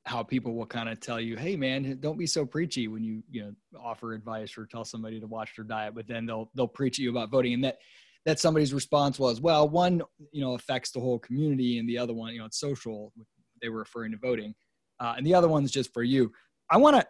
how 0.05 0.23
people 0.23 0.55
will 0.55 0.65
kind 0.65 0.89
of 0.89 0.99
tell 0.99 1.19
you, 1.19 1.37
hey 1.37 1.55
man, 1.55 1.97
don't 1.99 2.17
be 2.17 2.25
so 2.25 2.45
preachy 2.45 2.87
when 2.87 3.03
you 3.03 3.21
you 3.29 3.43
know 3.43 3.79
offer 3.79 4.13
advice 4.13 4.57
or 4.57 4.65
tell 4.65 4.85
somebody 4.85 5.19
to 5.19 5.27
watch 5.27 5.51
their 5.55 5.65
diet, 5.65 5.93
but 5.93 6.07
then 6.07 6.25
they'll 6.25 6.49
they'll 6.55 6.67
preach 6.67 6.95
at 6.95 7.03
you 7.03 7.11
about 7.11 7.29
voting, 7.29 7.53
and 7.53 7.63
that 7.63 7.77
that 8.25 8.39
somebody's 8.39 8.73
response 8.73 9.19
was, 9.19 9.41
well, 9.41 9.67
one 9.67 10.01
you 10.31 10.41
know 10.41 10.53
affects 10.53 10.91
the 10.91 10.99
whole 10.99 11.19
community, 11.19 11.77
and 11.77 11.87
the 11.87 11.97
other 11.97 12.13
one 12.13 12.33
you 12.33 12.39
know 12.39 12.45
it's 12.45 12.59
social. 12.59 13.13
They 13.61 13.69
were 13.69 13.79
referring 13.79 14.11
to 14.13 14.17
voting, 14.17 14.55
uh, 14.99 15.13
and 15.17 15.25
the 15.25 15.35
other 15.35 15.47
one's 15.47 15.71
just 15.71 15.93
for 15.93 16.03
you. 16.03 16.31
I 16.71 16.77
want 16.77 16.95
to 16.95 17.05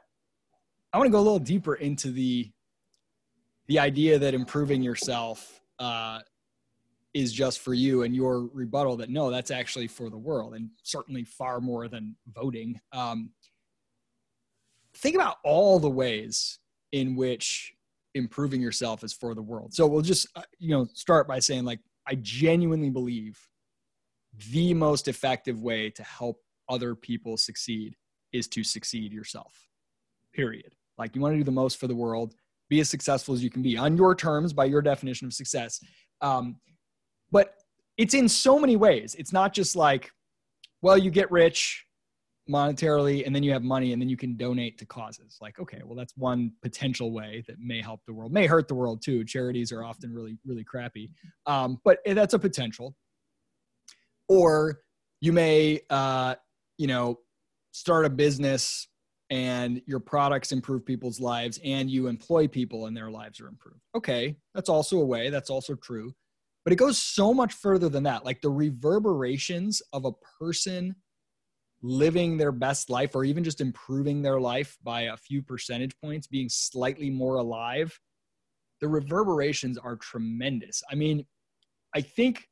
I 0.92 0.98
want 0.98 1.08
to 1.08 1.12
go 1.12 1.20
a 1.20 1.22
little 1.22 1.40
deeper 1.40 1.76
into 1.76 2.12
the 2.12 2.52
the 3.68 3.80
idea 3.80 4.20
that 4.20 4.34
improving 4.34 4.82
yourself 4.82 5.62
uh, 5.80 6.20
is 7.14 7.32
just 7.32 7.60
for 7.60 7.74
you 7.74 8.02
and 8.02 8.16
your 8.16 8.50
rebuttal 8.54 8.98
that 8.98 9.10
no 9.10 9.30
that's 9.30 9.52
actually 9.52 9.88
for 9.88 10.10
the 10.10 10.18
world 10.18 10.56
and 10.56 10.70
certainly 10.84 11.24
far 11.24 11.62
more 11.62 11.88
than 11.88 12.16
voting. 12.34 12.80
Um, 12.92 13.30
think 14.98 15.16
about 15.16 15.38
all 15.46 15.80
the 15.80 15.90
ways 15.90 16.60
in 16.92 17.16
which 17.16 17.74
improving 18.16 18.62
yourself 18.62 19.04
is 19.04 19.14
for 19.14 19.34
the 19.34 19.42
world. 19.42 19.74
So 19.74 19.88
we'll 19.88 20.02
just 20.02 20.28
uh, 20.36 20.42
you 20.58 20.70
know 20.70 20.88
start 20.94 21.28
by 21.28 21.40
saying 21.40 21.64
like 21.64 21.80
i 22.08 22.16
genuinely 22.16 22.90
believe 22.90 23.40
the 24.52 24.74
most 24.74 25.08
effective 25.08 25.62
way 25.62 25.90
to 25.92 26.04
help 26.04 26.42
other 26.70 26.96
people 26.96 27.38
succeed 27.38 27.96
is 28.34 28.48
to 28.48 28.64
succeed 28.64 29.12
yourself 29.12 29.68
period 30.34 30.74
like 30.98 31.16
you 31.16 31.22
want 31.22 31.34
to 31.34 31.38
do 31.38 31.44
the 31.44 31.52
most 31.52 31.80
for 31.80 31.88
the 31.88 31.96
world 31.96 32.34
be 32.72 32.80
as 32.80 32.90
successful 32.90 33.36
as 33.36 33.44
you 33.44 33.52
can 33.52 33.62
be 33.62 33.78
on 33.78 33.96
your 33.98 34.16
terms 34.16 34.54
by 34.54 34.66
your 34.66 34.82
definition 34.82 35.28
of 35.28 35.34
success. 35.34 35.80
Um, 36.22 36.56
but 37.30 37.54
it's 37.98 38.14
in 38.14 38.28
so 38.30 38.58
many 38.58 38.78
ways. 38.78 39.14
It's 39.20 39.34
not 39.34 39.54
just 39.54 39.76
like, 39.76 40.10
well, 40.82 40.98
you 40.98 41.12
get 41.12 41.30
rich 41.30 41.86
monetarily 42.50 43.26
and 43.26 43.36
then 43.36 43.44
you 43.44 43.52
have 43.52 43.62
money 43.62 43.92
and 43.92 44.02
then 44.02 44.08
you 44.08 44.16
can 44.16 44.38
donate 44.38 44.78
to 44.80 44.86
causes. 44.86 45.38
Like, 45.42 45.60
okay, 45.60 45.82
well, 45.84 45.96
that's 45.96 46.16
one 46.16 46.54
potential 46.62 47.12
way 47.12 47.44
that 47.48 47.60
may 47.60 47.82
help 47.82 48.00
the 48.08 48.14
world, 48.14 48.32
may 48.32 48.48
hurt 48.48 48.70
the 48.70 48.76
world 48.76 49.02
too. 49.04 49.26
Charities 49.26 49.74
are 49.74 49.84
often 49.84 50.14
really, 50.14 50.38
really 50.46 50.64
crappy. 50.64 51.12
Um, 51.46 51.78
but 51.84 52.00
that's 52.06 52.34
a 52.34 52.40
potential. 52.40 52.96
Or 54.30 54.80
you 55.20 55.34
may, 55.34 55.82
uh, 55.90 56.36
you 56.78 56.88
know, 56.88 57.20
start 57.72 58.06
a 58.06 58.10
business 58.10 58.88
and 59.30 59.82
your 59.86 60.00
products 60.00 60.52
improve 60.52 60.86
people's 60.86 61.20
lives 61.20 61.60
and 61.64 61.90
you 61.90 62.08
employ 62.08 62.48
people 62.48 62.88
and 62.88 62.96
their 62.96 63.10
lives 63.10 63.40
are 63.40 63.48
improved. 63.48 63.80
Okay, 63.96 64.36
that's 64.54 64.70
also 64.70 65.00
a 65.00 65.06
way, 65.06 65.30
that's 65.30 65.50
also 65.50 65.76
true. 65.76 66.14
But 66.64 66.74
it 66.74 66.78
goes 66.78 66.98
so 66.98 67.34
much 67.34 67.54
further 67.54 67.90
than 67.90 68.04
that. 68.04 68.26
Like 68.26 68.42
the 68.42 68.52
reverberations 68.52 69.82
of 69.94 70.06
a 70.06 70.12
person 70.40 70.96
living 71.82 72.38
their 72.38 72.52
best 72.52 72.90
life 72.90 73.16
or 73.16 73.24
even 73.24 73.44
just 73.44 73.62
improving 73.62 74.22
their 74.22 74.40
life 74.40 74.78
by 74.84 75.02
a 75.04 75.18
few 75.18 75.42
percentage 75.42 75.96
points, 76.04 76.28
being 76.28 76.50
slightly 76.50 77.10
more 77.10 77.38
alive, 77.38 77.98
the 78.82 78.88
reverberations 78.88 79.78
are 79.78 79.96
tremendous. 79.96 80.84
I 80.92 80.96
mean, 80.96 81.26
I 81.96 82.02
think 82.02 82.48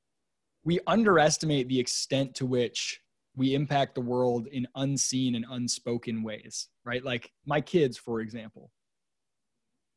we 0.63 0.79
underestimate 0.87 1.67
the 1.67 1.79
extent 1.79 2.35
to 2.35 2.45
which 2.45 3.01
we 3.39 3.55
impact 3.55 3.95
the 3.95 4.01
world 4.01 4.47
in 4.47 4.67
unseen 4.75 5.33
and 5.33 5.45
unspoken 5.49 6.21
ways, 6.23 6.67
right? 6.83 7.03
Like 7.03 7.31
my 7.45 7.61
kids, 7.61 7.97
for 7.97 8.19
example, 8.19 8.69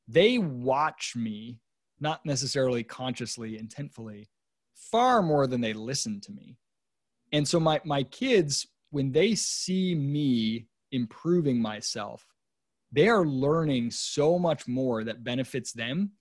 they 0.07 0.39
watch 0.39 1.15
me, 1.17 1.59
not 1.99 2.25
necessarily 2.25 2.85
consciously, 2.85 3.61
intentfully, 3.61 4.29
far 4.77 5.23
more 5.23 5.49
than 5.49 5.61
they 5.61 5.73
listen 5.73 6.21
to 6.21 6.31
me. 6.33 6.57
And 7.33 7.47
so 7.47 7.59
my, 7.59 7.81
my 7.85 8.05
kids, 8.05 8.69
when 8.91 9.11
they 9.11 9.35
see 9.35 9.97
me 9.97 10.69
improving 10.93 11.61
myself, 11.61 12.25
they 12.93 13.09
are 13.09 13.27
learning 13.27 13.91
so 13.91 14.39
much 14.39 14.69
more 14.69 15.03
that 15.03 15.25
benefits 15.25 15.73
them 15.73 16.13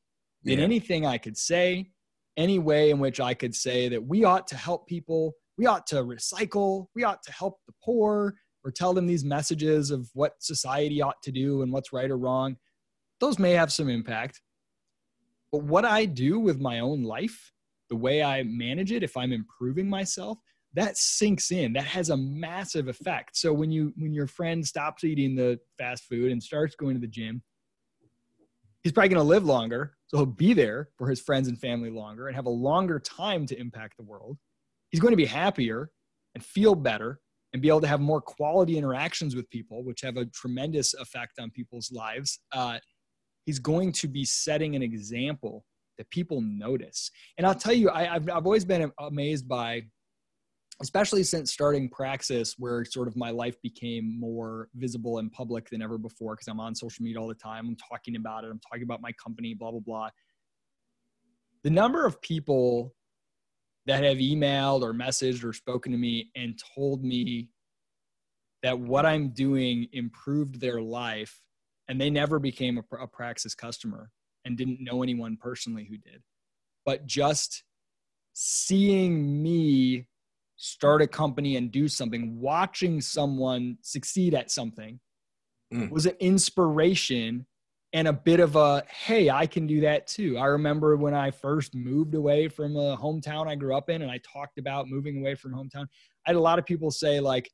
than 0.44 0.58
yeah. 0.58 0.66
anything 0.66 1.06
I 1.06 1.20
could 1.20 1.38
say, 1.38 1.92
any 2.36 2.58
way 2.58 2.90
in 2.90 2.98
which 2.98 3.20
I 3.20 3.36
could 3.36 3.54
say 3.54 3.90
that 3.90 4.04
we 4.04 4.24
ought 4.24 4.48
to 4.48 4.56
help 4.56 4.88
people 4.88 5.36
we 5.62 5.68
ought 5.68 5.86
to 5.86 5.98
recycle, 5.98 6.88
we 6.96 7.04
ought 7.04 7.22
to 7.22 7.32
help 7.32 7.60
the 7.68 7.74
poor, 7.84 8.34
or 8.64 8.72
tell 8.72 8.96
them 8.96 9.06
these 9.06 9.24
messages 9.24 9.92
of 9.92 10.10
what 10.16 10.34
society 10.40 11.04
ought 11.04 11.22
to 11.22 11.32
do 11.32 11.62
and 11.62 11.72
what's 11.72 11.94
right 11.94 12.10
or 12.10 12.18
wrong. 12.18 12.56
Those 13.20 13.38
may 13.38 13.52
have 13.52 13.72
some 13.72 13.88
impact. 13.88 14.42
But 15.52 15.62
what 15.62 15.86
I 15.86 16.06
do 16.06 16.40
with 16.40 16.60
my 16.60 16.80
own 16.80 17.04
life, 17.04 17.52
the 17.92 17.96
way 17.96 18.24
I 18.24 18.42
manage 18.42 18.92
it, 18.92 19.04
if 19.04 19.16
I'm 19.16 19.32
improving 19.32 19.88
myself, 19.88 20.40
that 20.74 20.98
sinks 20.98 21.52
in. 21.52 21.74
That 21.74 21.86
has 21.86 22.10
a 22.10 22.18
massive 22.18 22.88
effect. 22.88 23.38
So 23.38 23.54
when 23.54 23.70
you 23.70 23.94
when 23.98 24.14
your 24.14 24.28
friend 24.28 24.66
stops 24.66 25.04
eating 25.04 25.36
the 25.36 25.60
fast 25.78 26.06
food 26.06 26.32
and 26.32 26.42
starts 26.42 26.74
going 26.76 26.96
to 26.96 27.02
the 27.02 27.06
gym, 27.06 27.44
he's 28.82 28.94
probably 28.94 29.10
going 29.10 29.24
to 29.24 29.30
live 29.30 29.46
longer. 29.46 29.94
So 30.08 30.18
he'll 30.18 30.26
be 30.26 30.54
there 30.54 30.90
for 30.98 31.08
his 31.08 31.22
friends 31.22 31.48
and 31.48 31.60
family 31.60 31.92
longer 31.92 32.26
and 32.28 32.36
have 32.36 32.48
a 32.48 32.50
longer 32.50 33.00
time 33.00 33.46
to 33.46 33.60
impact 33.60 33.98
the 33.98 34.04
world 34.04 34.40
he's 34.92 35.00
going 35.00 35.12
to 35.14 35.18
be 35.18 35.26
happier 35.26 35.90
and 36.36 36.44
feel 36.44 36.76
better 36.76 37.20
and 37.54 37.62
be 37.62 37.68
able 37.68 37.82
to 37.82 37.88
have 37.88 38.00
more 38.00 38.22
quality 38.22 38.78
interactions 38.78 39.36
with 39.36 39.50
people, 39.50 39.84
which 39.84 40.02
have 40.02 40.18
a 40.18 40.26
tremendous 40.28 40.94
effect 40.94 41.34
on 41.40 41.50
people's 41.52 41.92
lives. 41.92 42.40
Uh, 42.54 42.78
he's 43.46 43.60
going 43.60 43.92
to 43.92 44.08
be 44.08 44.24
setting 44.24 44.76
an 44.76 44.84
example 44.84 45.66
that 45.98 46.10
people 46.10 46.42
notice. 46.42 47.12
And 47.38 47.46
I'll 47.46 47.56
tell 47.56 47.74
you, 47.74 47.90
I, 47.90 48.06
have 48.06 48.30
I've 48.30 48.46
always 48.46 48.64
been 48.64 48.90
amazed 49.00 49.48
by, 49.48 49.82
especially 50.82 51.24
since 51.24 51.52
starting 51.52 51.90
Praxis, 51.90 52.56
where 52.58 52.86
sort 52.86 53.08
of 53.08 53.18
my 53.18 53.32
life 53.32 53.62
became 53.62 54.18
more 54.18 54.70
visible 54.76 55.18
and 55.18 55.32
public 55.32 55.70
than 55.70 55.82
ever 55.82 55.98
before, 55.98 56.36
because 56.36 56.48
I'm 56.48 56.60
on 56.60 56.74
social 56.74 57.04
media 57.04 57.20
all 57.20 57.28
the 57.28 57.36
time. 57.36 57.68
I'm 57.68 57.78
talking 57.90 58.16
about 58.16 58.46
it. 58.46 58.52
I'm 58.52 58.62
talking 58.68 58.84
about 58.84 59.02
my 59.02 59.12
company, 59.24 59.54
blah, 59.54 59.72
blah, 59.72 59.82
blah. 59.82 60.10
The 61.64 61.70
number 61.70 62.06
of 62.06 62.22
people 62.22 62.96
that 63.86 64.04
have 64.04 64.18
emailed 64.18 64.82
or 64.82 64.94
messaged 64.94 65.44
or 65.44 65.54
spoken 65.54 65.92
to 65.92 65.98
me 65.98 66.30
and 66.36 66.60
told 66.76 67.04
me 67.04 67.50
that 68.64 68.80
what 68.80 69.06
I'm 69.06 69.30
doing 69.30 69.88
improved 69.92 70.62
their 70.62 70.82
life 70.82 71.42
and 71.88 72.00
they 72.00 72.10
never 72.10 72.40
became 72.40 72.78
a, 72.78 72.96
a 72.96 73.08
Praxis 73.08 73.56
customer 73.56 74.12
and 74.46 74.58
didn't 74.58 74.82
know 74.82 75.04
anyone 75.04 75.38
personally 75.38 75.88
who 75.90 75.98
did. 75.98 76.22
But 76.86 77.06
just 77.06 77.64
seeing 78.34 79.42
me 79.42 80.08
start 80.56 81.02
a 81.02 81.08
company 81.08 81.58
and 81.58 81.72
do 81.72 81.88
something, 81.88 82.40
watching 82.40 83.02
someone 83.02 83.78
succeed 83.82 84.36
at 84.36 84.52
something 84.52 85.00
mm. 85.74 85.90
was 85.90 86.06
an 86.06 86.16
inspiration 86.20 87.46
and 87.94 88.08
a 88.08 88.14
bit 88.14 88.40
of 88.40 88.56
a 88.56 88.84
hey 88.90 89.30
i 89.30 89.46
can 89.46 89.68
do 89.68 89.82
that 89.82 90.08
too. 90.08 90.38
I 90.38 90.46
remember 90.46 90.96
when 90.96 91.14
i 91.14 91.32
first 91.32 91.76
moved 91.76 92.16
away 92.16 92.48
from 92.48 92.76
a 92.76 92.98
hometown 92.98 93.48
i 93.48 93.56
grew 93.56 93.76
up 93.76 93.90
in 93.90 94.02
and 94.02 94.12
i 94.12 94.20
talked 94.20 94.58
about 94.58 94.88
moving 94.88 95.20
away 95.20 95.36
from 95.36 95.54
hometown 95.54 95.84
i 96.26 96.30
had 96.30 96.36
a 96.36 96.42
lot 96.42 96.60
of 96.60 96.66
people 96.66 96.92
say 96.92 97.20
like 97.20 97.50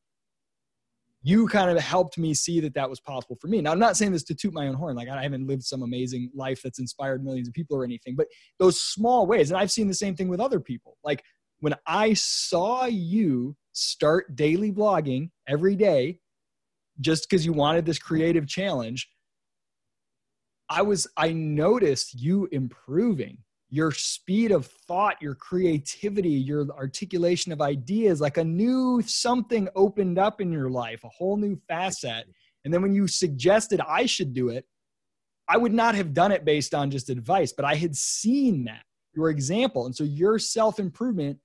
you 1.24 1.48
kind 1.48 1.76
of 1.76 1.84
helped 1.84 2.18
me 2.18 2.34
see 2.34 2.60
that 2.62 2.76
that 2.76 2.90
was 2.90 3.00
possible 3.00 3.36
for 3.42 3.48
me. 3.48 3.60
Now 3.62 3.72
i'm 3.72 3.80
not 3.80 3.98
saying 3.98 4.12
this 4.12 4.24
to 4.26 4.36
toot 4.36 4.54
my 4.54 4.68
own 4.68 4.76
horn 4.76 4.96
like 4.96 5.10
i 5.10 5.22
haven't 5.22 5.48
lived 5.48 5.64
some 5.64 5.82
amazing 5.82 6.30
life 6.34 6.62
that's 6.62 6.80
inspired 6.80 7.24
millions 7.24 7.48
of 7.48 7.54
people 7.54 7.76
or 7.76 7.84
anything 7.84 8.16
but 8.16 8.28
those 8.60 8.82
small 8.82 9.26
ways 9.26 9.50
and 9.50 9.60
i've 9.60 9.72
seen 9.72 9.88
the 9.88 9.94
same 9.94 10.16
thing 10.16 10.28
with 10.28 10.40
other 10.40 10.60
people. 10.60 10.98
Like 11.04 11.24
when 11.60 11.76
i 11.86 12.14
saw 12.14 12.86
you 12.86 13.56
start 13.72 14.36
daily 14.36 14.72
blogging 14.72 15.30
every 15.48 15.76
day 15.76 16.20
just 17.00 17.28
because 17.30 17.46
you 17.46 17.54
wanted 17.54 17.86
this 17.86 18.00
creative 18.00 18.48
challenge 18.48 19.08
I 20.70 20.82
was, 20.82 21.08
I 21.18 21.32
noticed 21.32 22.20
you 22.20 22.48
improving 22.52 23.38
your 23.70 23.92
speed 23.92 24.52
of 24.52 24.66
thought, 24.66 25.22
your 25.22 25.36
creativity, 25.36 26.30
your 26.30 26.68
articulation 26.72 27.52
of 27.52 27.62
ideas, 27.62 28.22
like 28.22 28.38
a 28.38 28.44
new 28.44 29.02
something 29.06 29.68
opened 29.76 30.18
up 30.18 30.40
in 30.40 30.52
your 30.52 30.70
life, 30.70 31.04
a 31.04 31.10
whole 31.10 31.38
new 31.38 31.60
facet. 31.68 32.26
And 32.64 32.74
then 32.74 32.82
when 32.82 32.94
you 32.94 33.08
suggested 33.08 33.82
I 33.88 34.06
should 34.06 34.34
do 34.34 34.50
it, 34.50 34.66
I 35.50 35.58
would 35.58 35.74
not 35.74 35.96
have 35.96 36.14
done 36.14 36.32
it 36.32 36.46
based 36.46 36.74
on 36.74 36.92
just 36.92 37.10
advice, 37.10 37.54
but 37.54 37.66
I 37.66 37.76
had 37.76 37.96
seen 37.96 38.66
that, 38.66 38.84
your 39.14 39.30
example. 39.30 39.86
And 39.86 39.96
so 39.96 40.04
your 40.04 40.40
self 40.40 40.80
improvement 40.80 41.40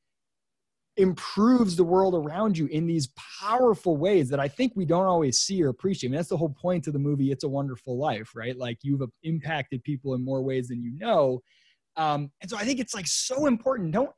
improves 0.97 1.75
the 1.77 1.85
world 1.85 2.15
around 2.15 2.57
you 2.59 2.67
in 2.67 2.87
these 2.87 3.09
powerful 3.41 3.97
ways 3.97 4.29
that 4.29 4.41
I 4.41 4.49
think 4.49 4.73
we 4.77 4.85
don't 4.85 5.07
always 5.07 5.39
see 5.39 5.63
or 5.63 5.69
appreciate. 5.69 6.09
I 6.09 6.11
mean, 6.11 6.19
that's 6.19 6.29
the 6.29 6.37
whole 6.37 6.55
point 6.61 6.87
of 6.87 6.93
the 6.93 6.99
movie, 6.99 7.31
It's 7.31 7.45
a 7.45 7.49
Wonderful 7.49 7.99
Life, 7.99 8.33
right? 8.35 8.57
Like 8.57 8.79
you've 8.83 9.03
impacted 9.23 9.83
people 9.85 10.15
in 10.15 10.25
more 10.25 10.43
ways 10.43 10.69
than 10.69 10.83
you 10.83 10.93
know. 10.99 11.41
Um, 11.97 12.31
and 12.41 12.51
so 12.51 12.57
I 12.57 12.65
think 12.65 12.79
it's 12.79 12.95
like 12.95 13.07
so 13.07 13.47
important. 13.47 13.93
Don't, 13.93 14.11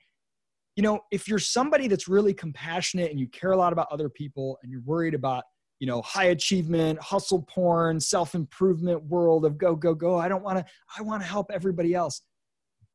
you 0.77 0.83
know, 0.83 1.01
if 1.13 1.29
you're 1.29 1.39
somebody 1.39 1.87
that's 1.87 2.09
really 2.09 2.35
compassionate 2.35 3.11
and 3.11 3.21
you 3.21 3.29
care 3.29 3.53
a 3.53 3.57
lot 3.57 3.73
about 3.73 3.87
other 3.93 4.09
people 4.09 4.59
and 4.63 4.73
you're 4.73 4.83
worried 4.85 5.15
about, 5.15 5.45
you 5.79 5.87
know, 5.87 6.03
high 6.03 6.27
achievement, 6.27 7.01
hustle 7.01 7.43
porn, 7.43 8.01
self 8.01 8.35
improvement 8.35 9.03
world 9.05 9.45
of 9.45 9.59
go, 9.59 9.77
go, 9.77 9.95
go, 9.95 10.19
I 10.19 10.29
don't 10.29 10.43
want 10.43 10.59
to, 10.59 10.65
I 10.97 11.03
want 11.03 11.23
to 11.23 11.29
help 11.29 11.51
everybody 11.53 11.95
else 11.95 12.23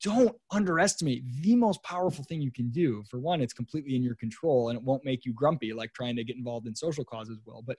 don't 0.02 0.36
underestimate 0.52 1.24
the 1.42 1.56
most 1.56 1.84
powerful 1.84 2.24
thing 2.24 2.42
you 2.42 2.52
can 2.52 2.70
do. 2.70 3.04
For 3.10 3.20
one, 3.20 3.42
it's 3.42 3.54
completely 3.54 3.96
in 3.96 4.04
your 4.04 4.16
control 4.16 4.70
and 4.70 4.78
it 4.78 4.84
won't 4.84 5.06
make 5.06 5.26
you 5.26 5.34
grumpy 5.34 5.74
like 5.74 5.94
trying 5.94 6.16
to 6.16 6.24
get 6.24 6.38
involved 6.38 6.68
in 6.68 6.76
social 6.76 7.04
causes 7.04 7.40
will. 7.46 7.64
But 7.66 7.78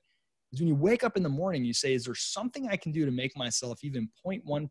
is 0.53 0.61
when 0.61 0.69
you 0.69 0.75
wake 0.75 1.05
up 1.05 1.17
in 1.17 1.23
the 1.23 1.29
morning, 1.29 1.65
you 1.65 1.73
say, 1.73 1.95
Is 1.95 2.05
there 2.05 2.15
something 2.15 2.69
I 2.69 2.77
can 2.77 2.93
do 2.93 3.05
to 3.05 3.13
make 3.13 3.37
myself 3.37 3.79
even 3.83 4.09
0.1%, 4.27 4.69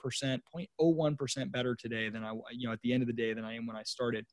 0.01% 0.81 1.51
better 1.51 1.75
today 1.75 2.09
than 2.09 2.23
I, 2.23 2.33
you 2.51 2.67
know, 2.67 2.73
at 2.73 2.81
the 2.81 2.93
end 2.93 3.01
of 3.01 3.07
the 3.07 3.13
day 3.13 3.33
than 3.33 3.45
I 3.45 3.55
am 3.55 3.65
when 3.65 3.77
I 3.77 3.83
started? 3.83 4.25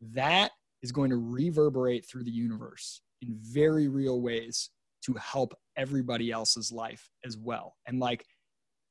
That 0.00 0.52
is 0.82 0.92
going 0.92 1.10
to 1.10 1.16
reverberate 1.16 2.06
through 2.08 2.24
the 2.24 2.30
universe 2.30 3.02
in 3.22 3.36
very 3.40 3.88
real 3.88 4.20
ways 4.20 4.70
to 5.04 5.14
help 5.14 5.54
everybody 5.76 6.30
else's 6.30 6.70
life 6.70 7.08
as 7.24 7.36
well. 7.36 7.74
And 7.86 7.98
like, 7.98 8.24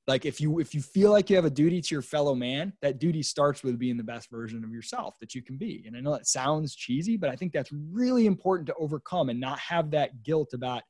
like 0.08 0.26
if 0.26 0.40
you 0.40 0.60
if 0.60 0.74
you 0.76 0.82
feel 0.82 1.12
like 1.12 1.30
you 1.30 1.36
have 1.36 1.46
a 1.46 1.50
duty 1.50 1.82
to 1.82 1.96
your 1.96 2.02
fellow 2.02 2.36
man 2.36 2.74
that 2.82 3.00
duty 3.00 3.24
starts 3.24 3.64
with 3.64 3.80
being 3.80 3.98
the 3.98 4.04
best 4.04 4.30
version 4.30 4.64
of 4.64 4.72
yourself 4.72 5.16
that 5.20 5.34
you 5.34 5.42
can 5.42 5.58
be. 5.58 5.84
And 5.86 5.98
i 5.98 6.00
know 6.00 6.14
that 6.14 6.28
sounds 6.28 6.76
cheesy 6.76 7.18
but 7.18 7.30
i 7.30 7.36
think 7.36 7.54
that's 7.54 7.72
really 7.72 8.26
important 8.26 8.68
to 8.68 8.76
overcome 8.76 9.30
and 9.30 9.40
not 9.40 9.60
have 9.60 9.92
that 9.92 10.24
guilt 10.24 10.54
about 10.54 10.84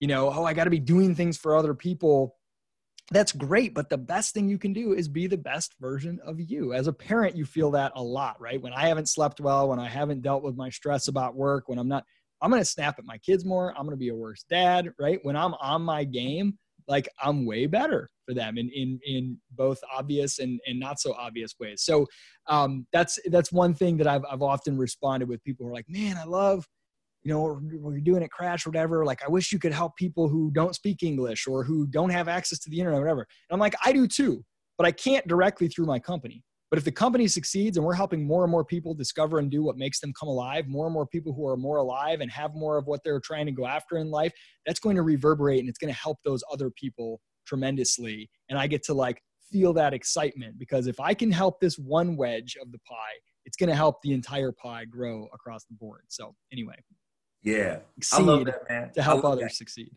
you 0.00 0.08
know 0.08 0.32
oh 0.32 0.44
i 0.44 0.52
got 0.52 0.64
to 0.64 0.70
be 0.70 0.80
doing 0.80 1.14
things 1.14 1.36
for 1.36 1.56
other 1.56 1.74
people. 1.74 2.34
That's 3.10 3.32
great 3.32 3.72
but 3.72 3.88
the 3.88 3.96
best 3.96 4.34
thing 4.34 4.48
you 4.50 4.58
can 4.58 4.74
do 4.74 4.92
is 4.92 5.08
be 5.08 5.26
the 5.26 5.38
best 5.38 5.74
version 5.80 6.20
of 6.26 6.38
you. 6.38 6.74
As 6.74 6.88
a 6.88 6.92
parent 6.92 7.36
you 7.36 7.46
feel 7.46 7.70
that 7.70 7.92
a 7.94 8.02
lot 8.02 8.40
right? 8.40 8.60
When 8.60 8.72
i 8.72 8.88
haven't 8.88 9.08
slept 9.08 9.40
well 9.40 9.68
when 9.68 9.78
i 9.78 9.88
haven't 9.88 10.22
dealt 10.22 10.42
with 10.42 10.56
my 10.56 10.70
stress 10.70 11.08
about 11.08 11.36
work 11.36 11.68
when 11.68 11.78
i'm 11.78 11.88
not 11.88 12.04
i'm 12.42 12.50
going 12.50 12.60
to 12.60 12.68
snap 12.68 12.98
at 12.98 13.04
my 13.04 13.18
kids 13.18 13.44
more 13.44 13.70
i'm 13.70 13.84
going 13.84 13.96
to 13.96 13.96
be 13.96 14.10
a 14.10 14.14
worse 14.14 14.44
dad 14.50 14.92
right? 14.98 15.20
When 15.22 15.36
i'm 15.36 15.54
on 15.54 15.82
my 15.82 16.04
game 16.04 16.58
like 16.88 17.08
I'm 17.22 17.46
way 17.46 17.66
better 17.66 18.08
for 18.26 18.34
them 18.34 18.58
in 18.58 18.68
in 18.70 18.98
in 19.06 19.38
both 19.52 19.78
obvious 19.96 20.38
and 20.38 20.58
and 20.66 20.80
not 20.80 20.98
so 21.00 21.14
obvious 21.14 21.54
ways. 21.60 21.82
So 21.82 22.06
um, 22.48 22.86
that's 22.92 23.18
that's 23.26 23.52
one 23.52 23.74
thing 23.74 23.96
that 23.98 24.06
I've 24.06 24.24
I've 24.30 24.42
often 24.42 24.76
responded 24.76 25.28
with 25.28 25.44
people 25.44 25.64
who 25.64 25.70
are 25.70 25.74
like, 25.74 25.88
man, 25.88 26.16
I 26.16 26.24
love 26.24 26.66
you 27.22 27.32
know, 27.32 27.60
when 27.80 27.94
you're 27.94 28.00
doing 28.00 28.22
it 28.22 28.30
crash 28.30 28.64
or 28.64 28.70
whatever, 28.70 29.04
like 29.04 29.22
I 29.24 29.28
wish 29.28 29.52
you 29.52 29.58
could 29.58 29.72
help 29.72 29.96
people 29.96 30.28
who 30.28 30.50
don't 30.52 30.74
speak 30.74 31.02
English 31.02 31.46
or 31.46 31.64
who 31.64 31.86
don't 31.86 32.10
have 32.10 32.28
access 32.28 32.58
to 32.60 32.70
the 32.70 32.78
internet 32.78 33.00
or 33.00 33.02
whatever. 33.02 33.20
And 33.20 33.56
I'm 33.56 33.60
like, 33.60 33.74
I 33.84 33.92
do 33.92 34.06
too, 34.06 34.44
but 34.76 34.86
I 34.86 34.92
can't 34.92 35.26
directly 35.26 35.68
through 35.68 35.86
my 35.86 35.98
company. 35.98 36.42
But 36.70 36.78
if 36.78 36.84
the 36.84 36.92
company 36.92 37.28
succeeds 37.28 37.76
and 37.76 37.86
we're 37.86 37.94
helping 37.94 38.26
more 38.26 38.44
and 38.44 38.50
more 38.50 38.64
people 38.64 38.92
discover 38.92 39.38
and 39.38 39.50
do 39.50 39.62
what 39.62 39.78
makes 39.78 40.00
them 40.00 40.12
come 40.18 40.28
alive, 40.28 40.68
more 40.68 40.86
and 40.86 40.92
more 40.92 41.06
people 41.06 41.32
who 41.32 41.46
are 41.46 41.56
more 41.56 41.78
alive 41.78 42.20
and 42.20 42.30
have 42.30 42.54
more 42.54 42.76
of 42.76 42.86
what 42.86 43.00
they're 43.04 43.20
trying 43.20 43.46
to 43.46 43.52
go 43.52 43.66
after 43.66 43.96
in 43.96 44.10
life, 44.10 44.32
that's 44.66 44.80
going 44.80 44.96
to 44.96 45.02
reverberate 45.02 45.60
and 45.60 45.68
it's 45.68 45.78
going 45.78 45.92
to 45.92 45.98
help 45.98 46.18
those 46.24 46.42
other 46.52 46.70
people 46.70 47.20
tremendously. 47.46 48.28
And 48.50 48.58
I 48.58 48.66
get 48.66 48.82
to 48.84 48.94
like 48.94 49.22
feel 49.50 49.72
that 49.74 49.94
excitement 49.94 50.58
because 50.58 50.86
if 50.86 51.00
I 51.00 51.14
can 51.14 51.32
help 51.32 51.58
this 51.58 51.78
one 51.78 52.16
wedge 52.16 52.56
of 52.60 52.70
the 52.70 52.78
pie, 52.80 53.16
it's 53.46 53.56
going 53.56 53.70
to 53.70 53.76
help 53.76 54.02
the 54.02 54.12
entire 54.12 54.52
pie 54.52 54.84
grow 54.84 55.26
across 55.32 55.64
the 55.64 55.74
board. 55.74 56.02
So 56.08 56.34
anyway, 56.52 56.76
yeah, 57.42 57.78
I 58.12 58.20
love 58.20 58.44
that, 58.44 58.68
man. 58.68 58.90
To 58.94 59.02
help 59.02 59.24
others 59.24 59.44
that. 59.44 59.54
succeed. 59.54 59.90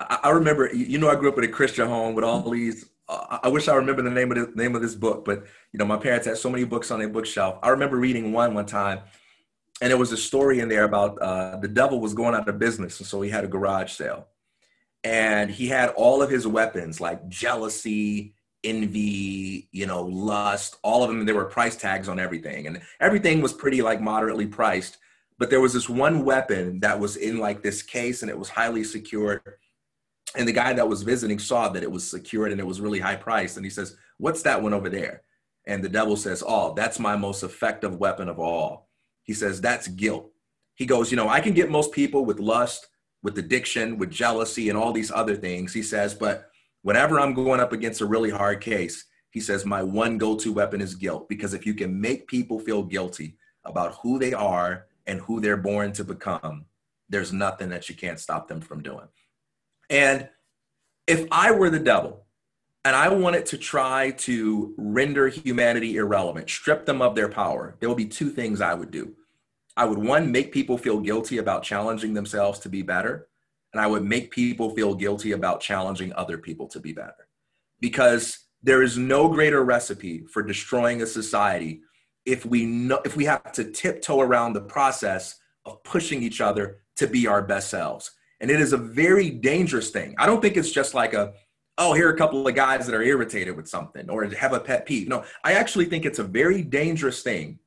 I 0.00 0.30
remember, 0.30 0.72
you 0.72 0.98
know, 0.98 1.08
I 1.08 1.16
grew 1.16 1.30
up 1.30 1.38
in 1.38 1.44
a 1.44 1.48
Christian 1.48 1.88
home 1.88 2.14
with 2.14 2.24
all 2.24 2.48
these 2.50 2.88
I 3.08 3.48
wish 3.48 3.68
I 3.68 3.74
remember 3.74 4.02
the 4.02 4.10
name 4.10 4.30
of 4.32 4.36
the 4.36 4.52
name 4.54 4.76
of 4.76 4.82
this 4.82 4.94
book, 4.94 5.24
but 5.24 5.44
you 5.72 5.78
know, 5.78 5.86
my 5.86 5.96
parents 5.96 6.26
had 6.26 6.36
so 6.36 6.50
many 6.50 6.64
books 6.64 6.90
on 6.90 6.98
their 6.98 7.08
bookshelf. 7.08 7.58
I 7.62 7.70
remember 7.70 7.96
reading 7.96 8.32
one 8.32 8.52
one 8.52 8.66
time, 8.66 9.00
and 9.80 9.90
there 9.90 9.96
was 9.96 10.12
a 10.12 10.16
story 10.16 10.60
in 10.60 10.68
there 10.68 10.84
about 10.84 11.18
uh, 11.18 11.56
the 11.56 11.68
devil 11.68 12.00
was 12.00 12.12
going 12.12 12.34
out 12.34 12.48
of 12.48 12.58
business, 12.58 13.00
and 13.00 13.06
so 13.06 13.22
he 13.22 13.30
had 13.30 13.44
a 13.44 13.48
garage 13.48 13.92
sale, 13.92 14.26
and 15.04 15.50
he 15.50 15.68
had 15.68 15.88
all 15.90 16.20
of 16.20 16.30
his 16.30 16.46
weapons 16.46 17.00
like 17.00 17.26
jealousy, 17.28 18.34
envy, 18.62 19.68
you 19.72 19.86
know, 19.86 20.02
lust, 20.02 20.76
all 20.82 21.02
of 21.02 21.08
them. 21.08 21.24
There 21.24 21.34
were 21.34 21.46
price 21.46 21.76
tags 21.76 22.10
on 22.10 22.18
everything, 22.18 22.66
and 22.66 22.82
everything 23.00 23.40
was 23.40 23.54
pretty 23.54 23.80
like 23.80 24.02
moderately 24.02 24.46
priced. 24.46 24.98
But 25.38 25.48
there 25.50 25.60
was 25.60 25.72
this 25.72 25.88
one 25.88 26.24
weapon 26.24 26.80
that 26.80 26.98
was 27.00 27.16
in 27.16 27.38
like 27.38 27.62
this 27.62 27.80
case, 27.80 28.20
and 28.20 28.30
it 28.30 28.38
was 28.38 28.50
highly 28.50 28.84
secured. 28.84 29.40
And 30.36 30.46
the 30.46 30.52
guy 30.52 30.72
that 30.72 30.88
was 30.88 31.02
visiting 31.02 31.38
saw 31.38 31.68
that 31.70 31.82
it 31.82 31.90
was 31.90 32.08
secured 32.08 32.52
and 32.52 32.60
it 32.60 32.66
was 32.66 32.80
really 32.80 33.00
high 33.00 33.16
priced, 33.16 33.56
and 33.56 33.66
he 33.66 33.70
says, 33.70 33.96
"What's 34.18 34.42
that 34.42 34.62
one 34.62 34.74
over 34.74 34.88
there?" 34.88 35.22
And 35.66 35.82
the 35.82 35.88
devil 35.88 36.16
says, 36.16 36.42
"Oh, 36.46 36.74
that's 36.74 36.98
my 36.98 37.16
most 37.16 37.42
effective 37.42 37.96
weapon 37.96 38.28
of 38.28 38.38
all." 38.38 38.88
He 39.22 39.34
says, 39.34 39.60
"That's 39.60 39.88
guilt." 39.88 40.30
He 40.74 40.86
goes, 40.86 41.10
"You 41.10 41.16
know, 41.16 41.28
I 41.28 41.40
can 41.40 41.54
get 41.54 41.70
most 41.70 41.92
people 41.92 42.24
with 42.24 42.38
lust." 42.38 42.88
with 43.22 43.38
addiction, 43.38 43.98
with 43.98 44.10
jealousy, 44.10 44.68
and 44.68 44.78
all 44.78 44.92
these 44.92 45.10
other 45.10 45.36
things. 45.36 45.72
He 45.72 45.82
says, 45.82 46.14
but 46.14 46.50
whenever 46.82 47.18
I'm 47.18 47.34
going 47.34 47.60
up 47.60 47.72
against 47.72 48.00
a 48.00 48.06
really 48.06 48.30
hard 48.30 48.60
case, 48.60 49.04
he 49.30 49.40
says, 49.40 49.66
my 49.66 49.82
one 49.82 50.18
go 50.18 50.36
to 50.36 50.52
weapon 50.52 50.80
is 50.80 50.94
guilt. 50.94 51.28
Because 51.28 51.54
if 51.54 51.66
you 51.66 51.74
can 51.74 52.00
make 52.00 52.28
people 52.28 52.58
feel 52.58 52.82
guilty 52.82 53.36
about 53.64 53.96
who 54.02 54.18
they 54.18 54.32
are 54.32 54.86
and 55.06 55.20
who 55.20 55.40
they're 55.40 55.56
born 55.56 55.92
to 55.92 56.04
become, 56.04 56.66
there's 57.08 57.32
nothing 57.32 57.68
that 57.70 57.88
you 57.88 57.94
can't 57.94 58.20
stop 58.20 58.48
them 58.48 58.60
from 58.60 58.82
doing. 58.82 59.08
And 59.90 60.28
if 61.06 61.26
I 61.30 61.50
were 61.50 61.70
the 61.70 61.78
devil 61.78 62.26
and 62.84 62.94
I 62.94 63.08
wanted 63.08 63.46
to 63.46 63.58
try 63.58 64.12
to 64.12 64.74
render 64.76 65.28
humanity 65.28 65.96
irrelevant, 65.96 66.50
strip 66.50 66.86
them 66.86 67.02
of 67.02 67.14
their 67.14 67.28
power, 67.28 67.76
there 67.80 67.88
would 67.88 67.98
be 67.98 68.06
two 68.06 68.30
things 68.30 68.60
I 68.60 68.74
would 68.74 68.90
do. 68.90 69.14
I 69.76 69.84
would 69.84 69.98
one 69.98 70.32
make 70.32 70.52
people 70.52 70.76
feel 70.76 71.00
guilty 71.00 71.38
about 71.38 71.62
challenging 71.62 72.12
themselves 72.12 72.58
to 72.60 72.68
be 72.68 72.82
better, 72.82 73.28
and 73.72 73.80
I 73.80 73.86
would 73.86 74.04
make 74.04 74.30
people 74.30 74.74
feel 74.74 74.94
guilty 74.94 75.32
about 75.32 75.60
challenging 75.60 76.12
other 76.14 76.36
people 76.36 76.66
to 76.68 76.80
be 76.80 76.92
better. 76.92 77.28
Because 77.80 78.46
there 78.62 78.82
is 78.82 78.98
no 78.98 79.28
greater 79.28 79.62
recipe 79.64 80.24
for 80.26 80.42
destroying 80.42 81.02
a 81.02 81.06
society 81.06 81.82
if 82.26 82.44
we 82.44 82.66
know 82.66 83.00
if 83.04 83.16
we 83.16 83.24
have 83.24 83.52
to 83.52 83.70
tiptoe 83.70 84.20
around 84.20 84.52
the 84.52 84.60
process 84.60 85.36
of 85.64 85.82
pushing 85.84 86.22
each 86.22 86.40
other 86.40 86.80
to 86.96 87.06
be 87.06 87.26
our 87.26 87.42
best 87.42 87.70
selves. 87.70 88.10
And 88.40 88.50
it 88.50 88.60
is 88.60 88.72
a 88.72 88.76
very 88.76 89.30
dangerous 89.30 89.90
thing. 89.90 90.14
I 90.18 90.26
don't 90.26 90.40
think 90.40 90.56
it's 90.56 90.70
just 90.70 90.94
like 90.94 91.14
a 91.14 91.32
oh, 91.78 91.92
here 91.92 92.08
are 92.08 92.12
a 92.12 92.18
couple 92.18 92.46
of 92.46 92.54
guys 92.54 92.86
that 92.86 92.94
are 92.94 93.02
irritated 93.02 93.56
with 93.56 93.68
something 93.68 94.10
or 94.10 94.24
have 94.26 94.52
a 94.52 94.60
pet 94.60 94.84
peeve. 94.84 95.08
No, 95.08 95.24
I 95.44 95.52
actually 95.52 95.84
think 95.84 96.04
it's 96.04 96.18
a 96.18 96.24
very 96.24 96.62
dangerous 96.62 97.22
thing 97.22 97.60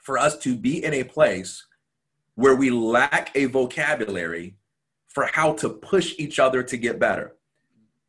for 0.00 0.18
us 0.18 0.36
to 0.38 0.56
be 0.56 0.84
in 0.84 0.92
a 0.92 1.04
place 1.04 1.64
where 2.34 2.56
we 2.56 2.70
lack 2.70 3.30
a 3.36 3.46
vocabulary 3.46 4.56
for 5.06 5.26
how 5.26 5.52
to 5.52 5.68
push 5.68 6.14
each 6.18 6.38
other 6.38 6.62
to 6.64 6.76
get 6.76 6.98
better. 6.98 7.36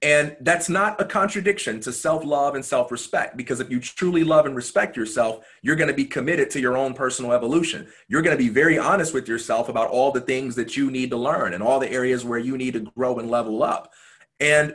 And 0.01 0.37
that's 0.39 0.69
not 0.69 0.99
a 1.01 1.05
contradiction 1.05 1.81
to 1.81 1.91
self 1.91 2.23
love 2.23 2.55
and 2.55 2.63
self 2.63 2.89
respect, 2.89 3.35
because 3.35 3.59
if 3.59 3.69
you 3.69 3.81
truly 3.81 4.23
love 4.23 4.45
and 4.45 4.55
respect 4.55 4.95
yourself, 4.95 5.45
you're 5.61 5.75
going 5.75 5.89
to 5.89 5.93
be 5.93 6.05
committed 6.05 6.49
to 6.51 6.61
your 6.61 6.77
own 6.77 6.93
personal 6.93 7.33
evolution. 7.33 7.87
You're 8.07 8.21
going 8.21 8.37
to 8.37 8.41
be 8.41 8.49
very 8.49 8.77
honest 8.77 9.13
with 9.13 9.27
yourself 9.27 9.67
about 9.67 9.89
all 9.89 10.11
the 10.11 10.21
things 10.21 10.55
that 10.55 10.77
you 10.77 10.89
need 10.89 11.09
to 11.09 11.17
learn 11.17 11.53
and 11.53 11.61
all 11.61 11.79
the 11.79 11.91
areas 11.91 12.23
where 12.23 12.39
you 12.39 12.57
need 12.57 12.73
to 12.73 12.79
grow 12.79 13.19
and 13.19 13.29
level 13.29 13.61
up. 13.61 13.91
And 14.39 14.73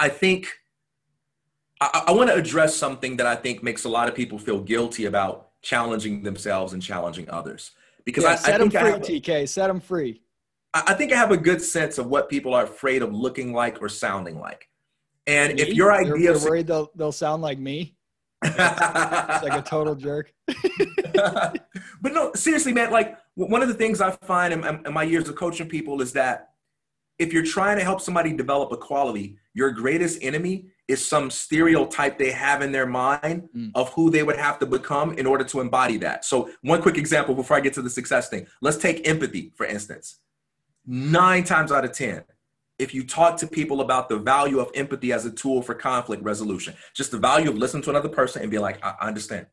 I 0.00 0.08
think 0.08 0.52
I, 1.80 2.04
I 2.08 2.12
want 2.12 2.28
to 2.30 2.34
address 2.34 2.74
something 2.74 3.16
that 3.18 3.26
I 3.26 3.36
think 3.36 3.62
makes 3.62 3.84
a 3.84 3.88
lot 3.88 4.08
of 4.08 4.14
people 4.16 4.38
feel 4.38 4.60
guilty 4.60 5.04
about 5.04 5.50
challenging 5.62 6.24
themselves 6.24 6.72
and 6.72 6.82
challenging 6.82 7.30
others. 7.30 7.72
Because 8.04 8.24
yeah, 8.24 8.30
I, 8.30 8.34
set 8.36 8.54
I 8.54 8.58
them 8.58 8.70
free, 8.70 8.80
have, 8.80 9.00
TK. 9.02 9.48
Set 9.48 9.68
them 9.68 9.80
free. 9.80 10.22
I 10.74 10.94
think 10.94 11.12
I 11.12 11.16
have 11.16 11.30
a 11.30 11.36
good 11.36 11.62
sense 11.62 11.98
of 11.98 12.06
what 12.06 12.28
people 12.28 12.54
are 12.54 12.64
afraid 12.64 13.02
of 13.02 13.14
looking 13.14 13.52
like 13.52 13.80
or 13.80 13.88
sounding 13.88 14.38
like. 14.38 14.68
And 15.26 15.54
me? 15.54 15.62
if 15.62 15.74
your 15.74 15.92
idea 15.92 16.16
you're 16.16 16.38
worried 16.38 16.66
they'll 16.66 16.90
they'll 16.94 17.12
sound 17.12 17.42
like 17.42 17.58
me, 17.58 17.96
it's 18.42 18.58
like 18.58 19.58
a 19.58 19.62
total 19.66 19.94
jerk. 19.94 20.32
but 21.14 22.12
no, 22.12 22.32
seriously, 22.34 22.72
man. 22.72 22.90
Like 22.90 23.16
one 23.34 23.62
of 23.62 23.68
the 23.68 23.74
things 23.74 24.00
I 24.00 24.10
find 24.10 24.52
in, 24.52 24.64
in 24.86 24.92
my 24.92 25.02
years 25.02 25.28
of 25.28 25.36
coaching 25.36 25.68
people 25.68 26.00
is 26.00 26.12
that 26.12 26.50
if 27.18 27.32
you're 27.32 27.44
trying 27.44 27.78
to 27.78 27.84
help 27.84 28.00
somebody 28.00 28.32
develop 28.32 28.72
a 28.72 28.76
quality, 28.76 29.38
your 29.54 29.70
greatest 29.70 30.22
enemy 30.22 30.66
is 30.86 31.04
some 31.04 31.30
stereotype 31.30 32.18
they 32.18 32.30
have 32.30 32.62
in 32.62 32.72
their 32.72 32.86
mind 32.86 33.48
mm. 33.56 33.70
of 33.74 33.92
who 33.94 34.10
they 34.10 34.22
would 34.22 34.36
have 34.36 34.58
to 34.58 34.66
become 34.66 35.12
in 35.14 35.26
order 35.26 35.42
to 35.42 35.60
embody 35.60 35.96
that. 35.96 36.24
So, 36.24 36.50
one 36.62 36.82
quick 36.82 36.98
example 36.98 37.34
before 37.34 37.56
I 37.56 37.60
get 37.60 37.72
to 37.74 37.82
the 37.82 37.90
success 37.90 38.28
thing. 38.28 38.46
Let's 38.60 38.76
take 38.76 39.08
empathy, 39.08 39.52
for 39.56 39.66
instance. 39.66 40.18
Nine 40.86 41.44
times 41.44 41.72
out 41.72 41.84
of 41.84 41.92
10, 41.92 42.24
if 42.78 42.94
you 42.94 43.04
talk 43.04 43.36
to 43.38 43.46
people 43.46 43.80
about 43.80 44.08
the 44.08 44.18
value 44.18 44.60
of 44.60 44.70
empathy 44.74 45.12
as 45.12 45.26
a 45.26 45.30
tool 45.30 45.62
for 45.62 45.74
conflict 45.74 46.22
resolution, 46.22 46.74
just 46.94 47.10
the 47.10 47.18
value 47.18 47.50
of 47.50 47.56
listening 47.56 47.82
to 47.84 47.90
another 47.90 48.08
person 48.08 48.42
and 48.42 48.50
be 48.50 48.58
like, 48.58 48.84
I, 48.84 48.94
I 49.00 49.08
understand, 49.08 49.46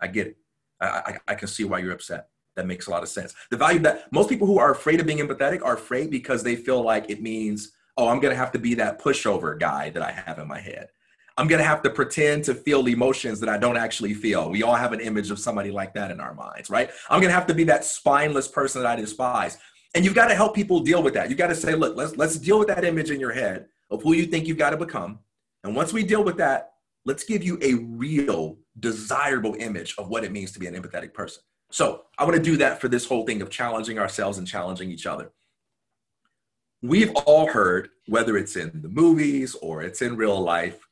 I 0.00 0.06
get 0.06 0.28
it, 0.28 0.36
I, 0.80 0.86
I, 0.86 1.18
I 1.28 1.34
can 1.34 1.48
see 1.48 1.64
why 1.64 1.78
you're 1.78 1.92
upset. 1.92 2.28
That 2.56 2.66
makes 2.66 2.88
a 2.88 2.90
lot 2.90 3.02
of 3.02 3.08
sense. 3.08 3.34
The 3.50 3.56
value 3.56 3.78
that 3.80 4.12
most 4.12 4.28
people 4.28 4.46
who 4.46 4.58
are 4.58 4.72
afraid 4.72 5.00
of 5.00 5.06
being 5.06 5.18
empathetic 5.18 5.62
are 5.62 5.74
afraid 5.74 6.10
because 6.10 6.42
they 6.42 6.56
feel 6.56 6.82
like 6.82 7.08
it 7.08 7.22
means 7.22 7.72
oh, 7.96 8.08
I'm 8.08 8.20
going 8.20 8.32
to 8.32 8.38
have 8.38 8.52
to 8.52 8.58
be 8.58 8.74
that 8.74 8.98
pushover 8.98 9.58
guy 9.58 9.90
that 9.90 10.02
I 10.02 10.10
have 10.10 10.38
in 10.38 10.48
my 10.48 10.58
head. 10.58 10.88
I'm 11.36 11.48
going 11.48 11.60
to 11.60 11.66
have 11.66 11.82
to 11.82 11.90
pretend 11.90 12.44
to 12.44 12.54
feel 12.54 12.86
emotions 12.86 13.40
that 13.40 13.48
I 13.48 13.58
don't 13.58 13.76
actually 13.76 14.14
feel. 14.14 14.50
We 14.50 14.62
all 14.62 14.74
have 14.74 14.92
an 14.92 15.00
image 15.00 15.30
of 15.30 15.38
somebody 15.38 15.70
like 15.70 15.94
that 15.94 16.10
in 16.10 16.20
our 16.20 16.34
minds, 16.34 16.70
right? 16.70 16.90
I'm 17.08 17.20
going 17.20 17.30
to 17.30 17.34
have 17.34 17.46
to 17.46 17.54
be 17.54 17.64
that 17.64 17.84
spineless 17.84 18.48
person 18.48 18.82
that 18.82 18.90
I 18.90 18.96
despise. 18.96 19.58
And 19.94 20.04
you've 20.04 20.14
got 20.14 20.28
to 20.28 20.34
help 20.34 20.54
people 20.54 20.80
deal 20.80 21.02
with 21.02 21.14
that. 21.14 21.28
You've 21.28 21.38
got 21.38 21.48
to 21.48 21.54
say, 21.54 21.74
look, 21.74 21.96
let's 21.96 22.16
let's 22.16 22.36
deal 22.36 22.58
with 22.58 22.68
that 22.68 22.84
image 22.84 23.10
in 23.10 23.20
your 23.20 23.32
head 23.32 23.66
of 23.90 24.02
who 24.02 24.12
you 24.12 24.26
think 24.26 24.46
you've 24.46 24.58
got 24.58 24.70
to 24.70 24.76
become. 24.76 25.18
And 25.64 25.74
once 25.74 25.92
we 25.92 26.04
deal 26.04 26.22
with 26.22 26.36
that, 26.36 26.74
let's 27.04 27.24
give 27.24 27.42
you 27.42 27.58
a 27.60 27.74
real 27.74 28.56
desirable 28.78 29.56
image 29.58 29.94
of 29.98 30.08
what 30.08 30.24
it 30.24 30.32
means 30.32 30.52
to 30.52 30.60
be 30.60 30.66
an 30.66 30.74
empathetic 30.74 31.12
person. 31.12 31.42
So 31.70 32.04
I 32.18 32.24
want 32.24 32.36
to 32.36 32.42
do 32.42 32.56
that 32.58 32.80
for 32.80 32.88
this 32.88 33.06
whole 33.06 33.26
thing 33.26 33.42
of 33.42 33.50
challenging 33.50 33.98
ourselves 33.98 34.38
and 34.38 34.46
challenging 34.46 34.90
each 34.90 35.06
other 35.06 35.32
we've 36.82 37.14
all 37.14 37.46
heard, 37.48 37.90
whether 38.06 38.36
it's 38.36 38.56
in 38.56 38.80
the 38.82 38.88
movies 38.88 39.54
or 39.56 39.82
it's 39.82 40.02
in 40.02 40.16
real 40.16 40.40
life, 40.40 40.86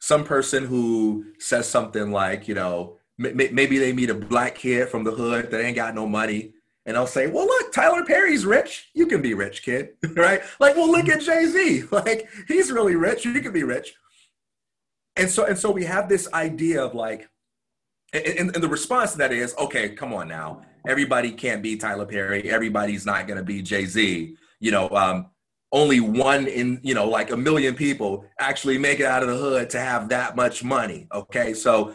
some 0.00 0.24
person 0.24 0.66
who 0.66 1.24
says 1.38 1.68
something 1.68 2.10
like, 2.10 2.46
you 2.46 2.54
know, 2.54 2.98
maybe 3.16 3.78
they 3.78 3.92
meet 3.92 4.10
a 4.10 4.14
black 4.14 4.56
kid 4.56 4.88
from 4.88 5.04
the 5.04 5.12
hood 5.12 5.50
that 5.50 5.64
ain't 5.64 5.76
got 5.76 5.94
no 5.94 6.06
money. 6.06 6.52
And 6.86 6.96
I'll 6.96 7.06
say, 7.06 7.28
well, 7.28 7.46
look, 7.46 7.72
Tyler 7.72 8.04
Perry's 8.04 8.44
rich. 8.44 8.90
You 8.94 9.06
can 9.06 9.22
be 9.22 9.32
rich, 9.34 9.62
kid. 9.62 9.90
right? 10.14 10.42
Like, 10.60 10.76
well, 10.76 10.90
look 10.90 11.08
at 11.08 11.20
Jay 11.20 11.46
Z. 11.46 11.84
Like, 11.90 12.28
he's 12.46 12.70
really 12.70 12.94
rich. 12.96 13.24
You 13.24 13.40
can 13.40 13.52
be 13.52 13.62
rich. 13.62 13.94
And 15.16 15.30
so, 15.30 15.44
and 15.44 15.58
so 15.58 15.70
we 15.70 15.84
have 15.84 16.08
this 16.08 16.30
idea 16.32 16.84
of 16.84 16.94
like, 16.94 17.28
and, 18.12 18.54
and 18.54 18.62
the 18.62 18.68
response 18.68 19.12
to 19.12 19.18
that 19.18 19.32
is, 19.32 19.54
okay, 19.56 19.90
come 19.90 20.12
on 20.12 20.28
now. 20.28 20.62
Everybody 20.86 21.32
can't 21.32 21.62
be 21.62 21.76
Tyler 21.76 22.04
Perry. 22.04 22.50
Everybody's 22.50 23.06
not 23.06 23.26
going 23.26 23.38
to 23.38 23.44
be 23.44 23.62
Jay 23.62 23.86
Z 23.86 24.36
you 24.64 24.70
know, 24.70 24.88
um, 24.90 25.26
only 25.72 26.00
one 26.00 26.46
in, 26.46 26.80
you 26.82 26.94
know, 26.94 27.06
like 27.06 27.30
a 27.30 27.36
million 27.36 27.74
people 27.74 28.24
actually 28.40 28.78
make 28.78 28.98
it 28.98 29.04
out 29.04 29.22
of 29.22 29.28
the 29.28 29.36
hood 29.36 29.68
to 29.70 29.78
have 29.78 30.08
that 30.08 30.36
much 30.36 30.64
money. 30.64 31.06
Okay. 31.12 31.52
So 31.52 31.94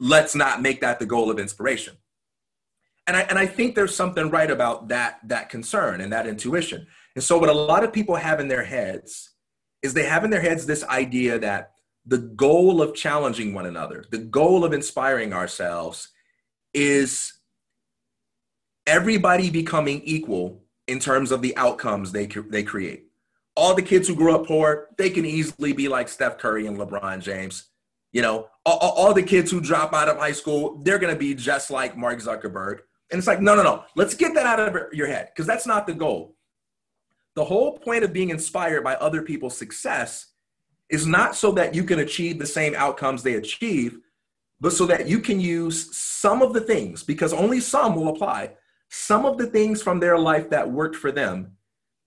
let's 0.00 0.34
not 0.34 0.62
make 0.62 0.80
that 0.80 0.98
the 0.98 1.04
goal 1.04 1.30
of 1.30 1.38
inspiration. 1.38 1.94
And 3.06 3.16
I, 3.16 3.22
and 3.22 3.38
I 3.38 3.46
think 3.46 3.74
there's 3.74 3.94
something 3.94 4.30
right 4.30 4.50
about 4.50 4.88
that, 4.88 5.18
that 5.24 5.48
concern 5.48 6.00
and 6.00 6.12
that 6.12 6.26
intuition. 6.26 6.86
And 7.14 7.24
so 7.24 7.38
what 7.38 7.48
a 7.48 7.52
lot 7.52 7.84
of 7.84 7.92
people 7.92 8.14
have 8.14 8.40
in 8.40 8.48
their 8.48 8.64
heads 8.64 9.30
is 9.82 9.92
they 9.92 10.04
have 10.04 10.24
in 10.24 10.30
their 10.30 10.40
heads 10.40 10.66
this 10.66 10.84
idea 10.84 11.38
that 11.40 11.72
the 12.06 12.18
goal 12.18 12.80
of 12.80 12.94
challenging 12.94 13.54
one 13.54 13.66
another, 13.66 14.04
the 14.10 14.18
goal 14.18 14.64
of 14.64 14.72
inspiring 14.72 15.32
ourselves 15.32 16.08
is 16.74 17.34
everybody 18.86 19.50
becoming 19.50 20.00
equal 20.04 20.64
in 20.88 20.98
terms 20.98 21.30
of 21.30 21.42
the 21.42 21.56
outcomes 21.56 22.12
they 22.12 22.26
they 22.26 22.62
create. 22.62 23.06
All 23.54 23.74
the 23.74 23.82
kids 23.82 24.08
who 24.08 24.14
grew 24.14 24.34
up 24.34 24.46
poor, 24.46 24.88
they 24.96 25.10
can 25.10 25.26
easily 25.26 25.72
be 25.72 25.88
like 25.88 26.08
Steph 26.08 26.38
Curry 26.38 26.66
and 26.66 26.78
LeBron 26.78 27.20
James. 27.20 27.68
You 28.12 28.22
know, 28.22 28.48
all, 28.64 28.78
all 28.78 29.14
the 29.14 29.22
kids 29.22 29.50
who 29.50 29.60
drop 29.60 29.92
out 29.92 30.08
of 30.08 30.16
high 30.18 30.32
school, 30.32 30.80
they're 30.82 30.98
going 30.98 31.12
to 31.12 31.18
be 31.18 31.34
just 31.34 31.70
like 31.70 31.96
Mark 31.96 32.18
Zuckerberg. 32.18 32.80
And 33.12 33.18
it's 33.18 33.28
like, 33.28 33.42
no, 33.42 33.54
no, 33.54 33.62
no. 33.62 33.84
Let's 33.94 34.14
get 34.14 34.34
that 34.34 34.46
out 34.46 34.58
of 34.58 34.92
your 34.92 35.06
head 35.06 35.28
because 35.32 35.46
that's 35.46 35.66
not 35.66 35.86
the 35.86 35.94
goal. 35.94 36.34
The 37.36 37.44
whole 37.44 37.78
point 37.78 38.04
of 38.04 38.12
being 38.12 38.30
inspired 38.30 38.82
by 38.82 38.94
other 38.96 39.22
people's 39.22 39.56
success 39.56 40.28
is 40.90 41.06
not 41.06 41.36
so 41.36 41.52
that 41.52 41.74
you 41.74 41.84
can 41.84 42.00
achieve 42.00 42.38
the 42.38 42.46
same 42.46 42.74
outcomes 42.74 43.22
they 43.22 43.34
achieve, 43.34 43.98
but 44.60 44.72
so 44.72 44.86
that 44.86 45.08
you 45.08 45.20
can 45.20 45.40
use 45.40 45.94
some 45.96 46.42
of 46.42 46.52
the 46.52 46.60
things, 46.60 47.02
because 47.02 47.32
only 47.32 47.60
some 47.60 47.94
will 47.94 48.08
apply, 48.08 48.52
some 48.90 49.24
of 49.24 49.38
the 49.38 49.46
things 49.46 49.82
from 49.82 50.00
their 50.00 50.18
life 50.18 50.50
that 50.50 50.70
worked 50.70 50.96
for 50.96 51.12
them 51.12 51.52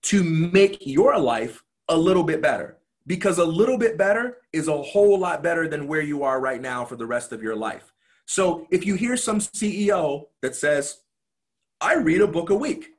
to 0.02 0.22
make 0.22 0.86
your 0.86 1.18
life 1.18 1.62
a 1.88 1.96
little 1.96 2.22
bit 2.22 2.40
better. 2.40 2.78
Because 3.06 3.38
a 3.38 3.44
little 3.44 3.78
bit 3.78 3.96
better 3.96 4.38
is 4.52 4.68
a 4.68 4.82
whole 4.82 5.18
lot 5.18 5.42
better 5.42 5.68
than 5.68 5.86
where 5.86 6.00
you 6.00 6.24
are 6.24 6.40
right 6.40 6.60
now 6.60 6.84
for 6.84 6.96
the 6.96 7.06
rest 7.06 7.32
of 7.32 7.42
your 7.42 7.54
life. 7.54 7.92
So 8.26 8.66
if 8.70 8.84
you 8.84 8.96
hear 8.96 9.16
some 9.16 9.38
CEO 9.38 10.26
that 10.42 10.54
says, 10.54 10.98
I 11.80 11.94
read 11.94 12.20
a 12.20 12.26
book 12.26 12.50
a 12.50 12.54
week, 12.54 12.90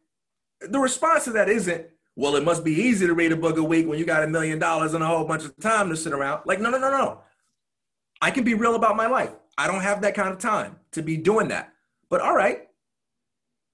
the 0.61 0.80
response 0.80 1.25
to 1.25 1.32
that 1.32 1.49
isn't, 1.49 1.88
well, 2.15 2.36
it 2.36 2.43
must 2.43 2.63
be 2.63 2.73
easy 2.73 3.05
to 3.05 3.13
read 3.13 3.32
a 3.32 3.36
book 3.36 3.57
a 3.57 3.63
week 3.63 3.88
when 3.88 3.99
you 3.99 4.05
got 4.05 4.23
a 4.23 4.28
million 4.28 4.57
dollars 4.57 4.93
and 4.93 5.03
a 5.03 5.07
whole 5.07 5.25
bunch 5.25 5.45
of 5.45 5.55
time 5.59 5.89
to 5.89 5.95
sit 5.95 6.13
around. 6.13 6.41
Like, 6.45 6.59
no, 6.59 6.69
no, 6.69 6.80
no, 6.80 6.89
no. 6.89 7.21
I 8.21 8.32
can 8.32 8.43
be 8.43 8.55
real 8.55 8.75
about 8.75 8.95
my 8.95 9.05
life. 9.05 9.32
I 9.57 9.67
don't 9.67 9.82
have 9.82 10.01
that 10.01 10.15
kind 10.15 10.30
of 10.30 10.39
time 10.39 10.78
to 10.93 11.03
be 11.03 11.17
doing 11.17 11.49
that. 11.49 11.73
But 12.09 12.21
all 12.21 12.36
right, 12.36 12.67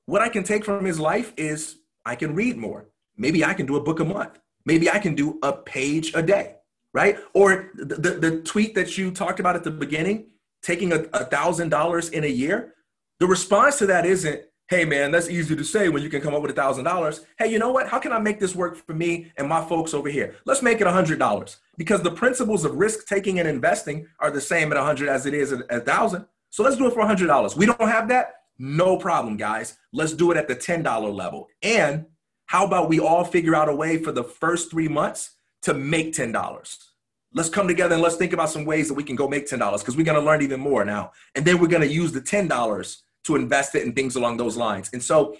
what 0.07 0.21
I 0.21 0.29
can 0.29 0.43
take 0.43 0.65
from 0.65 0.83
his 0.83 0.99
life 0.99 1.33
is 1.37 1.77
I 2.05 2.15
can 2.15 2.35
read 2.35 2.57
more. 2.57 2.87
Maybe 3.15 3.45
I 3.45 3.53
can 3.53 3.65
do 3.65 3.77
a 3.77 3.81
book 3.81 3.99
a 3.99 4.05
month. 4.05 4.39
Maybe 4.65 4.89
I 4.89 4.99
can 4.99 5.15
do 5.15 5.39
a 5.43 5.53
page 5.53 6.13
a 6.15 6.21
day, 6.21 6.55
right? 6.93 7.17
Or 7.33 7.69
the, 7.75 7.95
the, 7.95 8.09
the 8.11 8.41
tweet 8.41 8.75
that 8.75 8.97
you 8.97 9.11
talked 9.11 9.39
about 9.39 9.55
at 9.55 9.63
the 9.63 9.71
beginning, 9.71 10.27
taking 10.63 10.91
a 10.93 11.25
thousand 11.25 11.69
dollars 11.69 12.09
in 12.09 12.23
a 12.23 12.27
year. 12.27 12.73
The 13.19 13.27
response 13.27 13.77
to 13.77 13.85
that 13.87 14.05
isn't, 14.05 14.41
hey 14.69 14.85
man, 14.85 15.11
that's 15.11 15.29
easy 15.29 15.55
to 15.55 15.63
say 15.63 15.89
when 15.89 16.01
you 16.01 16.09
can 16.09 16.21
come 16.21 16.33
up 16.33 16.41
with 16.41 16.51
a 16.51 16.55
thousand 16.55 16.85
dollars. 16.85 17.25
Hey, 17.37 17.51
you 17.51 17.59
know 17.59 17.71
what? 17.71 17.87
How 17.87 17.99
can 17.99 18.11
I 18.11 18.19
make 18.19 18.39
this 18.39 18.55
work 18.55 18.75
for 18.75 18.93
me 18.93 19.31
and 19.37 19.47
my 19.47 19.63
folks 19.63 19.93
over 19.93 20.09
here? 20.09 20.35
Let's 20.45 20.63
make 20.63 20.81
it 20.81 20.87
a 20.87 20.91
hundred 20.91 21.19
dollars 21.19 21.57
because 21.77 22.01
the 22.01 22.11
principles 22.11 22.65
of 22.65 22.75
risk 22.75 23.05
taking 23.07 23.39
and 23.39 23.47
investing 23.47 24.07
are 24.19 24.31
the 24.31 24.41
same 24.41 24.71
at 24.71 24.77
a 24.77 24.83
hundred 24.83 25.09
as 25.09 25.25
it 25.25 25.33
is 25.33 25.51
at 25.51 25.61
a 25.69 25.81
thousand. 25.81 26.25
So 26.49 26.63
let's 26.63 26.77
do 26.77 26.87
it 26.87 26.93
for 26.93 27.01
a 27.01 27.07
hundred 27.07 27.27
dollars. 27.27 27.55
We 27.55 27.65
don't 27.65 27.79
have 27.81 28.07
that. 28.07 28.33
No 28.57 28.97
problem, 28.97 29.37
guys. 29.37 29.77
Let's 29.91 30.13
do 30.13 30.31
it 30.31 30.37
at 30.37 30.47
the 30.47 30.55
$10 30.55 31.13
level. 31.13 31.47
And 31.61 32.05
how 32.45 32.65
about 32.65 32.89
we 32.89 32.99
all 32.99 33.23
figure 33.23 33.55
out 33.55 33.69
a 33.69 33.75
way 33.75 33.97
for 33.97 34.11
the 34.11 34.23
first 34.23 34.69
three 34.69 34.87
months 34.87 35.31
to 35.63 35.73
make 35.73 36.13
$10? 36.13 36.77
Let's 37.35 37.49
come 37.49 37.67
together 37.67 37.95
and 37.95 38.03
let's 38.03 38.15
think 38.15 38.33
about 38.33 38.49
some 38.49 38.63
ways 38.63 38.87
that 38.87 38.93
we 38.93 39.03
can 39.03 39.15
go 39.15 39.27
make 39.27 39.47
$10 39.47 39.79
because 39.79 39.97
we're 39.97 40.05
going 40.05 40.19
to 40.19 40.25
learn 40.25 40.41
even 40.41 40.59
more 40.59 40.85
now. 40.85 41.11
And 41.35 41.43
then 41.43 41.59
we're 41.59 41.67
going 41.67 41.81
to 41.81 41.87
use 41.87 42.11
the 42.11 42.21
$10 42.21 43.01
to 43.25 43.35
invest 43.35 43.73
it 43.75 43.83
in 43.83 43.93
things 43.93 44.15
along 44.15 44.37
those 44.37 44.55
lines. 44.55 44.89
And 44.93 45.01
so 45.01 45.37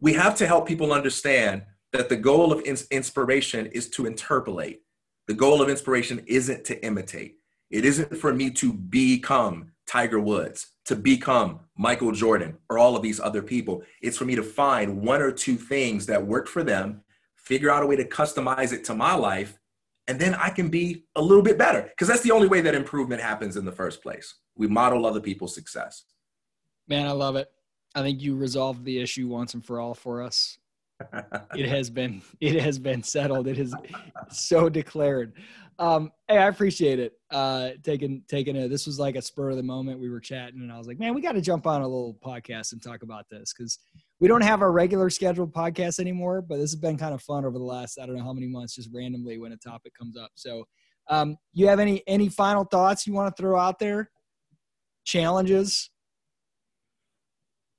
we 0.00 0.12
have 0.12 0.36
to 0.36 0.46
help 0.46 0.68
people 0.68 0.92
understand 0.92 1.62
that 1.92 2.08
the 2.08 2.16
goal 2.16 2.52
of 2.52 2.60
inspiration 2.62 3.66
is 3.66 3.90
to 3.90 4.06
interpolate. 4.06 4.82
The 5.26 5.34
goal 5.34 5.62
of 5.62 5.68
inspiration 5.68 6.22
isn't 6.26 6.64
to 6.64 6.84
imitate. 6.84 7.36
It 7.70 7.84
isn't 7.84 8.16
for 8.16 8.32
me 8.32 8.50
to 8.50 8.72
become 8.72 9.72
Tiger 9.86 10.20
Woods, 10.20 10.68
to 10.84 10.96
become 10.96 11.60
Michael 11.76 12.12
Jordan, 12.12 12.56
or 12.68 12.78
all 12.78 12.96
of 12.96 13.02
these 13.02 13.20
other 13.20 13.42
people. 13.42 13.82
It's 14.00 14.18
for 14.18 14.24
me 14.24 14.34
to 14.36 14.42
find 14.42 15.02
one 15.02 15.22
or 15.22 15.32
two 15.32 15.56
things 15.56 16.06
that 16.06 16.26
work 16.26 16.48
for 16.48 16.62
them, 16.62 17.02
figure 17.36 17.70
out 17.70 17.82
a 17.82 17.86
way 17.86 17.96
to 17.96 18.04
customize 18.04 18.72
it 18.72 18.84
to 18.84 18.94
my 18.94 19.14
life, 19.14 19.58
and 20.08 20.20
then 20.20 20.34
I 20.34 20.50
can 20.50 20.68
be 20.68 21.04
a 21.16 21.22
little 21.22 21.42
bit 21.42 21.58
better. 21.58 21.82
Because 21.82 22.08
that's 22.08 22.22
the 22.22 22.32
only 22.32 22.48
way 22.48 22.60
that 22.60 22.74
improvement 22.74 23.22
happens 23.22 23.56
in 23.56 23.64
the 23.64 23.72
first 23.72 24.02
place. 24.02 24.34
We 24.56 24.66
model 24.66 25.06
other 25.06 25.20
people's 25.20 25.54
success. 25.54 26.04
Man, 26.88 27.06
I 27.06 27.12
love 27.12 27.36
it. 27.36 27.48
I 27.94 28.02
think 28.02 28.22
you 28.22 28.36
resolved 28.36 28.84
the 28.84 28.98
issue 28.98 29.28
once 29.28 29.54
and 29.54 29.64
for 29.64 29.80
all 29.80 29.94
for 29.94 30.22
us. 30.22 30.58
it 31.56 31.68
has 31.68 31.90
been 31.90 32.22
it 32.40 32.60
has 32.60 32.78
been 32.78 33.02
settled. 33.02 33.48
It 33.48 33.58
is 33.58 33.74
so 34.30 34.68
declared. 34.68 35.34
Um, 35.78 36.12
hey, 36.28 36.38
I 36.38 36.48
appreciate 36.48 36.98
it. 37.00 37.14
Uh, 37.30 37.70
taking 37.82 38.22
taking 38.28 38.56
a 38.56 38.68
this 38.68 38.86
was 38.86 38.98
like 38.98 39.16
a 39.16 39.22
spur 39.22 39.50
of 39.50 39.56
the 39.56 39.62
moment. 39.62 40.00
We 40.00 40.10
were 40.10 40.20
chatting, 40.20 40.60
and 40.60 40.70
I 40.70 40.78
was 40.78 40.86
like, 40.86 40.98
man, 40.98 41.14
we 41.14 41.20
got 41.20 41.32
to 41.32 41.40
jump 41.40 41.66
on 41.66 41.82
a 41.82 41.88
little 41.88 42.16
podcast 42.24 42.72
and 42.72 42.82
talk 42.82 43.02
about 43.02 43.28
this 43.28 43.52
because 43.52 43.78
we 44.22 44.28
don't 44.28 44.40
have 44.40 44.62
our 44.62 44.70
regular 44.70 45.10
scheduled 45.10 45.52
podcast 45.52 45.98
anymore. 45.98 46.40
But 46.40 46.56
this 46.56 46.70
has 46.70 46.80
been 46.80 46.96
kind 46.96 47.12
of 47.12 47.20
fun 47.20 47.44
over 47.44 47.58
the 47.58 47.64
last 47.64 47.98
I 48.00 48.06
don't 48.06 48.16
know 48.16 48.24
how 48.24 48.32
many 48.32 48.46
months, 48.46 48.76
just 48.76 48.88
randomly 48.94 49.38
when 49.38 49.52
a 49.52 49.56
topic 49.56 49.92
comes 49.98 50.16
up. 50.16 50.30
So, 50.34 50.64
um, 51.08 51.36
you 51.52 51.66
have 51.66 51.80
any 51.80 52.02
any 52.06 52.28
final 52.28 52.64
thoughts 52.64 53.06
you 53.06 53.12
want 53.12 53.34
to 53.34 53.42
throw 53.42 53.58
out 53.58 53.78
there? 53.78 54.10
Challenges 55.04 55.90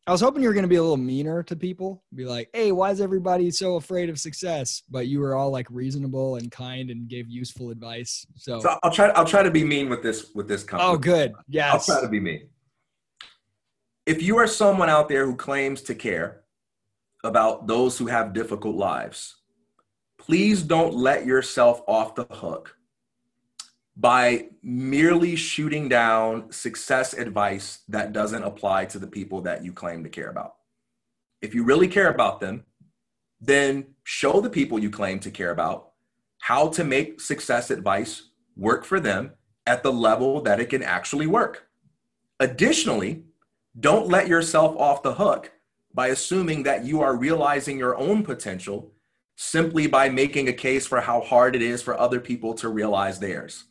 I 0.05 0.11
was 0.11 0.19
hoping 0.19 0.41
you 0.41 0.49
were 0.49 0.53
going 0.53 0.63
to 0.63 0.69
be 0.69 0.75
a 0.75 0.81
little 0.81 0.97
meaner 0.97 1.43
to 1.43 1.55
people, 1.55 2.03
be 2.13 2.25
like, 2.25 2.49
"Hey, 2.53 2.73
why 2.73 2.91
is 2.91 2.99
everybody 2.99 3.49
so 3.51 3.77
afraid 3.77 4.09
of 4.09 4.19
success?" 4.19 4.83
But 4.89 5.07
you 5.07 5.21
were 5.21 5.33
all 5.33 5.49
like 5.49 5.65
reasonable 5.69 6.35
and 6.35 6.51
kind 6.51 6.89
and 6.89 7.07
gave 7.07 7.29
useful 7.29 7.69
advice. 7.69 8.25
So, 8.35 8.59
so 8.59 8.77
I'll 8.83 8.91
try. 8.91 9.07
I'll 9.09 9.25
try 9.25 9.43
to 9.43 9.51
be 9.51 9.63
mean 9.63 9.87
with 9.87 10.03
this 10.03 10.31
with 10.35 10.49
this 10.49 10.63
company. 10.63 10.89
Oh, 10.89 10.97
good. 10.97 11.31
Yes, 11.47 11.89
I'll 11.89 11.95
try 11.95 12.05
to 12.05 12.11
be 12.11 12.19
mean. 12.19 12.49
If 14.05 14.21
you 14.21 14.37
are 14.37 14.47
someone 14.47 14.89
out 14.89 15.07
there 15.07 15.25
who 15.25 15.35
claims 15.35 15.81
to 15.83 15.95
care 15.95 16.41
about 17.23 17.67
those 17.67 17.97
who 17.97 18.07
have 18.07 18.33
difficult 18.33 18.75
lives, 18.75 19.37
please 20.17 20.61
don't 20.61 20.93
let 20.93 21.25
yourself 21.25 21.81
off 21.87 22.15
the 22.15 22.25
hook 22.25 22.75
by 23.95 24.49
merely 24.61 25.37
shooting 25.37 25.87
down 25.87 26.51
success 26.51 27.13
advice 27.13 27.79
that 27.87 28.11
doesn't 28.11 28.43
apply 28.43 28.85
to 28.85 28.99
the 28.99 29.07
people 29.07 29.39
that 29.41 29.63
you 29.63 29.71
claim 29.71 30.03
to 30.03 30.09
care 30.09 30.29
about. 30.29 30.55
If 31.41 31.55
you 31.55 31.63
really 31.63 31.87
care 31.87 32.09
about 32.09 32.41
them, 32.41 32.65
then 33.39 33.95
show 34.03 34.41
the 34.41 34.49
people 34.49 34.79
you 34.79 34.89
claim 34.89 35.19
to 35.19 35.31
care 35.31 35.51
about 35.51 35.91
how 36.39 36.67
to 36.69 36.83
make 36.83 37.21
success 37.21 37.71
advice 37.71 38.31
work 38.57 38.83
for 38.83 38.99
them 38.99 39.31
at 39.65 39.81
the 39.81 39.93
level 39.93 40.41
that 40.41 40.59
it 40.59 40.69
can 40.69 40.83
actually 40.83 41.27
work. 41.27 41.69
Additionally, 42.41 43.23
don't 43.79 44.07
let 44.07 44.27
yourself 44.27 44.75
off 44.77 45.03
the 45.03 45.15
hook 45.15 45.51
by 45.93 46.07
assuming 46.07 46.63
that 46.63 46.85
you 46.85 47.01
are 47.01 47.15
realizing 47.15 47.77
your 47.77 47.95
own 47.95 48.23
potential 48.23 48.91
simply 49.35 49.87
by 49.87 50.09
making 50.09 50.47
a 50.47 50.53
case 50.53 50.85
for 50.85 51.01
how 51.01 51.21
hard 51.21 51.55
it 51.55 51.61
is 51.61 51.81
for 51.81 51.99
other 51.99 52.19
people 52.19 52.53
to 52.53 52.69
realize 52.69 53.19
theirs. 53.19 53.65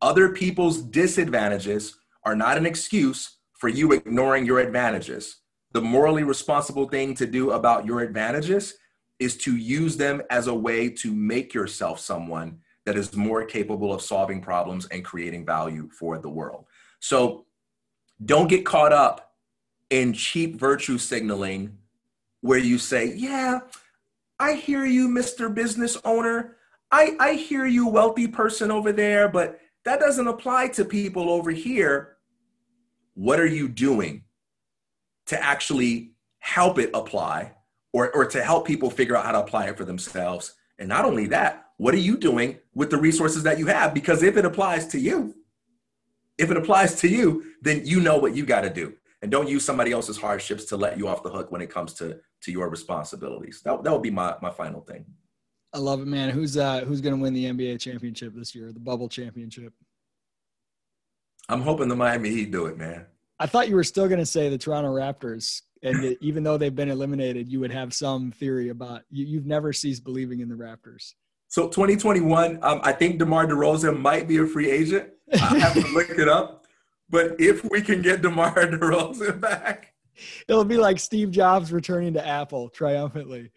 Other 0.00 0.30
people's 0.30 0.82
disadvantages 0.82 1.96
are 2.24 2.36
not 2.36 2.58
an 2.58 2.66
excuse 2.66 3.38
for 3.54 3.68
you 3.68 3.92
ignoring 3.92 4.44
your 4.44 4.60
advantages. 4.60 5.38
The 5.72 5.80
morally 5.80 6.24
responsible 6.24 6.88
thing 6.88 7.14
to 7.14 7.26
do 7.26 7.52
about 7.52 7.86
your 7.86 8.00
advantages 8.00 8.74
is 9.18 9.36
to 9.38 9.56
use 9.56 9.96
them 9.96 10.22
as 10.30 10.46
a 10.46 10.54
way 10.54 10.88
to 10.90 11.12
make 11.12 11.52
yourself 11.52 11.98
someone 11.98 12.58
that 12.84 12.96
is 12.96 13.16
more 13.16 13.44
capable 13.44 13.92
of 13.92 14.00
solving 14.00 14.40
problems 14.40 14.86
and 14.86 15.04
creating 15.04 15.44
value 15.44 15.88
for 15.90 16.18
the 16.18 16.28
world. 16.28 16.66
So 17.00 17.46
don't 18.24 18.48
get 18.48 18.64
caught 18.64 18.92
up 18.92 19.27
in 19.90 20.12
cheap 20.12 20.56
virtue 20.56 20.98
signaling 20.98 21.78
where 22.40 22.58
you 22.58 22.78
say, 22.78 23.14
Yeah, 23.14 23.60
I 24.38 24.54
hear 24.54 24.84
you, 24.84 25.08
Mr. 25.08 25.52
Business 25.52 25.96
Owner. 26.04 26.56
I, 26.90 27.16
I 27.20 27.34
hear 27.34 27.66
you, 27.66 27.88
wealthy 27.88 28.26
person 28.26 28.70
over 28.70 28.92
there, 28.92 29.28
but 29.28 29.60
that 29.84 30.00
doesn't 30.00 30.26
apply 30.26 30.68
to 30.68 30.84
people 30.84 31.30
over 31.30 31.50
here. 31.50 32.16
What 33.14 33.40
are 33.40 33.46
you 33.46 33.68
doing 33.68 34.24
to 35.26 35.42
actually 35.42 36.12
help 36.38 36.78
it 36.78 36.90
apply 36.94 37.52
or, 37.92 38.10
or 38.14 38.24
to 38.26 38.42
help 38.42 38.66
people 38.66 38.90
figure 38.90 39.16
out 39.16 39.26
how 39.26 39.32
to 39.32 39.40
apply 39.40 39.66
it 39.66 39.76
for 39.76 39.84
themselves? 39.84 40.54
And 40.78 40.88
not 40.88 41.04
only 41.04 41.26
that, 41.28 41.66
what 41.76 41.94
are 41.94 41.98
you 41.98 42.16
doing 42.16 42.58
with 42.74 42.90
the 42.90 42.96
resources 42.96 43.42
that 43.42 43.58
you 43.58 43.66
have? 43.66 43.92
Because 43.92 44.22
if 44.22 44.36
it 44.36 44.44
applies 44.44 44.86
to 44.88 44.98
you, 44.98 45.34
if 46.38 46.50
it 46.50 46.56
applies 46.56 46.94
to 47.00 47.08
you, 47.08 47.44
then 47.60 47.82
you 47.84 48.00
know 48.00 48.16
what 48.16 48.34
you 48.34 48.46
got 48.46 48.62
to 48.62 48.70
do. 48.70 48.94
And 49.20 49.30
don't 49.30 49.48
use 49.48 49.64
somebody 49.64 49.92
else's 49.92 50.16
hardships 50.16 50.64
to 50.66 50.76
let 50.76 50.96
you 50.96 51.08
off 51.08 51.22
the 51.22 51.30
hook 51.30 51.50
when 51.50 51.60
it 51.60 51.70
comes 51.70 51.92
to, 51.94 52.18
to 52.42 52.52
your 52.52 52.68
responsibilities. 52.68 53.62
That, 53.64 53.82
that 53.82 53.92
would 53.92 54.02
be 54.02 54.10
my, 54.10 54.36
my 54.40 54.50
final 54.50 54.80
thing. 54.80 55.04
I 55.72 55.78
love 55.78 56.00
it, 56.00 56.06
man. 56.06 56.30
Who's 56.30 56.56
uh 56.56 56.80
who's 56.80 57.00
gonna 57.00 57.16
win 57.16 57.34
the 57.34 57.44
NBA 57.44 57.80
championship 57.80 58.34
this 58.34 58.54
year, 58.54 58.72
the 58.72 58.80
bubble 58.80 59.08
championship? 59.08 59.72
I'm 61.48 61.62
hoping 61.62 61.88
the 61.88 61.96
Miami 61.96 62.30
Heat 62.30 62.50
do 62.50 62.66
it, 62.66 62.78
man. 62.78 63.06
I 63.38 63.46
thought 63.46 63.68
you 63.68 63.74
were 63.74 63.84
still 63.84 64.08
gonna 64.08 64.26
say 64.26 64.48
the 64.48 64.58
Toronto 64.58 64.90
Raptors, 64.90 65.62
and 65.82 66.16
even 66.20 66.42
though 66.42 66.56
they've 66.56 66.74
been 66.74 66.90
eliminated, 66.90 67.48
you 67.48 67.60
would 67.60 67.70
have 67.70 67.92
some 67.92 68.32
theory 68.32 68.70
about 68.70 69.02
you. 69.10 69.26
You've 69.26 69.46
never 69.46 69.72
ceased 69.72 70.04
believing 70.04 70.40
in 70.40 70.48
the 70.48 70.54
Raptors. 70.54 71.12
So 71.48 71.68
2021, 71.68 72.58
um, 72.62 72.80
I 72.82 72.92
think 72.92 73.18
DeMar 73.18 73.46
DeRozan 73.46 73.98
might 73.98 74.28
be 74.28 74.38
a 74.38 74.46
free 74.46 74.70
agent. 74.70 75.10
I 75.32 75.58
have 75.58 75.74
to 75.74 75.80
look 75.94 76.10
it 76.10 76.28
up. 76.28 76.57
But 77.10 77.40
if 77.40 77.64
we 77.70 77.80
can 77.80 78.02
get 78.02 78.22
DeMar 78.22 78.54
DeRozan 78.54 79.40
back, 79.40 79.94
it'll 80.46 80.64
be 80.64 80.76
like 80.76 80.98
Steve 80.98 81.30
Jobs 81.30 81.72
returning 81.72 82.14
to 82.14 82.26
Apple 82.26 82.68
triumphantly. 82.68 83.50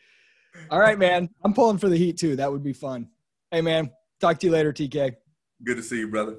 All 0.69 0.79
right, 0.79 0.97
man. 0.97 1.29
I'm 1.43 1.53
pulling 1.53 1.77
for 1.77 1.89
the 1.89 1.97
Heat 1.97 2.17
too. 2.17 2.35
That 2.35 2.51
would 2.51 2.63
be 2.63 2.73
fun. 2.73 3.09
Hey, 3.51 3.61
man. 3.61 3.91
Talk 4.19 4.39
to 4.39 4.47
you 4.47 4.53
later, 4.53 4.71
TK. 4.71 5.15
Good 5.63 5.77
to 5.77 5.83
see 5.83 5.99
you, 5.99 6.07
brother. 6.07 6.37